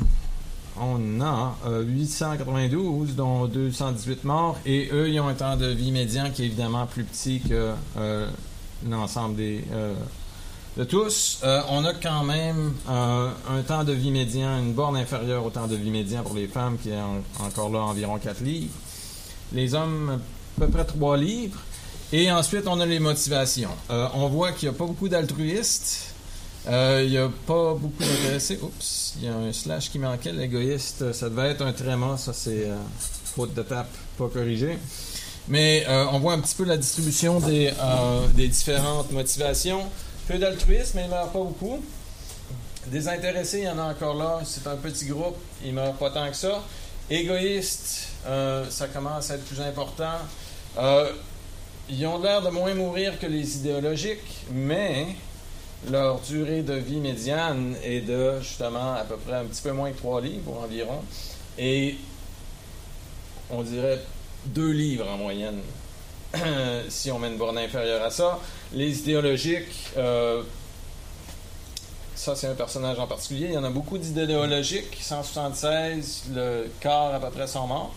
on 0.81 1.21
a 1.21 1.57
892, 1.83 3.11
euh, 3.11 3.13
dont 3.15 3.47
218 3.47 4.25
morts, 4.25 4.59
et 4.67 4.89
eux, 4.93 5.09
ils 5.09 5.21
ont 5.21 5.29
un 5.29 5.35
temps 5.35 5.57
de 5.57 5.67
vie 5.67 5.93
médian 5.93 6.31
qui 6.31 6.43
est 6.43 6.47
évidemment 6.47 6.87
plus 6.87 7.05
petit 7.05 7.41
que 7.41 7.73
euh, 7.97 8.29
l'ensemble 8.89 9.37
des 9.37 9.65
euh, 9.73 9.95
de 10.77 10.85
tous. 10.85 11.41
on 11.71 11.85
a 11.85 11.93
quand 11.93 12.23
même 12.23 12.73
un 12.89 13.63
temps 13.67 13.83
de 13.83 13.93
vie 13.93 14.13
médian, 14.13 14.61
une 14.61 14.75
borne 14.75 14.97
inférieure 14.97 15.45
au 15.45 15.51
temps 15.51 15.67
de 15.67 15.75
vie 15.75 15.91
médian 15.91 16.23
pour 16.23 16.37
les 16.37 16.47
femmes, 16.47 16.79
qui 16.79 16.91
est 16.91 17.01
encore 17.41 17.71
là 17.71 17.81
environ 17.81 18.17
4 18.17 18.43
livres. 18.43 18.73
Les 19.53 19.75
hommes, 19.75 20.21
à 20.57 20.61
peu 20.61 20.69
près 20.69 20.85
3 20.85 21.17
livres. 21.17 21.59
Et 22.13 22.31
ensuite, 22.31 22.69
on 22.69 22.79
a 22.79 22.87
les 22.87 23.01
motivations. 23.01 23.73
on 23.91 24.29
voit 24.29 24.53
qu'il 24.53 24.69
n'y 24.69 24.75
a 24.77 24.79
pas 24.79 24.87
beaucoup 24.87 25.09
d'altruistes. 25.09 26.15
Euh, 26.69 27.03
il 27.03 27.11
n'y 27.11 27.19
a 27.19 27.31
pas 27.47 27.75
beaucoup 27.75 28.03
d'intéressés. 28.03 28.59
Oups, 28.61 29.15
il 29.17 29.25
y 29.25 29.29
a 29.29 29.35
un 29.35 29.53
slash 29.53 29.91
qui 29.91 29.99
manquait, 29.99 30.33
l'égoïste. 30.33 31.13
Ça 31.13 31.31
devait 31.31 31.51
être 31.51 31.63
un 31.63 31.73
tréma, 31.73 32.17
ça 32.19 32.33
c'est 32.35 32.67
euh, 32.67 32.77
faute 33.35 33.55
de 33.55 33.63
tape, 33.63 33.91
pas 34.19 34.29
corrigé. 34.29 34.79
Mais 35.49 35.87
euh, 35.89 36.05
on 36.13 36.19
voit 36.19 36.35
un 36.35 36.41
petit 36.41 36.55
peu 36.55 36.65
la 36.65 36.77
distribution 36.77 37.41
des, 37.41 37.73
des 38.35 38.49
différentes 38.49 39.11
motivations. 39.13 39.85
Peu 40.27 40.39
d'altruisme, 40.39 40.93
mais 40.97 41.03
il 41.05 41.07
ne 41.07 41.15
meurt 41.15 41.33
pas 41.33 41.39
beaucoup. 41.39 41.83
Des 42.89 43.09
intéressés, 43.09 43.61
il 43.61 43.65
y 43.65 43.69
en 43.69 43.79
a 43.79 43.85
encore 43.85 44.15
là. 44.15 44.41
C'est 44.45 44.67
un 44.67 44.77
petit 44.77 45.07
groupe, 45.07 45.37
il 45.63 45.71
ne 45.71 45.77
meurt 45.77 45.97
pas 45.97 46.11
tant 46.11 46.29
que 46.29 46.37
ça. 46.37 46.63
Égoïste, 47.09 48.09
ça 48.69 48.89
commence 48.93 49.31
à 49.31 49.37
être 49.37 49.45
plus 49.45 49.63
important. 49.63 50.19
ils 51.89 52.07
ont 52.07 52.21
l'air 52.21 52.43
de 52.43 52.51
moins 52.51 52.75
mourir 52.75 53.19
que 53.19 53.27
les 53.27 53.57
idéologiques, 53.57 54.45
mais 54.53 55.07
leur 55.91 56.21
durée 56.21 56.63
de 56.63 56.75
vie 56.75 57.01
médiane 57.01 57.77
est 57.85 58.01
de 58.01 58.41
justement 58.41 58.95
à 58.95 59.05
peu 59.05 59.17
près 59.17 59.37
un 59.37 59.45
petit 59.45 59.63
peu 59.63 59.73
moins 59.73 59.91
que 59.93 59.99
3 59.99 60.21
livres 60.21 60.61
environ. 60.63 61.03
Et 61.57 61.97
on 63.51 63.63
dirait 63.63 64.01
2 64.47 64.71
livres 64.71 65.09
en 65.09 65.17
moyenne 65.17 65.61
si 66.89 67.11
on 67.11 67.19
met 67.19 67.29
une 67.29 67.39
borne 67.39 67.59
inférieure 67.59 68.03
à 68.03 68.11
ça. 68.11 68.39
Les 68.73 68.99
idéologiques, 68.99 69.93
euh, 69.97 70.43
ça 72.15 72.35
c'est 72.37 72.49
un 72.49 72.55
personnage 72.55 72.99
en 72.99 73.07
particulier. 73.07 73.47
Il 73.47 73.53
y 73.53 73.59
en 73.59 73.65
a 73.65 73.71
beaucoup 73.71 73.99
d'idéologiques, 73.99 74.99
176, 75.01 76.25
le 76.35 76.71
quart 76.81 77.15
à 77.15 77.21
peu 77.21 77.31
près 77.31 77.47
sont 77.47 77.67
morts. 77.67 77.95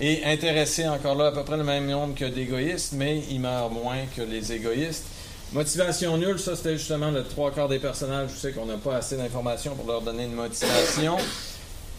Et 0.00 0.24
intéressés 0.24 0.86
encore 0.86 1.16
là 1.16 1.26
à 1.26 1.32
peu 1.32 1.42
près 1.42 1.56
le 1.56 1.64
même 1.64 1.86
nombre 1.86 2.14
que 2.14 2.24
d'égoïstes, 2.24 2.92
mais 2.92 3.24
ils 3.30 3.40
meurent 3.40 3.70
moins 3.70 4.04
que 4.14 4.22
les 4.22 4.52
égoïstes. 4.52 5.06
Motivation 5.52 6.18
nulle, 6.18 6.38
ça 6.38 6.54
c'était 6.56 6.76
justement 6.76 7.10
le 7.10 7.24
trois 7.24 7.50
quarts 7.50 7.68
des 7.68 7.78
personnages. 7.78 8.30
Je 8.34 8.38
sais 8.38 8.52
qu'on 8.52 8.66
n'a 8.66 8.76
pas 8.76 8.96
assez 8.96 9.16
d'informations 9.16 9.74
pour 9.74 9.86
leur 9.86 10.02
donner 10.02 10.24
une 10.24 10.34
motivation. 10.34 11.16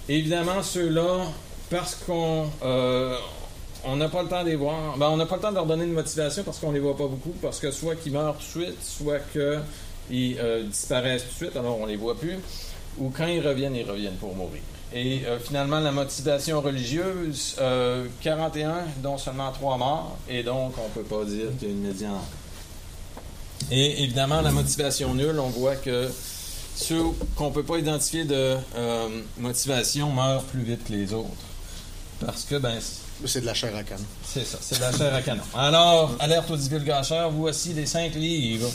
Évidemment, 0.08 0.62
ceux-là, 0.62 1.26
parce 1.70 1.95
qu'on 1.95 2.47
euh, 2.64 3.16
n'a 3.88 4.10
pas 4.10 4.24
le 4.24 4.30
temps 4.30 4.43
de 4.43 4.50
les 4.50 4.56
voir, 4.56 4.97
ben, 4.97 5.10
on 5.10 5.18
n'a 5.18 5.26
pas 5.26 5.38
le 5.38 5.41
temps 5.41 5.50
de 5.50 5.56
leur 5.56 5.66
donner 5.66 5.86
une 5.86 5.93
motivation 5.93 6.43
parce 6.43 6.60
qu'on 6.60 6.72
les 6.72 6.80
voit 6.80 6.95
pas 6.95 7.08
beaucoup, 7.08 7.34
parce 7.41 7.60
que 7.60 7.72
soit 7.72 7.95
qu'ils 7.95 8.14
meurent 8.14 8.38
tout 8.38 8.60
de 8.60 8.66
suite, 8.66 8.84
soit 8.84 9.20
qu'ils 9.32 10.38
euh, 10.39 10.64
disparaissent 10.64 11.24
tout 11.24 11.45
de 11.45 11.50
suite, 11.50 11.58
alors 11.58 11.80
on 11.80 11.86
les 11.86 11.95
voit 11.95 12.18
plus, 12.18 12.38
ou 12.97 13.10
quand 13.10 13.28
ils 13.28 13.45
reviennent, 13.45 13.76
ils 13.76 13.89
reviennent 13.89 14.18
pour 14.18 14.36
mourir. 14.36 14.62
Et 14.93 15.22
euh, 15.26 15.38
finalement, 15.38 15.80
la 15.80 15.91
motivation 15.91 16.62
religieuse, 16.62 17.56
euh, 17.62 18.06
41, 18.22 18.86
dont 19.04 19.18
seulement 19.18 19.52
3 19.52 19.78
morts. 19.78 20.18
Et 20.28 20.41
donc, 20.41 20.74
on 20.78 20.89
peut 20.89 21.04
pas 21.04 21.24
dire 21.26 21.47
qu'il 21.60 21.68
y 21.68 21.72
a 21.72 21.74
une 21.74 21.82
médiane. 21.82 22.14
Et 23.72 24.03
évidemment, 24.03 24.41
la 24.41 24.51
motivation 24.51 25.13
nulle, 25.13 25.39
on 25.39 25.49
voit 25.49 25.76
que 25.76 26.09
ceux 26.76 27.03
qu'on 27.36 27.49
ne 27.49 27.53
peut 27.53 27.63
pas 27.63 27.78
identifier 27.78 28.24
de 28.24 28.55
euh, 28.76 29.07
motivation 29.38 30.11
meurent 30.11 30.43
plus 30.43 30.63
vite 30.63 30.86
que 30.86 30.93
les 30.93 31.13
autres. 31.13 31.30
Parce 32.26 32.43
que, 32.43 32.55
ben, 32.55 32.80
C'est 33.26 33.41
de 33.41 33.45
la 33.45 33.53
chair 33.53 33.76
à 33.76 33.84
canne. 33.84 34.03
c'est 34.26 34.45
ça, 34.45 34.57
c'est 34.61 34.78
de 34.78 34.82
la 34.82 34.91
chair 34.91 35.13
à 35.13 35.22
canon. 35.22 35.43
Alors, 35.55 36.15
alerte 36.20 36.49
aux 36.51 36.57
divulgateurs, 36.57 37.32
voici 37.32 37.74
les 37.74 37.86
cinq 37.86 38.15
livres 38.15 38.70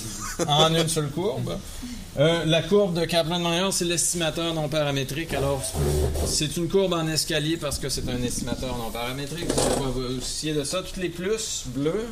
en 0.47 0.74
une 0.74 0.88
seule 0.88 1.11
courbe. 1.11 1.59
Euh, 2.18 2.45
la 2.45 2.62
courbe 2.62 2.99
de 2.99 3.05
Kaplan-Meier, 3.07 3.70
c'est 3.72 3.84
l'estimateur 3.84 4.55
non 4.55 4.68
paramétrique. 4.68 5.34
Alors, 5.34 5.62
c'est 6.26 6.57
une 6.57 6.68
courbe 6.68 6.92
en 6.92 7.07
escalier 7.09 7.57
parce 7.57 7.78
que 7.78 7.88
c'est 7.88 8.09
un 8.09 8.22
estimateur 8.22 8.76
non 8.78 8.90
paramétrique. 8.90 9.49
Vous 9.49 9.92
pouvez 9.92 10.53
de 10.53 10.64
ça. 10.64 10.82
Toutes 10.82 10.99
les 10.99 11.09
plus 11.09 11.64
bleus, 11.68 12.07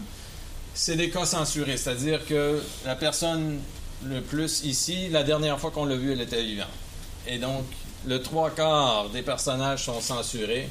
c'est 0.74 0.96
des 0.96 1.10
cas 1.10 1.26
censurés. 1.26 1.76
C'est-à-dire 1.76 2.26
que 2.26 2.62
la 2.84 2.96
personne 2.96 3.60
le 4.04 4.20
plus 4.20 4.64
ici, 4.64 5.08
la 5.08 5.22
dernière 5.22 5.58
fois 5.60 5.70
qu'on 5.70 5.84
l'a 5.84 5.96
vue, 5.96 6.12
elle 6.12 6.20
était 6.20 6.42
vivante. 6.42 6.68
Et 7.26 7.38
donc, 7.38 7.64
le 8.06 8.20
trois 8.20 8.50
quarts 8.50 9.10
des 9.10 9.22
personnages 9.22 9.84
sont 9.84 10.00
censurés. 10.00 10.68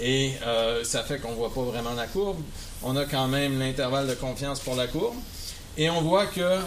Et 0.00 0.32
euh, 0.46 0.84
ça 0.84 1.02
fait 1.02 1.18
qu'on 1.18 1.30
ne 1.30 1.36
voit 1.36 1.52
pas 1.52 1.62
vraiment 1.62 1.94
la 1.94 2.06
courbe. 2.06 2.40
On 2.82 2.96
a 2.96 3.04
quand 3.04 3.26
même 3.26 3.58
l'intervalle 3.58 4.06
de 4.06 4.14
confiance 4.14 4.60
pour 4.60 4.76
la 4.76 4.86
courbe. 4.86 5.16
Et 5.76 5.90
on 5.90 6.02
voit 6.02 6.26
que 6.26 6.58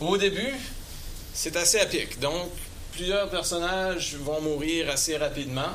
au 0.00 0.16
début, 0.16 0.54
c'est 1.34 1.56
assez 1.56 1.78
à 1.78 1.86
pic. 1.86 2.18
Donc, 2.20 2.48
plusieurs 2.92 3.28
personnages 3.28 4.16
vont 4.16 4.40
mourir 4.40 4.88
assez 4.90 5.16
rapidement. 5.16 5.70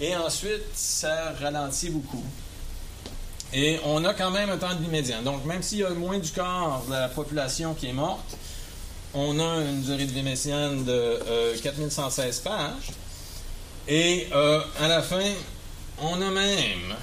Et 0.00 0.16
ensuite, 0.16 0.64
ça 0.74 1.32
ralentit 1.40 1.90
beaucoup. 1.90 2.24
Et 3.52 3.78
on 3.84 4.04
a 4.04 4.14
quand 4.14 4.30
même 4.30 4.50
un 4.50 4.58
temps 4.58 4.74
de 4.74 4.82
vie 4.82 4.90
médian. 4.90 5.22
Donc, 5.22 5.44
même 5.44 5.62
s'il 5.62 5.78
y 5.78 5.84
a 5.84 5.90
moins 5.90 6.18
du 6.18 6.30
quart 6.30 6.82
de 6.86 6.92
la 6.92 7.08
population 7.08 7.74
qui 7.74 7.88
est 7.88 7.92
morte, 7.92 8.36
on 9.14 9.40
a 9.40 9.62
une 9.62 9.82
durée 9.82 10.04
de 10.04 10.12
vie 10.12 10.22
médiane 10.22 10.84
de 10.84 10.92
euh, 10.92 11.56
4116 11.62 12.40
pages. 12.40 12.92
Et 13.88 14.26
euh, 14.34 14.60
à 14.80 14.88
la 14.88 15.00
fin, 15.00 15.32
on 16.00 16.20
a 16.20 16.30
même 16.30 16.94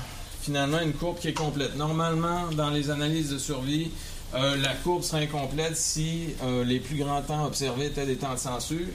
finalement 0.42 0.80
une 0.80 0.94
courbe 0.94 1.18
qui 1.18 1.30
est 1.30 1.34
complète. 1.34 1.76
Normalement, 1.76 2.48
dans 2.52 2.70
les 2.70 2.92
analyses 2.92 3.32
de 3.32 3.40
survie, 3.40 3.90
euh, 4.36 4.56
la 4.58 4.74
courbe 4.74 5.02
serait 5.02 5.24
incomplète 5.24 5.76
si 5.76 6.36
euh, 6.44 6.64
les 6.64 6.80
plus 6.80 6.98
grands 6.98 7.22
temps 7.22 7.46
observés 7.46 7.88
étaient 7.88 8.06
des 8.06 8.18
temps 8.18 8.34
de 8.34 8.40
censure. 8.40 8.88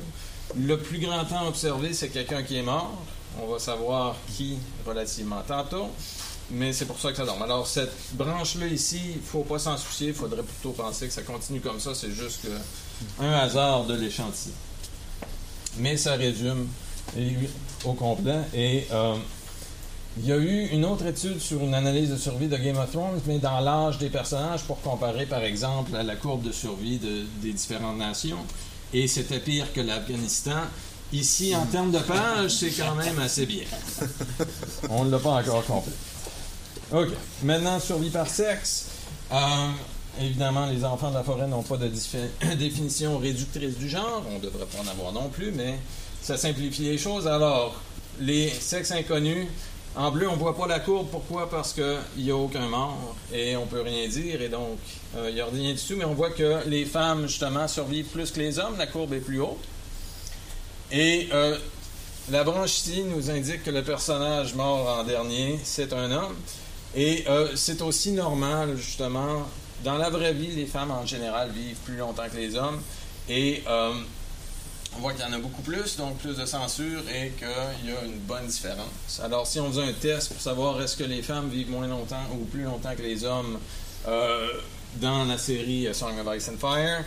Le 0.57 0.79
plus 0.79 0.99
grand 0.99 1.25
temps 1.25 1.49
observé, 1.49 1.93
c'est 1.93 2.09
quelqu'un 2.09 2.43
qui 2.43 2.59
est 2.59 2.63
mort. 2.63 3.03
On 3.41 3.47
va 3.47 3.59
savoir 3.59 4.17
qui 4.37 4.59
relativement 4.87 5.43
tantôt. 5.47 5.89
Mais 6.53 6.73
c'est 6.73 6.85
pour 6.87 6.99
ça 6.99 7.11
que 7.11 7.17
ça 7.17 7.25
dorme. 7.25 7.43
Alors, 7.43 7.67
cette 7.67 7.93
branche-là 8.15 8.67
ici, 8.67 9.01
il 9.11 9.17
ne 9.17 9.23
faut 9.23 9.43
pas 9.45 9.59
s'en 9.59 9.77
soucier. 9.77 10.09
Il 10.09 10.15
faudrait 10.15 10.43
plutôt 10.43 10.71
penser 10.73 11.07
que 11.07 11.13
ça 11.13 11.23
continue 11.23 11.61
comme 11.61 11.79
ça. 11.81 11.95
C'est 11.95 12.11
juste 12.13 12.41
que 12.43 13.23
un 13.25 13.33
hasard 13.33 13.85
de 13.85 13.95
l'échantillon. 13.95 14.55
Mais 15.79 15.97
ça 15.97 16.15
résume 16.15 16.67
au 17.85 17.93
complet. 17.93 18.41
Et 18.55 18.87
euh, 18.91 19.15
il 20.19 20.27
y 20.27 20.33
a 20.33 20.37
eu 20.37 20.67
une 20.73 20.85
autre 20.85 21.07
étude 21.07 21.41
sur 21.41 21.61
une 21.63 21.73
analyse 21.75 22.11
de 22.11 22.17
survie 22.17 22.49
de 22.49 22.57
Game 22.57 22.77
of 22.79 22.91
Thrones, 22.91 23.21
mais 23.27 23.39
dans 23.39 23.61
l'âge 23.61 23.99
des 23.99 24.11
personnages, 24.11 24.63
pour 24.65 24.81
comparer, 24.81 25.27
par 25.27 25.43
exemple, 25.45 25.95
à 25.95 26.03
la 26.03 26.17
courbe 26.17 26.43
de 26.43 26.53
survie 26.53 26.99
de- 26.99 27.25
des 27.43 27.53
différentes 27.53 27.97
nations. 27.99 28.39
Et 28.93 29.07
c'était 29.07 29.39
pire 29.39 29.73
que 29.73 29.81
l'Afghanistan. 29.81 30.63
Ici, 31.13 31.55
en 31.57 31.65
termes 31.67 31.93
de 31.93 31.99
pages, 32.01 32.51
c'est 32.53 32.71
quand 32.71 32.95
même 32.97 33.19
assez 33.21 33.47
bien. 33.47 33.65
On 34.91 35.05
ne 35.05 35.11
l'a 35.11 35.19
pas 35.19 35.31
encore 35.41 35.65
complet. 35.65 35.93
OK. 36.93 37.09
Maintenant, 37.45 37.79
survie 37.79 38.11
par 38.11 38.29
sexe. 38.29 38.89
Euh, 39.33 39.37
évidemment, 40.21 40.67
les 40.67 40.85
enfants 40.85 41.11
de 41.11 41.15
la 41.15 41.23
forêt 41.23 41.47
n'ont 41.47 41.63
pas 41.63 41.77
de 41.77 41.89
définition 42.57 43.19
réductrice 43.19 43.79
du 43.79 43.89
genre. 43.89 44.25
On 44.29 44.39
ne 44.39 44.41
devrait 44.41 44.67
pas 44.67 44.79
en 44.83 44.89
avoir 44.91 45.13
non 45.13 45.29
plus, 45.29 45.53
mais 45.53 45.79
ça 46.21 46.37
simplifie 46.37 46.83
les 46.83 46.99
choses. 46.99 47.29
Alors, 47.29 47.81
les 48.19 48.49
sexes 48.49 48.91
inconnus, 48.91 49.47
en 49.95 50.11
bleu, 50.11 50.29
on 50.29 50.33
ne 50.33 50.39
voit 50.39 50.57
pas 50.57 50.67
la 50.67 50.81
courbe. 50.81 51.09
Pourquoi? 51.13 51.49
Parce 51.49 51.73
qu'il 51.73 52.25
n'y 52.25 52.31
a 52.33 52.37
aucun 52.37 52.67
mort 52.67 53.15
et 53.33 53.57
on 53.57 53.67
peut 53.67 53.83
rien 53.83 54.09
dire. 54.09 54.43
Et 54.43 54.49
donc, 54.49 54.79
euh, 55.17 55.29
il 55.29 55.37
n'y 55.37 55.41
a 55.41 55.47
rien 55.47 55.73
dessus. 55.73 55.95
Mais 55.95 56.05
on 56.05 56.15
voit 56.15 56.31
que 56.31 56.69
les 56.69 56.87
femmes, 56.87 57.29
justement, 57.29 57.69
survivent 57.69 58.07
plus 58.07 58.33
que 58.33 58.41
les 58.41 58.59
hommes. 58.59 58.77
La 58.79 58.89
courbe 58.89 59.15
est 59.15 59.21
plus 59.21 59.41
haute. 59.41 59.63
Et 60.91 61.29
euh, 61.33 61.57
la 62.33 62.43
branche 62.43 62.79
ici 62.79 63.05
nous 63.05 63.31
indique 63.31 63.63
que 63.63 63.71
le 63.71 63.85
personnage 63.85 64.55
mort 64.55 64.99
en 64.99 65.05
dernier, 65.05 65.61
c'est 65.63 65.93
un 65.93 66.11
homme. 66.11 66.35
Et 66.95 67.25
euh, 67.29 67.55
c'est 67.55 67.83
aussi 67.83 68.13
normal, 68.13 68.77
justement, 68.77 69.47
dans 69.85 69.97
la 69.97 70.11
vraie 70.11 70.33
vie, 70.33 70.49
les 70.49 70.67
femmes 70.67 70.91
en 70.91 71.07
général 71.07 71.51
vivent 71.51 71.77
plus 71.85 71.97
longtemps 71.97 72.29
que 72.31 72.37
les 72.37 72.57
hommes. 72.57 72.81
Et 73.29 73.63
euh, 73.69 73.93
on 74.97 75.01
voit 75.01 75.13
qu'il 75.13 75.23
y 75.23 75.29
en 75.29 75.33
a 75.33 75.39
beaucoup 75.39 75.63
plus, 75.63 75.97
donc 75.97 76.19
plus 76.19 76.37
de 76.37 76.45
censure 76.45 77.03
et 77.09 77.33
qu'il 77.39 77.91
y 77.91 77.93
a 77.93 78.05
une 78.05 78.19
bonne 78.19 78.47
différence. 78.47 79.21
Alors, 79.23 79.47
si 79.47 79.61
on 79.61 79.69
faisait 79.71 79.89
un 79.89 79.93
test 79.93 80.33
pour 80.33 80.41
savoir 80.41 80.81
est-ce 80.83 80.97
que 80.97 81.05
les 81.05 81.23
femmes 81.23 81.49
vivent 81.49 81.71
moins 81.71 81.87
longtemps 81.87 82.27
ou 82.33 82.45
plus 82.45 82.63
longtemps 82.63 82.95
que 82.97 83.03
les 83.03 83.25
hommes 83.25 83.59
euh, 84.09 84.49
dans 84.97 85.25
la 85.25 85.39
série 85.39 85.89
Song 85.95 86.15
of 86.19 86.37
Ice 86.37 86.49
and 86.49 86.59
Fire, 86.59 87.05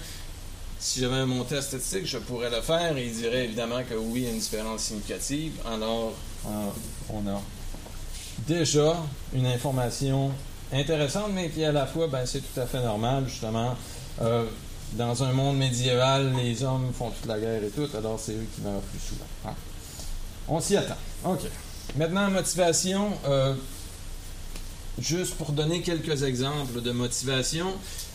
si 0.80 1.00
j'avais 1.00 1.26
mon 1.26 1.44
test 1.44 1.70
statistique, 1.70 2.06
je 2.06 2.18
pourrais 2.18 2.50
le 2.50 2.62
faire 2.62 2.98
et 2.98 3.06
il 3.06 3.14
dirait 3.14 3.46
évidemment 3.46 3.82
que 3.90 3.96
oui, 3.96 4.22
il 4.22 4.24
y 4.24 4.28
a 4.28 4.32
une 4.32 4.40
différence 4.40 4.82
significative. 4.82 5.54
Alors, 5.66 6.14
euh, 6.46 6.50
on 7.10 7.28
a 7.28 7.42
déjà 8.40 8.98
une 9.34 9.46
information 9.46 10.32
intéressante, 10.72 11.32
mais 11.34 11.50
qui 11.50 11.64
à 11.64 11.72
la 11.72 11.86
fois, 11.86 12.08
ben, 12.08 12.26
c'est 12.26 12.40
tout 12.42 12.60
à 12.60 12.66
fait 12.66 12.82
normal, 12.82 13.26
justement. 13.28 13.76
Euh, 14.22 14.46
dans 14.94 15.24
un 15.24 15.32
monde 15.32 15.58
médiéval, 15.58 16.34
les 16.36 16.64
hommes 16.64 16.92
font 16.98 17.10
toute 17.10 17.26
la 17.28 17.40
guerre 17.40 17.64
et 17.64 17.70
tout, 17.70 17.88
alors 17.98 18.20
c'est 18.20 18.34
eux 18.34 18.46
qui 18.56 18.62
meurent 18.62 18.82
plus 18.82 19.00
souvent. 19.00 19.26
hein. 19.48 19.56
On 20.48 20.60
s'y 20.60 20.76
attend. 20.78 20.98
OK. 21.26 21.42
Maintenant, 21.96 22.30
motivation. 22.30 23.12
euh, 23.26 23.56
juste 25.00 25.36
pour 25.36 25.52
donner 25.52 25.82
quelques 25.82 26.24
exemples 26.24 26.82
de 26.82 26.92
motivation. 26.92 27.68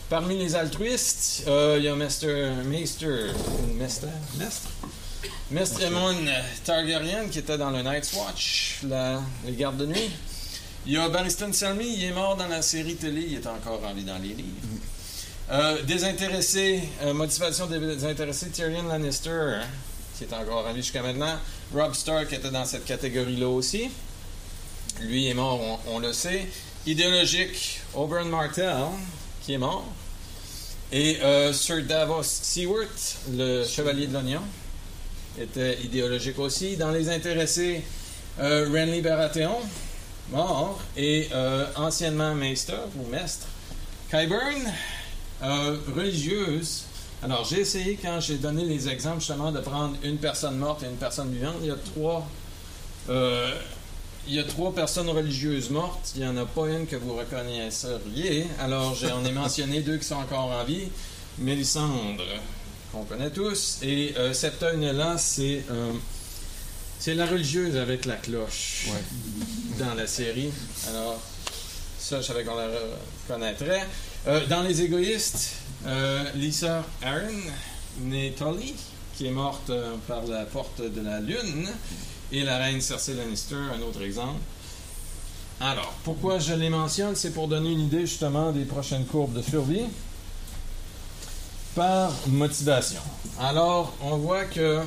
Parmi 0.09 0.37
les 0.37 0.55
altruistes, 0.55 1.43
euh, 1.47 1.75
il 1.77 1.83
y 1.83 1.87
a 1.87 1.95
Mr. 1.95 2.63
Meister, 2.65 3.25
Mestre, 3.75 4.07
Mestre 5.51 5.81
Aemon 5.83 6.15
Targaryen 6.63 7.27
qui 7.27 7.39
était 7.39 7.57
dans 7.57 7.71
le 7.71 7.81
Night's 7.81 8.13
Watch, 8.13 8.81
la, 8.87 9.19
les 9.45 9.53
gardes 9.53 9.77
de 9.77 9.87
nuit. 9.87 10.11
Il 10.85 10.93
y 10.93 10.97
a 10.97 11.09
Barristan 11.09 11.51
Selmy, 11.51 11.91
il 11.97 12.03
est 12.03 12.11
mort 12.11 12.35
dans 12.35 12.47
la 12.47 12.61
série 12.61 12.95
télé, 12.95 13.25
il 13.27 13.35
est 13.35 13.47
encore 13.47 13.81
en 13.83 13.93
vie 13.93 14.03
dans 14.03 14.19
les 14.19 14.29
livres. 14.29 14.67
Euh, 15.51 15.81
désintéressé, 15.81 16.83
euh, 17.01 17.15
motivation 17.15 17.65
désintéressée, 17.65 18.49
Tyrion 18.49 18.83
Lannister, 18.83 19.31
hein, 19.31 19.65
qui 20.15 20.25
est 20.25 20.33
encore 20.33 20.67
en 20.67 20.71
vie 20.71 20.83
jusqu'à 20.83 21.01
maintenant. 21.01 21.39
Rob 21.73 21.95
Stark 21.95 22.31
était 22.31 22.51
dans 22.51 22.65
cette 22.65 22.85
catégorie-là 22.85 23.47
aussi. 23.47 23.89
Lui 25.01 25.27
est 25.27 25.33
mort, 25.33 25.59
on, 25.59 25.95
on 25.95 25.99
le 25.99 26.13
sait. 26.13 26.45
Idéologique, 26.85 27.81
Oberyn 27.95 28.25
Martell, 28.25 28.75
qui 29.43 29.53
est 29.53 29.57
mort. 29.57 29.85
Et 30.91 31.19
euh, 31.23 31.51
Sir 31.53 31.83
Davos 31.85 32.21
Seward, 32.21 32.87
le 33.31 33.65
chevalier 33.65 34.05
de 34.05 34.13
l'oignon, 34.13 34.41
était 35.41 35.79
idéologique 35.83 36.39
aussi. 36.39 36.77
Dans 36.77 36.91
les 36.91 37.09
intéressés, 37.09 37.81
euh, 38.39 38.69
Renly 38.71 39.01
Baratheon, 39.01 39.57
mort. 40.31 40.79
Et 40.97 41.29
euh, 41.33 41.65
anciennement 41.75 42.35
Maester 42.35 42.77
ou 42.97 43.09
Mestre, 43.09 43.47
Kyburn, 44.09 44.71
euh, 45.43 45.77
religieuse. 45.95 46.83
Alors, 47.23 47.45
j'ai 47.45 47.61
essayé, 47.61 47.97
quand 48.01 48.19
j'ai 48.19 48.37
donné 48.37 48.63
les 48.63 48.87
exemples, 48.87 49.19
justement, 49.19 49.51
de 49.51 49.59
prendre 49.59 49.95
une 50.03 50.17
personne 50.17 50.57
morte 50.57 50.83
et 50.83 50.85
une 50.85 50.97
personne 50.97 51.31
vivante. 51.31 51.55
Il 51.61 51.67
y 51.67 51.71
a 51.71 51.75
trois, 51.75 52.27
il 54.27 54.35
y 54.35 54.39
a 54.39 54.43
trois 54.43 54.73
personnes 54.73 55.09
religieuses 55.09 55.69
mortes. 55.69 56.13
Il 56.15 56.21
n'y 56.21 56.27
en 56.27 56.37
a 56.37 56.45
pas 56.45 56.67
une 56.67 56.85
que 56.85 56.95
vous 56.95 57.15
reconnaisseriez. 57.15 58.45
Alors, 58.59 58.95
j'en 58.95 59.25
ai 59.25 59.31
mentionné 59.31 59.81
deux 59.81 59.97
qui 59.97 60.05
sont 60.05 60.15
encore 60.15 60.51
en 60.51 60.63
vie. 60.63 60.87
Mélisandre, 61.39 62.23
qu'on 62.91 63.03
connaît 63.03 63.29
tous. 63.29 63.79
Et 63.81 64.13
euh, 64.17 64.33
Septa 64.33 64.73
Unella, 64.73 65.17
c'est 65.17 65.63
euh, 65.69 65.91
c'est 66.99 67.13
la 67.13 67.25
religieuse 67.25 67.77
avec 67.77 68.05
la 68.05 68.15
cloche 68.15 68.87
dans 69.77 69.93
la 69.93 70.05
série. 70.05 70.51
Alors, 70.89 71.17
ça, 71.97 72.19
je 72.19 72.27
savais 72.27 72.43
qu'on 72.43 72.55
la 72.55 72.67
reconnaîtrait. 73.27 73.85
Euh, 74.27 74.45
dans 74.47 74.63
les 74.63 74.81
égoïstes, 74.81 75.53
euh, 75.85 76.23
Lisa 76.35 76.83
Aaron, 77.01 77.39
née 78.01 78.33
Tully, 78.37 78.75
qui 79.15 79.27
est 79.27 79.31
morte 79.31 79.71
par 80.07 80.25
la 80.27 80.43
porte 80.43 80.81
de 80.81 81.01
la 81.01 81.21
Lune, 81.21 81.69
et 82.33 82.43
la 82.43 82.57
reine 82.57 82.81
Cersei 82.81 83.13
Lannister, 83.13 83.55
un 83.55 83.81
autre 83.81 84.01
exemple. 84.01 84.39
Alors, 85.61 85.93
pourquoi 86.03 86.39
je 86.39 86.53
les 86.53 86.69
mentionne? 86.69 87.15
C'est 87.15 87.31
pour 87.31 87.47
donner 87.47 87.71
une 87.71 87.81
idée 87.81 88.01
justement 88.01 88.51
des 88.51 88.65
prochaines 88.65 89.05
courbes 89.05 89.33
de 89.33 89.41
survie 89.41 89.85
par 91.75 92.11
motivation. 92.27 93.01
Alors, 93.39 93.93
on 94.01 94.17
voit 94.17 94.45
que 94.45 94.81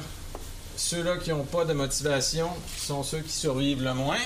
ceux-là 0.76 1.16
qui 1.18 1.30
n'ont 1.30 1.44
pas 1.44 1.64
de 1.64 1.72
motivation 1.72 2.48
sont 2.78 3.02
ceux 3.02 3.20
qui 3.20 3.32
survivent 3.32 3.82
le 3.82 3.94
moins. 3.94 4.18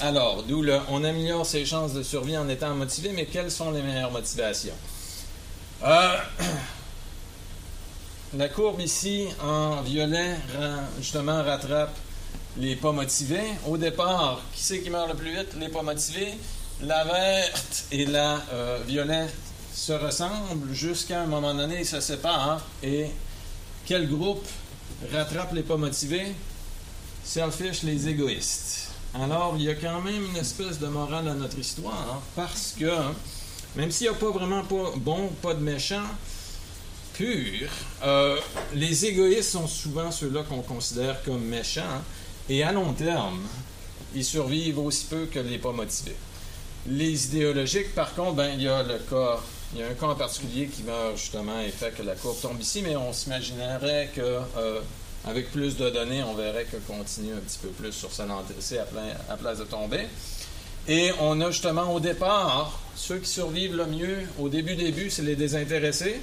Alors, 0.00 0.42
d'où 0.42 0.62
le, 0.62 0.78
on 0.88 1.04
améliore 1.04 1.44
ses 1.44 1.66
chances 1.66 1.92
de 1.92 2.02
survie 2.02 2.36
en 2.36 2.48
étant 2.48 2.74
motivé, 2.74 3.12
mais 3.12 3.26
quelles 3.26 3.50
sont 3.50 3.70
les 3.70 3.82
meilleures 3.82 4.10
motivations? 4.10 4.74
Euh, 5.84 6.16
la 8.36 8.48
courbe 8.48 8.80
ici 8.80 9.28
en 9.42 9.82
violet, 9.82 10.36
justement, 10.98 11.42
rattrape 11.42 11.94
les 12.56 12.76
pas 12.76 12.92
motivés. 12.92 13.52
Au 13.66 13.76
départ, 13.76 14.40
qui 14.54 14.62
c'est 14.62 14.80
qui 14.80 14.90
meurt 14.90 15.08
le 15.08 15.14
plus 15.14 15.32
vite? 15.32 15.54
Les 15.58 15.68
pas 15.68 15.82
motivés. 15.82 16.34
La 16.82 17.04
verte 17.04 17.84
et 17.92 18.06
la 18.06 18.40
euh, 18.52 18.78
violet 18.86 19.26
se 19.72 19.92
ressemblent 19.92 20.72
jusqu'à 20.72 21.22
un 21.22 21.26
moment 21.26 21.54
donné, 21.54 21.80
ils 21.80 21.86
se 21.86 22.00
séparent. 22.00 22.64
Et 22.82 23.06
quel 23.86 24.08
groupe 24.08 24.46
rattrape 25.12 25.52
les 25.52 25.62
pas 25.62 25.76
motivés? 25.76 26.34
Selfish, 27.24 27.82
les 27.82 28.08
égoïstes. 28.08 28.88
Alors, 29.14 29.54
il 29.56 29.64
y 29.64 29.70
a 29.70 29.74
quand 29.74 30.00
même 30.00 30.24
une 30.24 30.36
espèce 30.36 30.78
de 30.78 30.86
morale 30.86 31.28
à 31.28 31.34
notre 31.34 31.58
histoire, 31.58 32.22
parce 32.36 32.74
que 32.78 32.90
même 33.76 33.90
s'il 33.90 34.08
n'y 34.08 34.14
a 34.14 34.18
pas 34.18 34.30
vraiment 34.30 34.62
pas 34.64 34.92
bon, 34.96 35.28
pas 35.42 35.54
de 35.54 35.60
méchant, 35.60 36.04
pur, 37.14 37.68
euh, 38.04 38.38
les 38.74 39.06
égoïstes 39.06 39.50
sont 39.50 39.66
souvent 39.66 40.10
ceux-là 40.10 40.44
qu'on 40.44 40.62
considère 40.62 41.22
comme 41.24 41.42
méchants, 41.44 42.02
et 42.48 42.62
à 42.62 42.72
long 42.72 42.92
terme, 42.92 43.40
ils 44.14 44.24
survivent 44.24 44.78
aussi 44.78 45.06
peu 45.06 45.26
que 45.26 45.38
les 45.38 45.58
pas 45.58 45.72
motivés. 45.72 46.16
Les 46.86 47.26
idéologiques, 47.26 47.94
par 47.94 48.14
contre, 48.14 48.34
ben, 48.34 48.52
il 48.54 48.62
y 48.62 48.68
a 48.68 48.82
le 48.82 48.98
cas, 48.98 49.40
il 49.72 49.80
y 49.80 49.82
a 49.82 49.86
un 49.88 49.94
cas 49.94 50.06
en 50.06 50.14
particulier 50.16 50.66
qui 50.66 50.82
meurt 50.82 51.16
justement 51.16 51.60
et 51.60 51.70
fait 51.70 51.94
que 51.96 52.02
la 52.02 52.14
courbe 52.14 52.40
tombe 52.40 52.60
ici, 52.60 52.82
mais 52.82 52.96
on 52.96 53.12
s'imaginerait 53.12 54.10
que 54.14 54.20
euh, 54.20 54.80
avec 55.26 55.52
plus 55.52 55.76
de 55.76 55.90
données, 55.90 56.22
on 56.24 56.34
verrait 56.34 56.64
que 56.64 56.76
continue 56.78 57.34
un 57.34 57.40
petit 57.40 57.58
peu 57.58 57.68
plus 57.68 57.92
sur 57.92 58.12
sa 58.12 58.26
lancée 58.26 58.78
à, 58.78 58.86
à 59.32 59.36
place 59.36 59.58
de 59.58 59.64
tomber. 59.64 60.06
Et 60.88 61.12
on 61.20 61.40
a 61.40 61.50
justement 61.50 61.92
au 61.94 62.00
départ, 62.00 62.80
ceux 62.96 63.18
qui 63.18 63.28
survivent 63.28 63.76
le 63.76 63.86
mieux, 63.86 64.18
au 64.38 64.48
début 64.48 64.74
début, 64.74 65.10
c'est 65.10 65.22
les 65.22 65.36
désintéressés. 65.36 66.20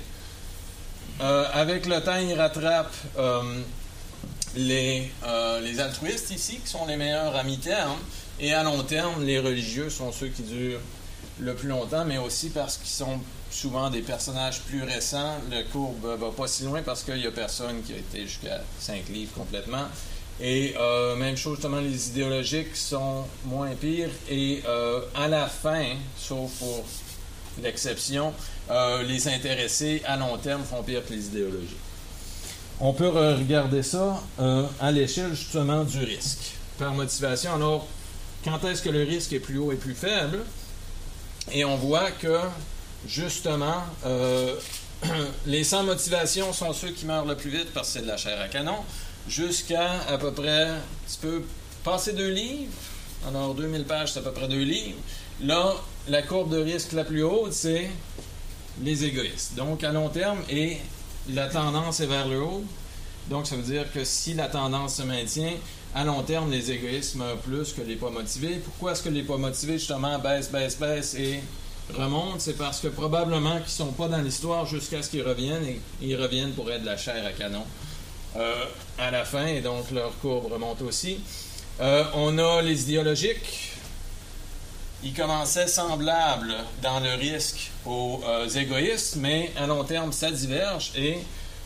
Euh, 1.21 1.45
avec 1.53 1.85
le 1.85 2.01
temps, 2.01 2.17
ils 2.17 2.33
rattrapent 2.33 2.93
euh, 3.17 3.41
les, 4.55 5.09
les 5.61 5.79
altruistes 5.79 6.31
ici, 6.31 6.57
qui 6.57 6.67
sont 6.67 6.85
les 6.85 6.97
meilleurs 6.97 7.35
à 7.35 7.43
mi-terme. 7.43 7.97
Et 8.39 8.53
à 8.53 8.63
long 8.63 8.83
terme, 8.83 9.23
les 9.23 9.39
religieux 9.39 9.89
sont 9.89 10.11
ceux 10.11 10.27
qui 10.27 10.43
durent 10.43 10.79
le 11.39 11.53
plus 11.53 11.69
longtemps, 11.69 12.05
mais 12.05 12.17
aussi 12.17 12.49
parce 12.49 12.77
qu'ils 12.77 12.87
sont 12.87 13.19
souvent 13.51 13.89
des 13.89 14.01
personnages 14.01 14.61
plus 14.61 14.83
récents. 14.83 15.35
Le 15.51 15.63
courbe 15.71 16.05
va 16.19 16.29
pas 16.31 16.47
si 16.47 16.63
loin 16.63 16.81
parce 16.81 17.03
qu'il 17.03 17.15
n'y 17.17 17.27
a 17.27 17.31
personne 17.31 17.81
qui 17.83 17.93
a 17.93 17.97
été 17.97 18.21
jusqu'à 18.21 18.61
cinq 18.79 19.07
livres 19.09 19.33
complètement. 19.35 19.85
Et 20.39 20.75
euh, 20.79 21.15
même 21.15 21.35
chose, 21.35 21.55
justement, 21.55 21.79
les 21.79 22.09
idéologiques 22.09 22.75
sont 22.75 23.25
moins 23.45 23.73
pires. 23.73 24.09
Et 24.29 24.61
euh, 24.67 25.01
à 25.15 25.27
la 25.27 25.47
fin, 25.47 25.95
sauf 26.17 26.51
pour 26.59 26.85
l'exception, 27.63 28.33
euh, 28.69 29.01
les 29.03 29.27
intéressés 29.27 30.01
à 30.05 30.17
long 30.17 30.37
terme 30.37 30.63
font 30.63 30.83
pire 30.83 31.05
que 31.05 31.13
les 31.13 31.25
idéologiques. 31.27 31.77
On 32.79 32.93
peut 32.93 33.09
regarder 33.09 33.81
ça 33.81 34.21
à 34.79 34.91
l'échelle 34.91 35.33
justement 35.33 35.83
du 35.83 35.97
risque. 35.97 36.53
Par 36.77 36.93
motivation, 36.93 37.55
alors 37.55 37.87
quand 38.43 38.63
est-ce 38.65 38.83
que 38.83 38.89
le 38.89 39.01
risque 39.01 39.33
est 39.33 39.39
plus 39.39 39.57
haut 39.57 39.71
et 39.71 39.77
plus 39.77 39.95
faible? 39.95 40.45
Et 41.51 41.63
on 41.63 41.77
voit 41.77 42.11
que, 42.11 42.39
justement, 43.07 43.83
euh, 44.05 44.55
les 45.45 45.63
sans 45.63 45.83
motivation 45.83 46.51
sont 46.53 46.73
ceux 46.73 46.91
qui 46.91 47.05
meurent 47.05 47.25
le 47.25 47.35
plus 47.35 47.49
vite 47.49 47.73
parce 47.73 47.87
que 47.87 47.93
c'est 47.93 48.01
de 48.01 48.07
la 48.07 48.17
chair 48.17 48.39
à 48.41 48.47
canon, 48.47 48.77
jusqu'à 49.27 50.01
à 50.09 50.17
peu 50.17 50.31
près, 50.31 50.67
tu 51.09 51.17
peux 51.21 51.43
passer 51.83 52.13
deux 52.13 52.29
livres, 52.29 52.71
alors 53.27 53.53
2000 53.53 53.85
pages, 53.85 54.13
c'est 54.13 54.19
à 54.19 54.23
peu 54.23 54.31
près 54.31 54.47
deux 54.47 54.63
livres. 54.63 54.97
Là, 55.41 55.73
la 56.07 56.21
courbe 56.21 56.51
de 56.51 56.57
risque 56.57 56.93
la 56.93 57.03
plus 57.03 57.23
haute, 57.23 57.53
c'est 57.53 57.89
les 58.81 59.05
égoïstes. 59.05 59.55
Donc, 59.55 59.83
à 59.83 59.91
long 59.91 60.09
terme, 60.09 60.39
et 60.49 60.77
la 61.29 61.47
tendance 61.47 61.99
est 61.99 62.05
vers 62.05 62.27
le 62.27 62.41
haut. 62.41 62.63
Donc, 63.29 63.47
ça 63.47 63.55
veut 63.55 63.61
dire 63.61 63.91
que 63.93 64.03
si 64.03 64.33
la 64.33 64.47
tendance 64.47 64.95
se 64.95 65.03
maintient, 65.03 65.53
à 65.97 66.03
long 66.03 66.21
terme, 66.21 66.51
les 66.51 66.71
égoïstes 66.71 67.15
meurent 67.15 67.37
plus 67.37 67.73
que 67.73 67.81
les 67.81 67.95
pas 67.95 68.11
motivés. 68.11 68.61
Pourquoi 68.63 68.91
est-ce 68.91 69.01
que 69.01 69.09
les 69.09 69.23
pas 69.23 69.37
motivés, 69.37 69.79
justement, 69.79 70.19
baissent, 70.19 70.51
baissent, 70.51 70.77
baissent 70.77 71.15
et 71.15 71.41
remontent? 71.97 72.37
C'est 72.37 72.55
parce 72.55 72.79
que 72.79 72.87
probablement 72.87 73.55
qu'ils 73.55 73.63
ne 73.63 73.89
sont 73.89 73.93
pas 73.93 74.07
dans 74.07 74.21
l'histoire 74.21 74.67
jusqu'à 74.67 75.01
ce 75.01 75.09
qu'ils 75.09 75.23
reviennent 75.23 75.65
et 75.65 75.81
ils 76.01 76.15
reviennent 76.15 76.51
pour 76.51 76.71
être 76.71 76.81
de 76.81 76.85
la 76.85 76.97
chair 76.97 77.25
à 77.25 77.31
canon 77.31 77.63
euh, 78.35 78.65
à 78.99 79.09
la 79.09 79.25
fin 79.25 79.47
et 79.47 79.61
donc 79.61 79.89
leur 79.89 80.15
courbe 80.19 80.51
remonte 80.51 80.83
aussi. 80.83 81.19
Euh, 81.81 82.03
on 82.13 82.37
a 82.37 82.61
les 82.61 82.83
idéologiques. 82.83 83.73
Ils 85.03 85.13
commençaient 85.13 85.67
semblables 85.67 86.57
dans 86.83 86.99
le 86.99 87.15
risque 87.15 87.71
aux 87.87 88.21
euh, 88.23 88.47
égoïstes, 88.47 89.15
mais 89.15 89.51
à 89.57 89.65
long 89.65 89.83
terme, 89.83 90.11
ça 90.11 90.29
diverge 90.29 90.91
et 90.95 91.17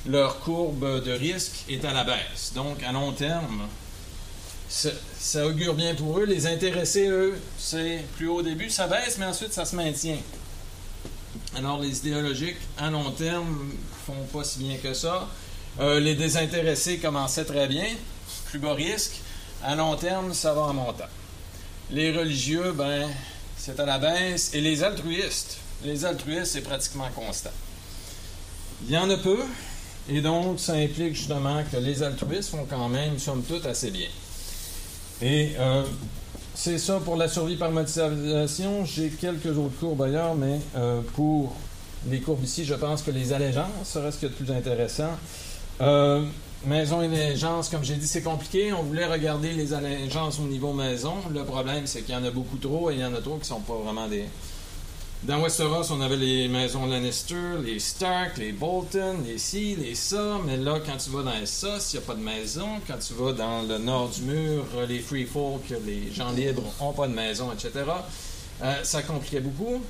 leur 0.05 0.39
courbe 0.39 1.03
de 1.03 1.11
risque 1.11 1.65
est 1.69 1.83
à 1.83 1.91
la 1.91 2.05
baisse. 2.05 2.53
Donc, 2.55 2.81
à 2.83 2.93
long 2.93 3.11
terme, 3.11 3.67
ça, 4.71 5.45
augure 5.45 5.73
bien 5.73 5.95
pour 5.95 6.19
eux. 6.19 6.25
Les 6.25 6.47
intéressés, 6.47 7.07
eux, 7.07 7.37
c'est 7.57 8.03
plus 8.15 8.27
haut 8.27 8.37
au 8.37 8.41
début, 8.41 8.69
ça 8.69 8.87
baisse, 8.87 9.17
mais 9.19 9.25
ensuite 9.25 9.53
ça 9.53 9.65
se 9.65 9.75
maintient. 9.75 10.17
Alors 11.55 11.79
les 11.79 11.99
idéologiques, 11.99 12.57
à 12.77 12.89
long 12.89 13.11
terme, 13.11 13.73
font 14.05 14.23
pas 14.31 14.43
si 14.43 14.59
bien 14.59 14.77
que 14.77 14.93
ça. 14.93 15.27
Euh, 15.79 15.99
les 15.99 16.15
désintéressés 16.15 16.97
commençaient 16.97 17.45
très 17.45 17.67
bien, 17.67 17.85
plus 18.45 18.59
bas 18.59 18.73
risque. 18.73 19.21
À 19.63 19.75
long 19.75 19.95
terme, 19.95 20.33
ça 20.33 20.53
va 20.53 20.61
en 20.61 20.73
montant. 20.73 21.03
Les 21.91 22.11
religieux, 22.11 22.71
ben, 22.71 23.09
c'est 23.57 23.79
à 23.79 23.85
la 23.85 23.99
baisse. 23.99 24.53
Et 24.53 24.61
les 24.61 24.83
altruistes, 24.83 25.57
les 25.83 26.05
altruistes, 26.05 26.53
c'est 26.53 26.61
pratiquement 26.61 27.09
constant. 27.13 27.51
Il 28.85 28.91
y 28.91 28.97
en 28.97 29.09
a 29.09 29.17
peu, 29.17 29.39
et 30.09 30.21
donc 30.21 30.59
ça 30.59 30.73
implique 30.73 31.15
justement 31.15 31.61
que 31.69 31.77
les 31.77 32.01
altruistes 32.01 32.49
font 32.49 32.65
quand 32.67 32.89
même, 32.89 33.19
somme 33.19 33.43
toute, 33.43 33.65
assez 33.65 33.91
bien. 33.91 34.07
Et 35.21 35.51
euh, 35.59 35.83
c'est 36.55 36.77
ça 36.77 36.99
pour 37.03 37.15
la 37.15 37.27
survie 37.27 37.55
par 37.55 37.71
motivation. 37.71 38.85
J'ai 38.85 39.09
quelques 39.09 39.57
autres 39.57 39.77
courbes 39.79 40.01
ailleurs, 40.01 40.35
mais 40.35 40.59
euh, 40.75 41.01
pour 41.15 41.55
les 42.09 42.19
courbes 42.19 42.43
ici, 42.43 42.65
je 42.65 42.73
pense 42.73 43.03
que 43.03 43.11
les 43.11 43.31
allégeances 43.31 43.67
seraient 43.83 44.11
ce 44.11 44.17
qui 44.17 44.25
est 44.25 44.29
le 44.29 44.35
plus 44.35 44.51
intéressant. 44.51 45.11
Euh, 45.81 46.23
maison 46.65 47.03
et 47.03 47.05
allégeance, 47.05 47.69
comme 47.69 47.83
j'ai 47.83 47.95
dit, 47.95 48.07
c'est 48.07 48.23
compliqué. 48.23 48.73
On 48.73 48.81
voulait 48.81 49.05
regarder 49.05 49.51
les 49.53 49.73
allégeances 49.73 50.39
au 50.39 50.47
niveau 50.47 50.73
maison. 50.73 51.13
Le 51.31 51.43
problème, 51.43 51.85
c'est 51.85 52.01
qu'il 52.01 52.15
y 52.15 52.17
en 52.17 52.23
a 52.23 52.31
beaucoup 52.31 52.57
trop 52.57 52.89
et 52.89 52.95
il 52.95 52.99
y 53.01 53.05
en 53.05 53.13
a 53.13 53.21
trop 53.21 53.35
qui 53.35 53.41
ne 53.41 53.45
sont 53.45 53.59
pas 53.59 53.75
vraiment 53.75 54.07
des, 54.07 54.25
dans 55.23 55.39
Westeros, 55.39 55.91
on 55.91 56.01
avait 56.01 56.17
les 56.17 56.47
maisons 56.47 56.87
Lannister, 56.87 57.35
les 57.63 57.77
Stark, 57.77 58.37
les 58.37 58.51
Bolton, 58.51 59.17
les 59.23 59.37
ci, 59.37 59.75
les 59.75 59.93
ça. 59.93 60.39
Mais 60.47 60.57
là, 60.57 60.79
quand 60.83 60.97
tu 60.97 61.11
vas 61.11 61.21
dans 61.21 61.39
les 61.39 61.45
ça, 61.45 61.77
il 61.77 61.97
n'y 61.97 62.03
a 62.03 62.07
pas 62.07 62.15
de 62.15 62.23
maison. 62.23 62.67
Quand 62.87 62.97
tu 62.97 63.13
vas 63.13 63.31
dans 63.31 63.61
le 63.61 63.77
nord 63.77 64.09
du 64.09 64.23
mur, 64.23 64.65
les 64.89 64.97
Free 64.97 65.25
Folk, 65.25 65.61
les 65.85 66.11
gens 66.11 66.31
libres 66.31 66.63
n'ont 66.79 66.93
pas 66.93 67.07
de 67.07 67.13
maison, 67.13 67.51
etc. 67.53 67.85
Euh, 68.63 68.83
ça 68.83 69.03
compliquait 69.03 69.41
beaucoup. 69.41 69.83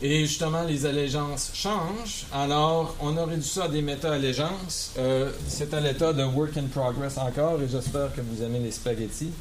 Et 0.00 0.20
justement, 0.20 0.62
les 0.62 0.86
allégeances 0.86 1.50
changent. 1.52 2.24
Alors, 2.32 2.96
on 3.00 3.18
a 3.18 3.26
réduit 3.26 3.44
ça 3.44 3.64
à 3.64 3.68
des 3.68 3.82
méta-allégeances. 3.82 4.92
Euh, 4.98 5.30
c'est 5.46 5.74
à 5.74 5.80
l'état 5.80 6.14
de 6.14 6.24
work 6.24 6.56
in 6.56 6.68
progress 6.72 7.18
encore, 7.18 7.60
et 7.60 7.68
j'espère 7.68 8.14
que 8.14 8.22
vous 8.22 8.42
aimez 8.42 8.60
les 8.60 8.70
spaghettis. 8.70 9.32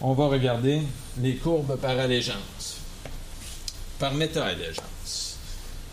On 0.00 0.14
va 0.14 0.26
regarder 0.26 0.80
les 1.22 1.36
courbes 1.36 1.76
par 1.76 1.96
allégeance 1.96 2.73
par 3.98 4.14
méta-allégeance. 4.14 4.84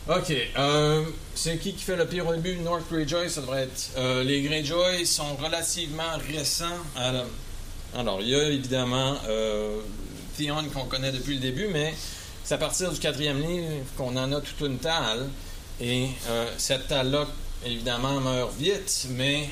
OK. 0.09 0.33
Euh, 0.57 1.05
c'est 1.35 1.57
qui 1.59 1.73
qui 1.73 1.83
fait 1.83 1.95
le 1.95 2.07
pire 2.07 2.27
au 2.27 2.35
début? 2.35 2.57
North 2.57 2.83
Greyjoy, 2.91 3.29
ça 3.29 3.41
devrait 3.41 3.63
être. 3.63 3.91
Euh, 3.97 4.23
les 4.23 4.41
Greyjoy 4.41 5.05
sont 5.05 5.35
relativement 5.35 6.17
récents. 6.27 6.65
alors, 7.95 8.21
il 8.21 8.29
y 8.29 8.35
a 8.35 8.49
évidemment 8.49 9.15
euh, 9.29 9.79
Theon 10.37 10.63
qu'on 10.73 10.85
connaît 10.85 11.11
depuis 11.11 11.35
le 11.35 11.39
début, 11.39 11.67
mais 11.67 11.93
c'est 12.43 12.55
à 12.55 12.57
partir 12.57 12.91
du 12.91 12.99
quatrième 12.99 13.41
livre 13.41 13.85
qu'on 13.95 14.17
en 14.17 14.31
a 14.31 14.41
toute 14.41 14.59
une 14.61 14.79
talle. 14.79 15.29
Et 15.79 16.09
cette 16.57 16.87
talle-là, 16.87 17.25
évidemment, 17.65 18.19
meurt 18.19 18.53
vite, 18.55 19.07
mais 19.11 19.49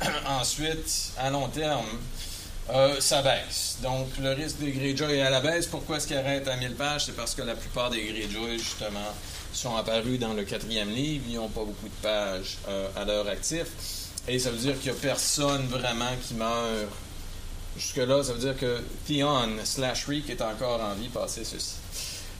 ensuite, 0.28 1.12
à 1.18 1.30
long 1.30 1.48
terme, 1.48 1.86
euh, 2.70 2.96
ça 3.00 3.22
baisse. 3.22 3.78
Donc, 3.82 4.08
le 4.20 4.32
risque 4.32 4.58
des 4.58 4.72
Greyjoy 4.72 5.14
est 5.14 5.22
à 5.22 5.30
la 5.30 5.40
baisse. 5.40 5.66
Pourquoi 5.66 5.98
est-ce 5.98 6.08
qu'il 6.08 6.16
arrête 6.16 6.48
à 6.48 6.56
1000 6.56 6.74
pages? 6.74 7.06
C'est 7.06 7.14
parce 7.14 7.34
que 7.34 7.42
la 7.42 7.54
plupart 7.54 7.90
des 7.90 8.02
Greyjoy, 8.02 8.58
justement, 8.58 9.14
sont 9.52 9.76
apparus 9.76 10.18
dans 10.18 10.32
le 10.32 10.42
quatrième 10.42 10.90
livre. 10.90 11.24
Ils 11.28 11.36
n'ont 11.36 11.48
pas 11.48 11.64
beaucoup 11.64 11.86
de 11.86 12.02
pages 12.02 12.58
euh, 12.68 12.88
à 12.96 13.04
leur 13.04 13.28
actif. 13.28 13.66
Et 14.26 14.40
ça 14.40 14.50
veut 14.50 14.58
dire 14.58 14.74
qu'il 14.80 14.90
n'y 14.90 14.98
a 14.98 15.00
personne 15.00 15.66
vraiment 15.68 16.10
qui 16.26 16.34
meurt. 16.34 16.88
Jusque-là, 17.76 18.24
ça 18.24 18.32
veut 18.32 18.40
dire 18.40 18.56
que 18.56 18.82
Theon 19.06 19.50
slash 19.62 20.06
Reek 20.06 20.28
est 20.30 20.42
encore 20.42 20.80
en 20.80 20.94
vie 20.94 21.08
passer 21.08 21.44
ceci. 21.44 21.74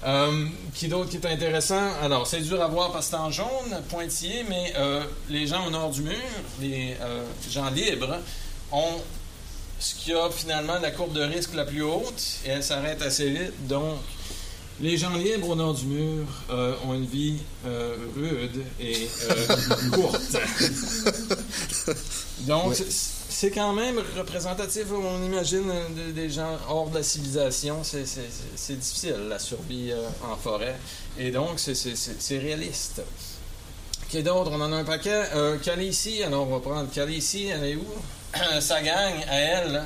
Euh, 0.04 0.46
qui 0.74 0.88
d'autre 0.88 1.08
qui 1.08 1.18
est 1.18 1.26
intéressant? 1.26 1.92
Alors, 2.02 2.26
c'est 2.26 2.40
dur 2.40 2.60
à 2.60 2.66
voir 2.66 2.90
parce 2.90 3.06
que 3.06 3.10
c'est 3.12 3.16
en 3.16 3.30
jaune, 3.30 3.80
pointillé, 3.88 4.44
mais 4.48 4.72
les 5.28 5.46
gens 5.46 5.66
au 5.66 5.70
nord 5.70 5.90
du 5.90 6.02
mur, 6.02 6.16
les 6.60 6.96
gens 7.48 7.70
libres, 7.70 8.18
ont 8.72 9.00
ce 9.78 9.94
qui 9.94 10.12
a 10.12 10.28
finalement 10.30 10.78
la 10.80 10.90
courbe 10.90 11.12
de 11.12 11.22
risque 11.22 11.54
la 11.54 11.64
plus 11.64 11.82
haute 11.82 12.22
et 12.44 12.48
elle 12.50 12.64
s'arrête 12.64 13.02
assez 13.02 13.30
vite. 13.30 13.66
Donc, 13.66 13.98
les 14.80 14.96
gens 14.98 15.14
libres 15.16 15.48
au 15.50 15.54
nord 15.54 15.74
du 15.74 15.86
mur 15.86 16.26
euh, 16.50 16.74
ont 16.86 16.94
une 16.94 17.06
vie 17.06 17.38
euh, 17.66 17.96
rude 18.14 18.62
et 18.80 19.08
euh, 19.30 19.90
courte. 19.92 20.20
Donc, 22.40 22.74
c'est- 22.74 22.86
c'est 23.28 23.50
quand 23.50 23.72
même 23.74 24.00
représentatif, 24.16 24.84
on 24.92 25.22
imagine, 25.22 25.70
de- 25.96 26.12
des 26.12 26.30
gens 26.30 26.56
hors 26.68 26.88
de 26.88 26.96
la 26.96 27.02
civilisation. 27.02 27.82
C'est- 27.84 28.76
difficile, 28.76 29.16
la 29.28 29.38
survie 29.38 29.92
en 30.22 30.36
forêt. 30.36 30.76
Et 31.18 31.30
donc, 31.30 31.58
c'est- 31.58 32.38
réaliste. 32.38 33.02
Qui 34.08 34.22
d'autre? 34.22 34.50
On 34.52 34.60
en 34.60 34.72
a 34.72 34.76
un 34.76 34.84
paquet. 34.84 35.24
Euh, 35.34 35.58
Khaleesi, 35.58 36.22
alors 36.22 36.48
on 36.48 36.52
va 36.54 36.60
prendre 36.60 36.90
Khaleesi, 36.90 37.46
elle 37.46 37.64
est 37.64 37.76
où? 37.76 37.84
Sa 38.60 38.82
gang, 38.82 39.14
à 39.28 39.38
elle, 39.38 39.82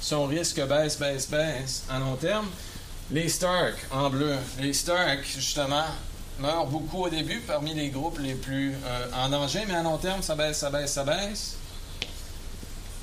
son 0.00 0.26
risque 0.26 0.60
baisse, 0.66 0.98
baisse, 0.98 1.28
baisse 1.28 1.84
à 1.90 1.98
long 1.98 2.16
terme. 2.16 2.46
Les 3.10 3.28
Stark, 3.28 3.74
en 3.90 4.10
bleu. 4.10 4.36
Les 4.60 4.72
Stark, 4.72 5.24
justement, 5.24 5.86
meurent 6.38 6.66
beaucoup 6.66 7.04
au 7.04 7.08
début 7.08 7.40
parmi 7.40 7.74
les 7.74 7.88
groupes 7.88 8.18
les 8.18 8.34
plus 8.34 8.72
euh, 8.72 9.06
en 9.14 9.28
danger, 9.28 9.60
mais 9.68 9.74
à 9.74 9.82
long 9.82 9.98
terme, 9.98 10.22
ça 10.22 10.34
baisse, 10.34 10.58
ça 10.58 10.70
baisse, 10.70 10.92
ça 10.92 11.04
baisse. 11.04 11.56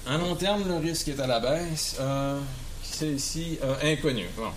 À 0.08 0.18
long 0.18 0.36
terme, 0.36 0.68
le 0.68 0.78
risque 0.78 1.08
est 1.08 1.20
à 1.20 1.28
la 1.28 1.40
baisse. 1.40 1.96
Euh, 2.00 2.40
c'est 2.84 3.10
ici 3.10 3.60
euh, 3.64 3.94
inconnu. 3.94 4.28
Bon. 4.36 4.50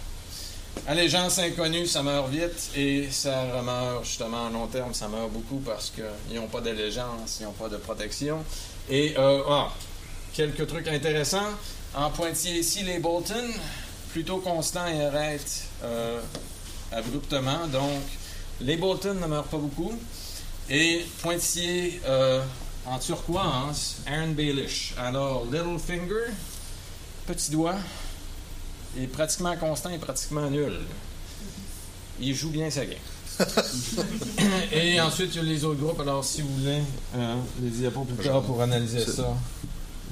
Allégeance 0.86 1.38
inconnue, 1.38 1.86
ça 1.86 2.02
meurt 2.02 2.28
vite 2.28 2.70
et 2.74 3.08
ça 3.10 3.44
remeurt 3.56 4.04
justement 4.04 4.48
à 4.48 4.50
long 4.50 4.66
terme, 4.66 4.92
ça 4.92 5.06
meurt 5.06 5.30
beaucoup 5.30 5.60
parce 5.60 5.90
qu'ils 5.90 6.36
n'ont 6.36 6.48
pas 6.48 6.60
d'allégeance, 6.60 7.38
ils 7.40 7.44
n'ont 7.44 7.52
pas 7.52 7.68
de 7.68 7.76
protection. 7.76 8.42
Et 8.90 9.14
ah, 9.16 9.68
quelques 10.34 10.66
trucs 10.66 10.88
intéressants. 10.88 11.50
En 11.94 12.10
pointillé 12.10 12.58
ici, 12.58 12.82
les 12.82 12.98
Bolton, 12.98 13.48
plutôt 14.10 14.38
constants 14.38 14.86
et 14.86 15.04
arrêtent 15.04 15.64
euh, 15.84 16.20
abruptement. 16.92 17.66
Donc, 17.68 18.02
les 18.60 18.76
Bolton 18.76 19.14
ne 19.14 19.26
meurent 19.26 19.44
pas 19.44 19.58
beaucoup. 19.58 19.92
Et 20.68 21.04
pointillé 21.22 22.00
euh, 22.06 22.42
en 22.86 22.98
turquoise, 22.98 23.96
Aaron 24.06 24.32
Baelish. 24.32 24.94
Alors, 24.98 25.44
Littlefinger, 25.44 26.32
petit 27.26 27.50
doigt, 27.50 27.76
est 28.98 29.06
pratiquement 29.06 29.56
constant 29.56 29.90
et 29.90 29.98
pratiquement 29.98 30.50
nul. 30.50 30.80
Il 32.20 32.34
joue 32.34 32.50
bien 32.50 32.70
sa 32.70 32.86
game. 32.86 32.98
et 34.72 35.00
ensuite, 35.00 35.34
il 35.34 35.36
y 35.36 35.40
a 35.40 35.42
les 35.42 35.64
autres 35.64 35.80
groupes. 35.80 36.00
Alors, 36.00 36.24
si 36.24 36.42
vous 36.42 36.54
voulez 36.56 36.80
euh, 37.16 37.36
les 37.60 37.70
diapos 37.70 38.04
plus 38.04 38.24
tard 38.24 38.42
pour 38.42 38.62
analyser 38.62 39.04
ça, 39.04 39.36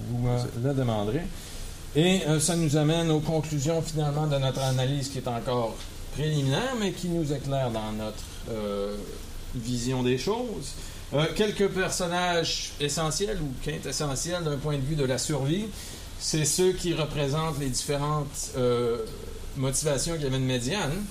vous 0.08 0.18
me 0.18 0.68
le 0.68 0.74
demanderez. 0.74 1.22
Et 1.94 2.22
euh, 2.26 2.40
ça 2.40 2.56
nous 2.56 2.76
amène 2.76 3.10
aux 3.10 3.20
conclusions 3.20 3.82
finalement 3.82 4.26
de 4.26 4.38
notre 4.38 4.60
analyse 4.60 5.08
qui 5.08 5.18
est 5.18 5.28
encore 5.28 5.76
préliminaire, 6.14 6.74
mais 6.80 6.92
qui 6.92 7.08
nous 7.08 7.32
éclaire 7.32 7.70
dans 7.70 7.92
notre 7.92 8.24
euh, 8.50 8.96
vision 9.54 10.02
des 10.02 10.16
choses. 10.16 10.72
Euh, 11.12 11.26
quelques 11.36 11.68
personnages 11.68 12.72
essentiels 12.80 13.38
ou 13.42 13.52
quintessentiels 13.62 14.42
d'un 14.42 14.56
point 14.56 14.76
de 14.76 14.82
vue 14.82 14.94
de 14.94 15.04
la 15.04 15.18
survie, 15.18 15.66
c'est 16.18 16.46
ceux 16.46 16.72
qui 16.72 16.94
représentent 16.94 17.58
les 17.58 17.68
différentes 17.68 18.52
motivations 19.56 20.14
qu'il 20.14 20.22
y 20.22 20.26
avait 20.26 20.38
de 20.38 20.44
médiane. 20.44 21.04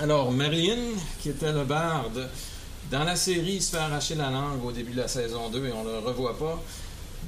Alors, 0.00 0.32
Marilyn, 0.32 0.92
qui 1.22 1.30
était 1.30 1.52
le 1.52 1.64
barde, 1.64 2.28
dans 2.90 3.04
la 3.04 3.16
série, 3.16 3.54
il 3.54 3.62
se 3.62 3.70
fait 3.70 3.78
arracher 3.78 4.14
la 4.14 4.30
langue 4.30 4.64
au 4.64 4.72
début 4.72 4.92
de 4.92 4.98
la 4.98 5.08
saison 5.08 5.48
2 5.48 5.66
et 5.66 5.72
on 5.72 5.84
ne 5.84 5.92
le 5.92 5.98
revoit 5.98 6.36
pas. 6.36 6.60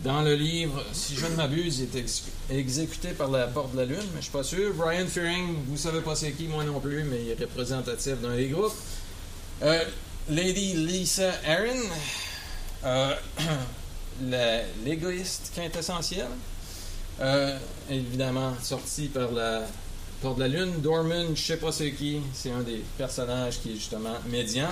Dans 0.04 0.22
le 0.22 0.34
livre, 0.36 0.84
si 0.92 1.16
je 1.16 1.26
ne 1.26 1.34
m'abuse, 1.34 1.80
il 1.80 1.96
est 1.96 2.00
ex- 2.00 2.22
exécuté 2.50 3.08
par 3.08 3.28
la 3.30 3.48
Porte 3.48 3.72
de 3.72 3.78
la 3.78 3.84
Lune, 3.84 3.96
mais 4.14 4.18
je 4.18 4.22
suis 4.22 4.30
pas 4.32 4.44
sûr. 4.44 4.72
Brian 4.74 5.06
Fearing, 5.06 5.56
vous 5.66 5.76
savez 5.76 6.00
pas 6.02 6.14
c'est 6.14 6.30
qui, 6.32 6.44
moi 6.44 6.62
non 6.62 6.78
plus, 6.78 7.02
mais 7.02 7.22
il 7.24 7.30
est 7.30 7.40
représentatif 7.40 8.20
d'un 8.20 8.36
des 8.36 8.46
groupes. 8.48 8.74
Euh, 9.62 9.84
Lady 10.30 10.74
Lisa 10.74 11.32
Aaron, 11.44 11.80
euh, 12.84 13.14
l'égoïste 14.84 15.52
quintessentiel, 15.54 16.26
euh, 17.20 17.58
évidemment 17.90 18.54
sorti 18.62 19.08
par 19.08 19.32
la 19.32 19.62
Porte 20.22 20.36
de 20.36 20.42
la 20.42 20.48
Lune. 20.48 20.80
Dorman, 20.80 21.34
je 21.34 21.42
sais 21.42 21.56
pas 21.56 21.72
c'est 21.72 21.90
qui, 21.92 22.20
c'est 22.34 22.50
un 22.52 22.60
des 22.62 22.84
personnages 22.96 23.60
qui 23.60 23.72
est 23.72 23.74
justement 23.76 24.14
médian. 24.28 24.68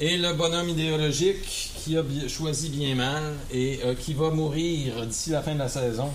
Et 0.00 0.18
le 0.18 0.34
bonhomme 0.34 0.68
idéologique 0.68 1.72
qui 1.82 1.96
a 1.96 2.02
choisi 2.28 2.68
bien 2.68 2.94
mal 2.94 3.22
et 3.50 3.80
euh, 3.84 3.94
qui 3.94 4.12
va 4.12 4.28
mourir 4.30 5.06
d'ici 5.06 5.30
la 5.30 5.42
fin 5.42 5.54
de 5.54 5.58
la 5.60 5.68
saison, 5.70 6.10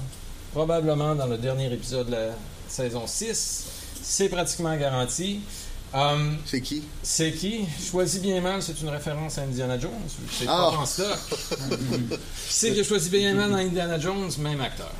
probablement 0.53 1.15
dans 1.15 1.25
le 1.25 1.37
dernier 1.37 1.71
épisode 1.73 2.07
de 2.07 2.11
la 2.11 2.27
saison 2.67 3.07
6. 3.07 3.65
C'est 4.03 4.29
pratiquement 4.29 4.75
garanti. 4.77 5.39
Um, 5.93 6.37
C'est 6.45 6.61
qui? 6.61 6.83
c'est 7.03 7.33
qui? 7.33 7.65
Choisi 7.91 8.19
bien 8.19 8.39
mal, 8.39 8.61
c'est 8.61 8.79
une 8.81 8.87
référence 8.89 9.37
à 9.39 9.41
Indiana 9.41 9.77
Jones. 9.77 9.91
C'est 10.31 10.45
Ah. 10.47 10.69
pas 10.71 10.77
en 10.77 10.85
stock. 10.85 11.17
Qui 11.29 12.17
c'est 12.49 12.73
qui 12.73 12.79
a 12.79 12.83
choisi 12.83 13.09
bien 13.09 13.33
mal 13.33 13.49
dans 13.51 13.57
Indiana 13.57 13.99
Jones? 13.99 14.29
Même 14.39 14.61
acteur. 14.61 14.91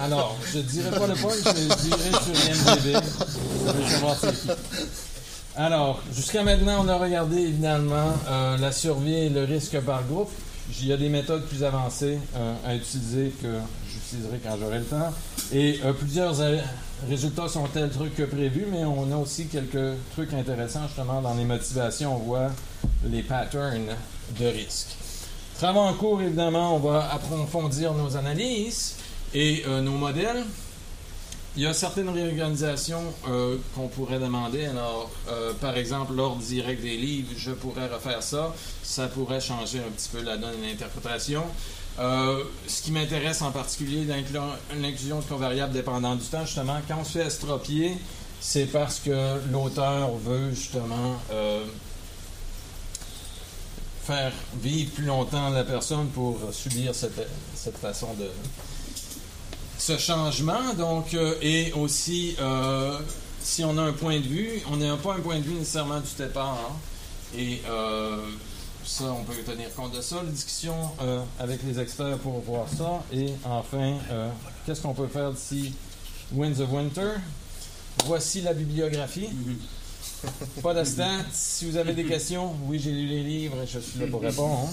Alors, 0.00 0.36
je 0.52 0.58
dirais 0.60 0.90
pas 0.90 1.06
le 1.06 1.14
point, 1.14 1.32
je 1.34 1.50
dirais 1.52 2.10
sur. 2.10 2.34
Vous 2.54 3.68
allez. 3.68 4.26
Alors, 5.56 6.00
jusqu'à 6.14 6.44
maintenant, 6.44 6.84
on 6.84 6.88
a 6.88 6.96
regardé 6.96 7.38
évidemment 7.38 8.12
euh, 8.28 8.56
la 8.58 8.70
survie 8.70 9.14
et 9.14 9.28
le 9.28 9.42
risque 9.44 9.80
par 9.80 10.04
groupe. 10.04 10.30
Il 10.80 10.86
y 10.86 10.92
a 10.92 10.96
des 10.96 11.08
méthodes 11.08 11.46
plus 11.46 11.64
avancées 11.64 12.18
euh, 12.36 12.54
à 12.64 12.76
utiliser 12.76 13.32
que 13.42 13.58
j'utiliserai 13.90 14.38
quand 14.44 14.56
j'aurai 14.60 14.78
le 14.78 14.84
temps. 14.84 15.12
Et 15.50 15.80
euh, 15.84 15.92
plusieurs 15.94 16.36
résultats 17.08 17.48
sont 17.48 17.66
tels 17.66 17.90
trucs 17.90 18.14
que 18.14 18.22
prévus, 18.22 18.66
mais 18.70 18.84
on 18.84 19.10
a 19.10 19.16
aussi 19.16 19.46
quelques 19.46 19.96
trucs 20.12 20.32
intéressants 20.32 20.86
justement 20.86 21.22
dans 21.22 21.34
les 21.34 21.44
motivations. 21.44 22.14
On 22.14 22.18
voit 22.18 22.50
les 23.04 23.22
patterns 23.22 23.96
de 24.38 24.46
risque. 24.46 24.96
Travaux 25.58 25.80
en 25.80 25.92
cours, 25.92 26.22
évidemment, 26.22 26.76
on 26.76 26.78
va 26.78 27.12
approfondir 27.12 27.92
nos 27.92 28.16
analyses 28.16 28.94
et 29.34 29.64
euh, 29.66 29.80
nos 29.80 29.90
modèles. 29.90 30.44
Il 31.56 31.64
y 31.64 31.66
a 31.66 31.74
certaines 31.74 32.10
réorganisations 32.10 33.02
euh, 33.26 33.56
qu'on 33.74 33.88
pourrait 33.88 34.20
demander. 34.20 34.66
Alors, 34.66 35.10
euh, 35.28 35.52
par 35.60 35.76
exemple, 35.76 36.14
l'ordre 36.14 36.40
direct 36.42 36.80
des 36.80 36.96
livres, 36.96 37.30
je 37.36 37.50
pourrais 37.50 37.88
refaire 37.88 38.22
ça. 38.22 38.54
Ça 38.84 39.08
pourrait 39.08 39.40
changer 39.40 39.80
un 39.80 39.90
petit 39.90 40.08
peu 40.10 40.22
la 40.22 40.36
donne 40.36 40.62
et 40.62 40.68
l'interprétation. 40.68 41.42
Ce 41.98 42.82
qui 42.82 42.92
m'intéresse 42.92 43.42
en 43.42 43.50
particulier, 43.50 44.06
l'inclusion 44.80 45.18
de 45.18 45.24
covariables 45.24 45.72
dépendant 45.72 46.14
du 46.14 46.24
temps, 46.24 46.46
justement, 46.46 46.78
quand 46.86 46.98
on 47.00 47.04
se 47.04 47.18
fait 47.18 47.26
estropier, 47.26 47.98
c'est 48.40 48.66
parce 48.66 49.00
que 49.00 49.40
l'auteur 49.50 50.10
veut 50.24 50.50
justement 50.50 51.16
faire 54.08 54.32
vivre 54.62 54.90
plus 54.92 55.04
longtemps 55.04 55.50
la 55.50 55.64
personne 55.64 56.08
pour 56.08 56.38
subir 56.50 56.94
cette, 56.94 57.28
cette 57.54 57.76
façon 57.76 58.14
de, 58.14 58.30
ce 59.78 59.96
changement. 59.98 60.74
Donc, 60.76 61.14
euh, 61.14 61.34
et 61.40 61.72
aussi, 61.72 62.34
euh, 62.40 62.98
si 63.40 63.64
on 63.64 63.76
a 63.78 63.82
un 63.82 63.92
point 63.92 64.18
de 64.18 64.26
vue, 64.26 64.62
on 64.70 64.76
n'a 64.76 64.96
pas 64.96 65.14
un 65.14 65.20
point 65.20 65.36
de 65.36 65.42
vue 65.42 65.54
nécessairement 65.54 66.00
du 66.00 66.08
départ. 66.16 66.58
hein. 66.58 66.74
Et 67.36 67.60
euh, 67.68 68.16
ça, 68.84 69.04
on 69.04 69.24
peut 69.24 69.34
tenir 69.46 69.72
compte 69.74 69.94
de 69.94 70.00
ça. 70.00 70.16
La 70.24 70.30
discussion 70.30 70.74
avec 71.38 71.62
les 71.62 71.78
experts 71.78 72.18
pour 72.18 72.40
voir 72.40 72.66
ça. 72.68 73.04
Et 73.12 73.34
enfin, 73.44 73.96
qu'est-ce 74.64 74.80
qu'on 74.80 74.94
peut 74.94 75.08
faire 75.08 75.32
d'ici 75.32 75.74
Winds 76.32 76.60
of 76.60 76.70
Winter? 76.72 77.12
Voici 78.06 78.40
la 78.40 78.54
bibliographie. 78.54 79.28
Pas 80.62 80.74
de 80.74 80.84
stats. 80.84 81.24
Si 81.32 81.70
vous 81.70 81.76
avez 81.76 81.92
des 81.92 82.04
questions, 82.04 82.54
oui, 82.66 82.78
j'ai 82.78 82.90
lu 82.90 83.06
les 83.06 83.22
livres 83.22 83.62
et 83.62 83.66
je 83.66 83.78
suis 83.78 84.00
là 84.00 84.06
pour 84.06 84.20
répondre. 84.22 84.68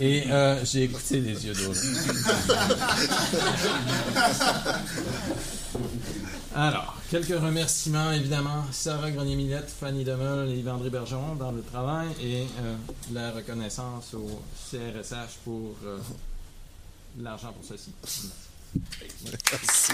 Et 0.00 0.24
euh, 0.30 0.64
j'ai 0.64 0.84
écouté 0.84 1.20
les 1.20 1.46
yeux 1.46 1.54
d'autres. 1.54 1.80
Alors, 6.56 6.94
quelques 7.10 7.40
remerciements, 7.40 8.12
évidemment. 8.12 8.64
Sarah 8.70 9.10
Grenier-Millette, 9.10 9.68
Fanny 9.68 10.04
Demel 10.04 10.50
et 10.50 10.58
Yves-André 10.58 10.88
Bergeron 10.90 11.34
dans 11.34 11.50
le 11.50 11.62
travail 11.62 12.08
et 12.22 12.46
euh, 12.60 12.76
la 13.12 13.32
reconnaissance 13.32 14.14
au 14.14 14.40
CRSH 14.70 15.38
pour 15.44 15.74
euh, 15.84 15.98
l'argent 17.20 17.52
pour 17.52 17.64
ceci. 17.64 17.92
Merci. 18.02 18.30
Merci. 19.52 19.92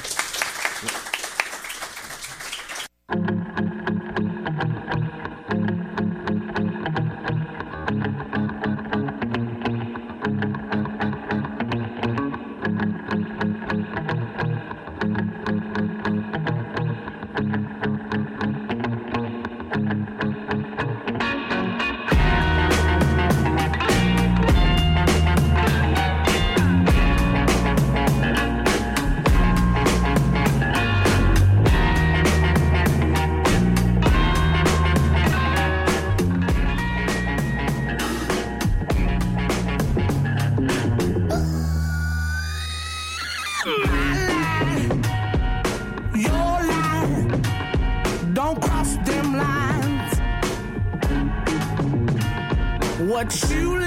What 53.20 53.50
you 53.50 53.79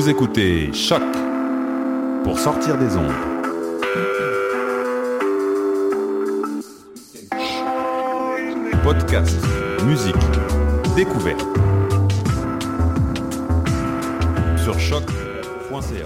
Vous 0.06 0.12
écoutez 0.12 0.72
Choc 0.72 1.01
pour 2.24 2.38
sortir 2.38 2.78
des 2.78 2.95
ondes. 2.95 3.12
Podcast, 8.84 9.36
musique, 9.88 10.16
découverte. 10.95 11.41
Sur 14.64 14.80
choc.ca. 14.80 16.06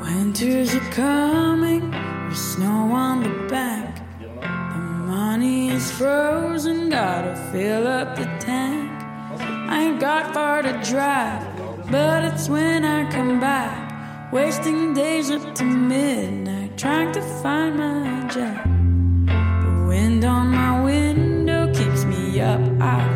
Winter's 0.00 0.72
a 0.72 0.80
coming, 0.94 1.90
with 2.28 2.38
snow 2.38 2.92
on 2.92 3.24
the 3.24 3.48
back. 3.50 4.00
The 4.40 4.78
money 5.08 5.70
is 5.70 5.90
frozen, 5.90 6.90
gotta 6.90 7.34
fill 7.50 7.88
up 7.88 8.14
the 8.14 8.28
tank. 8.38 8.88
I 9.68 9.86
ain't 9.88 9.98
got 9.98 10.32
far 10.32 10.62
to 10.62 10.80
drive, 10.88 11.42
But 11.90 12.24
it's 12.24 12.48
when 12.48 12.84
I 12.84 13.10
come 13.10 13.40
back, 13.40 14.32
wasting 14.32 14.94
days 14.94 15.30
up 15.30 15.54
to 15.56 15.64
midnight, 15.64 16.78
trying 16.78 17.12
to 17.12 17.20
find 17.42 17.76
my 17.76 18.26
job. 18.28 18.64
The 19.26 19.86
wind 19.86 20.24
on 20.24 20.48
my 20.48 20.82
window 20.82 21.72
keeps 21.74 22.04
me 22.04 22.40
up, 22.40 22.60
I 22.80 23.13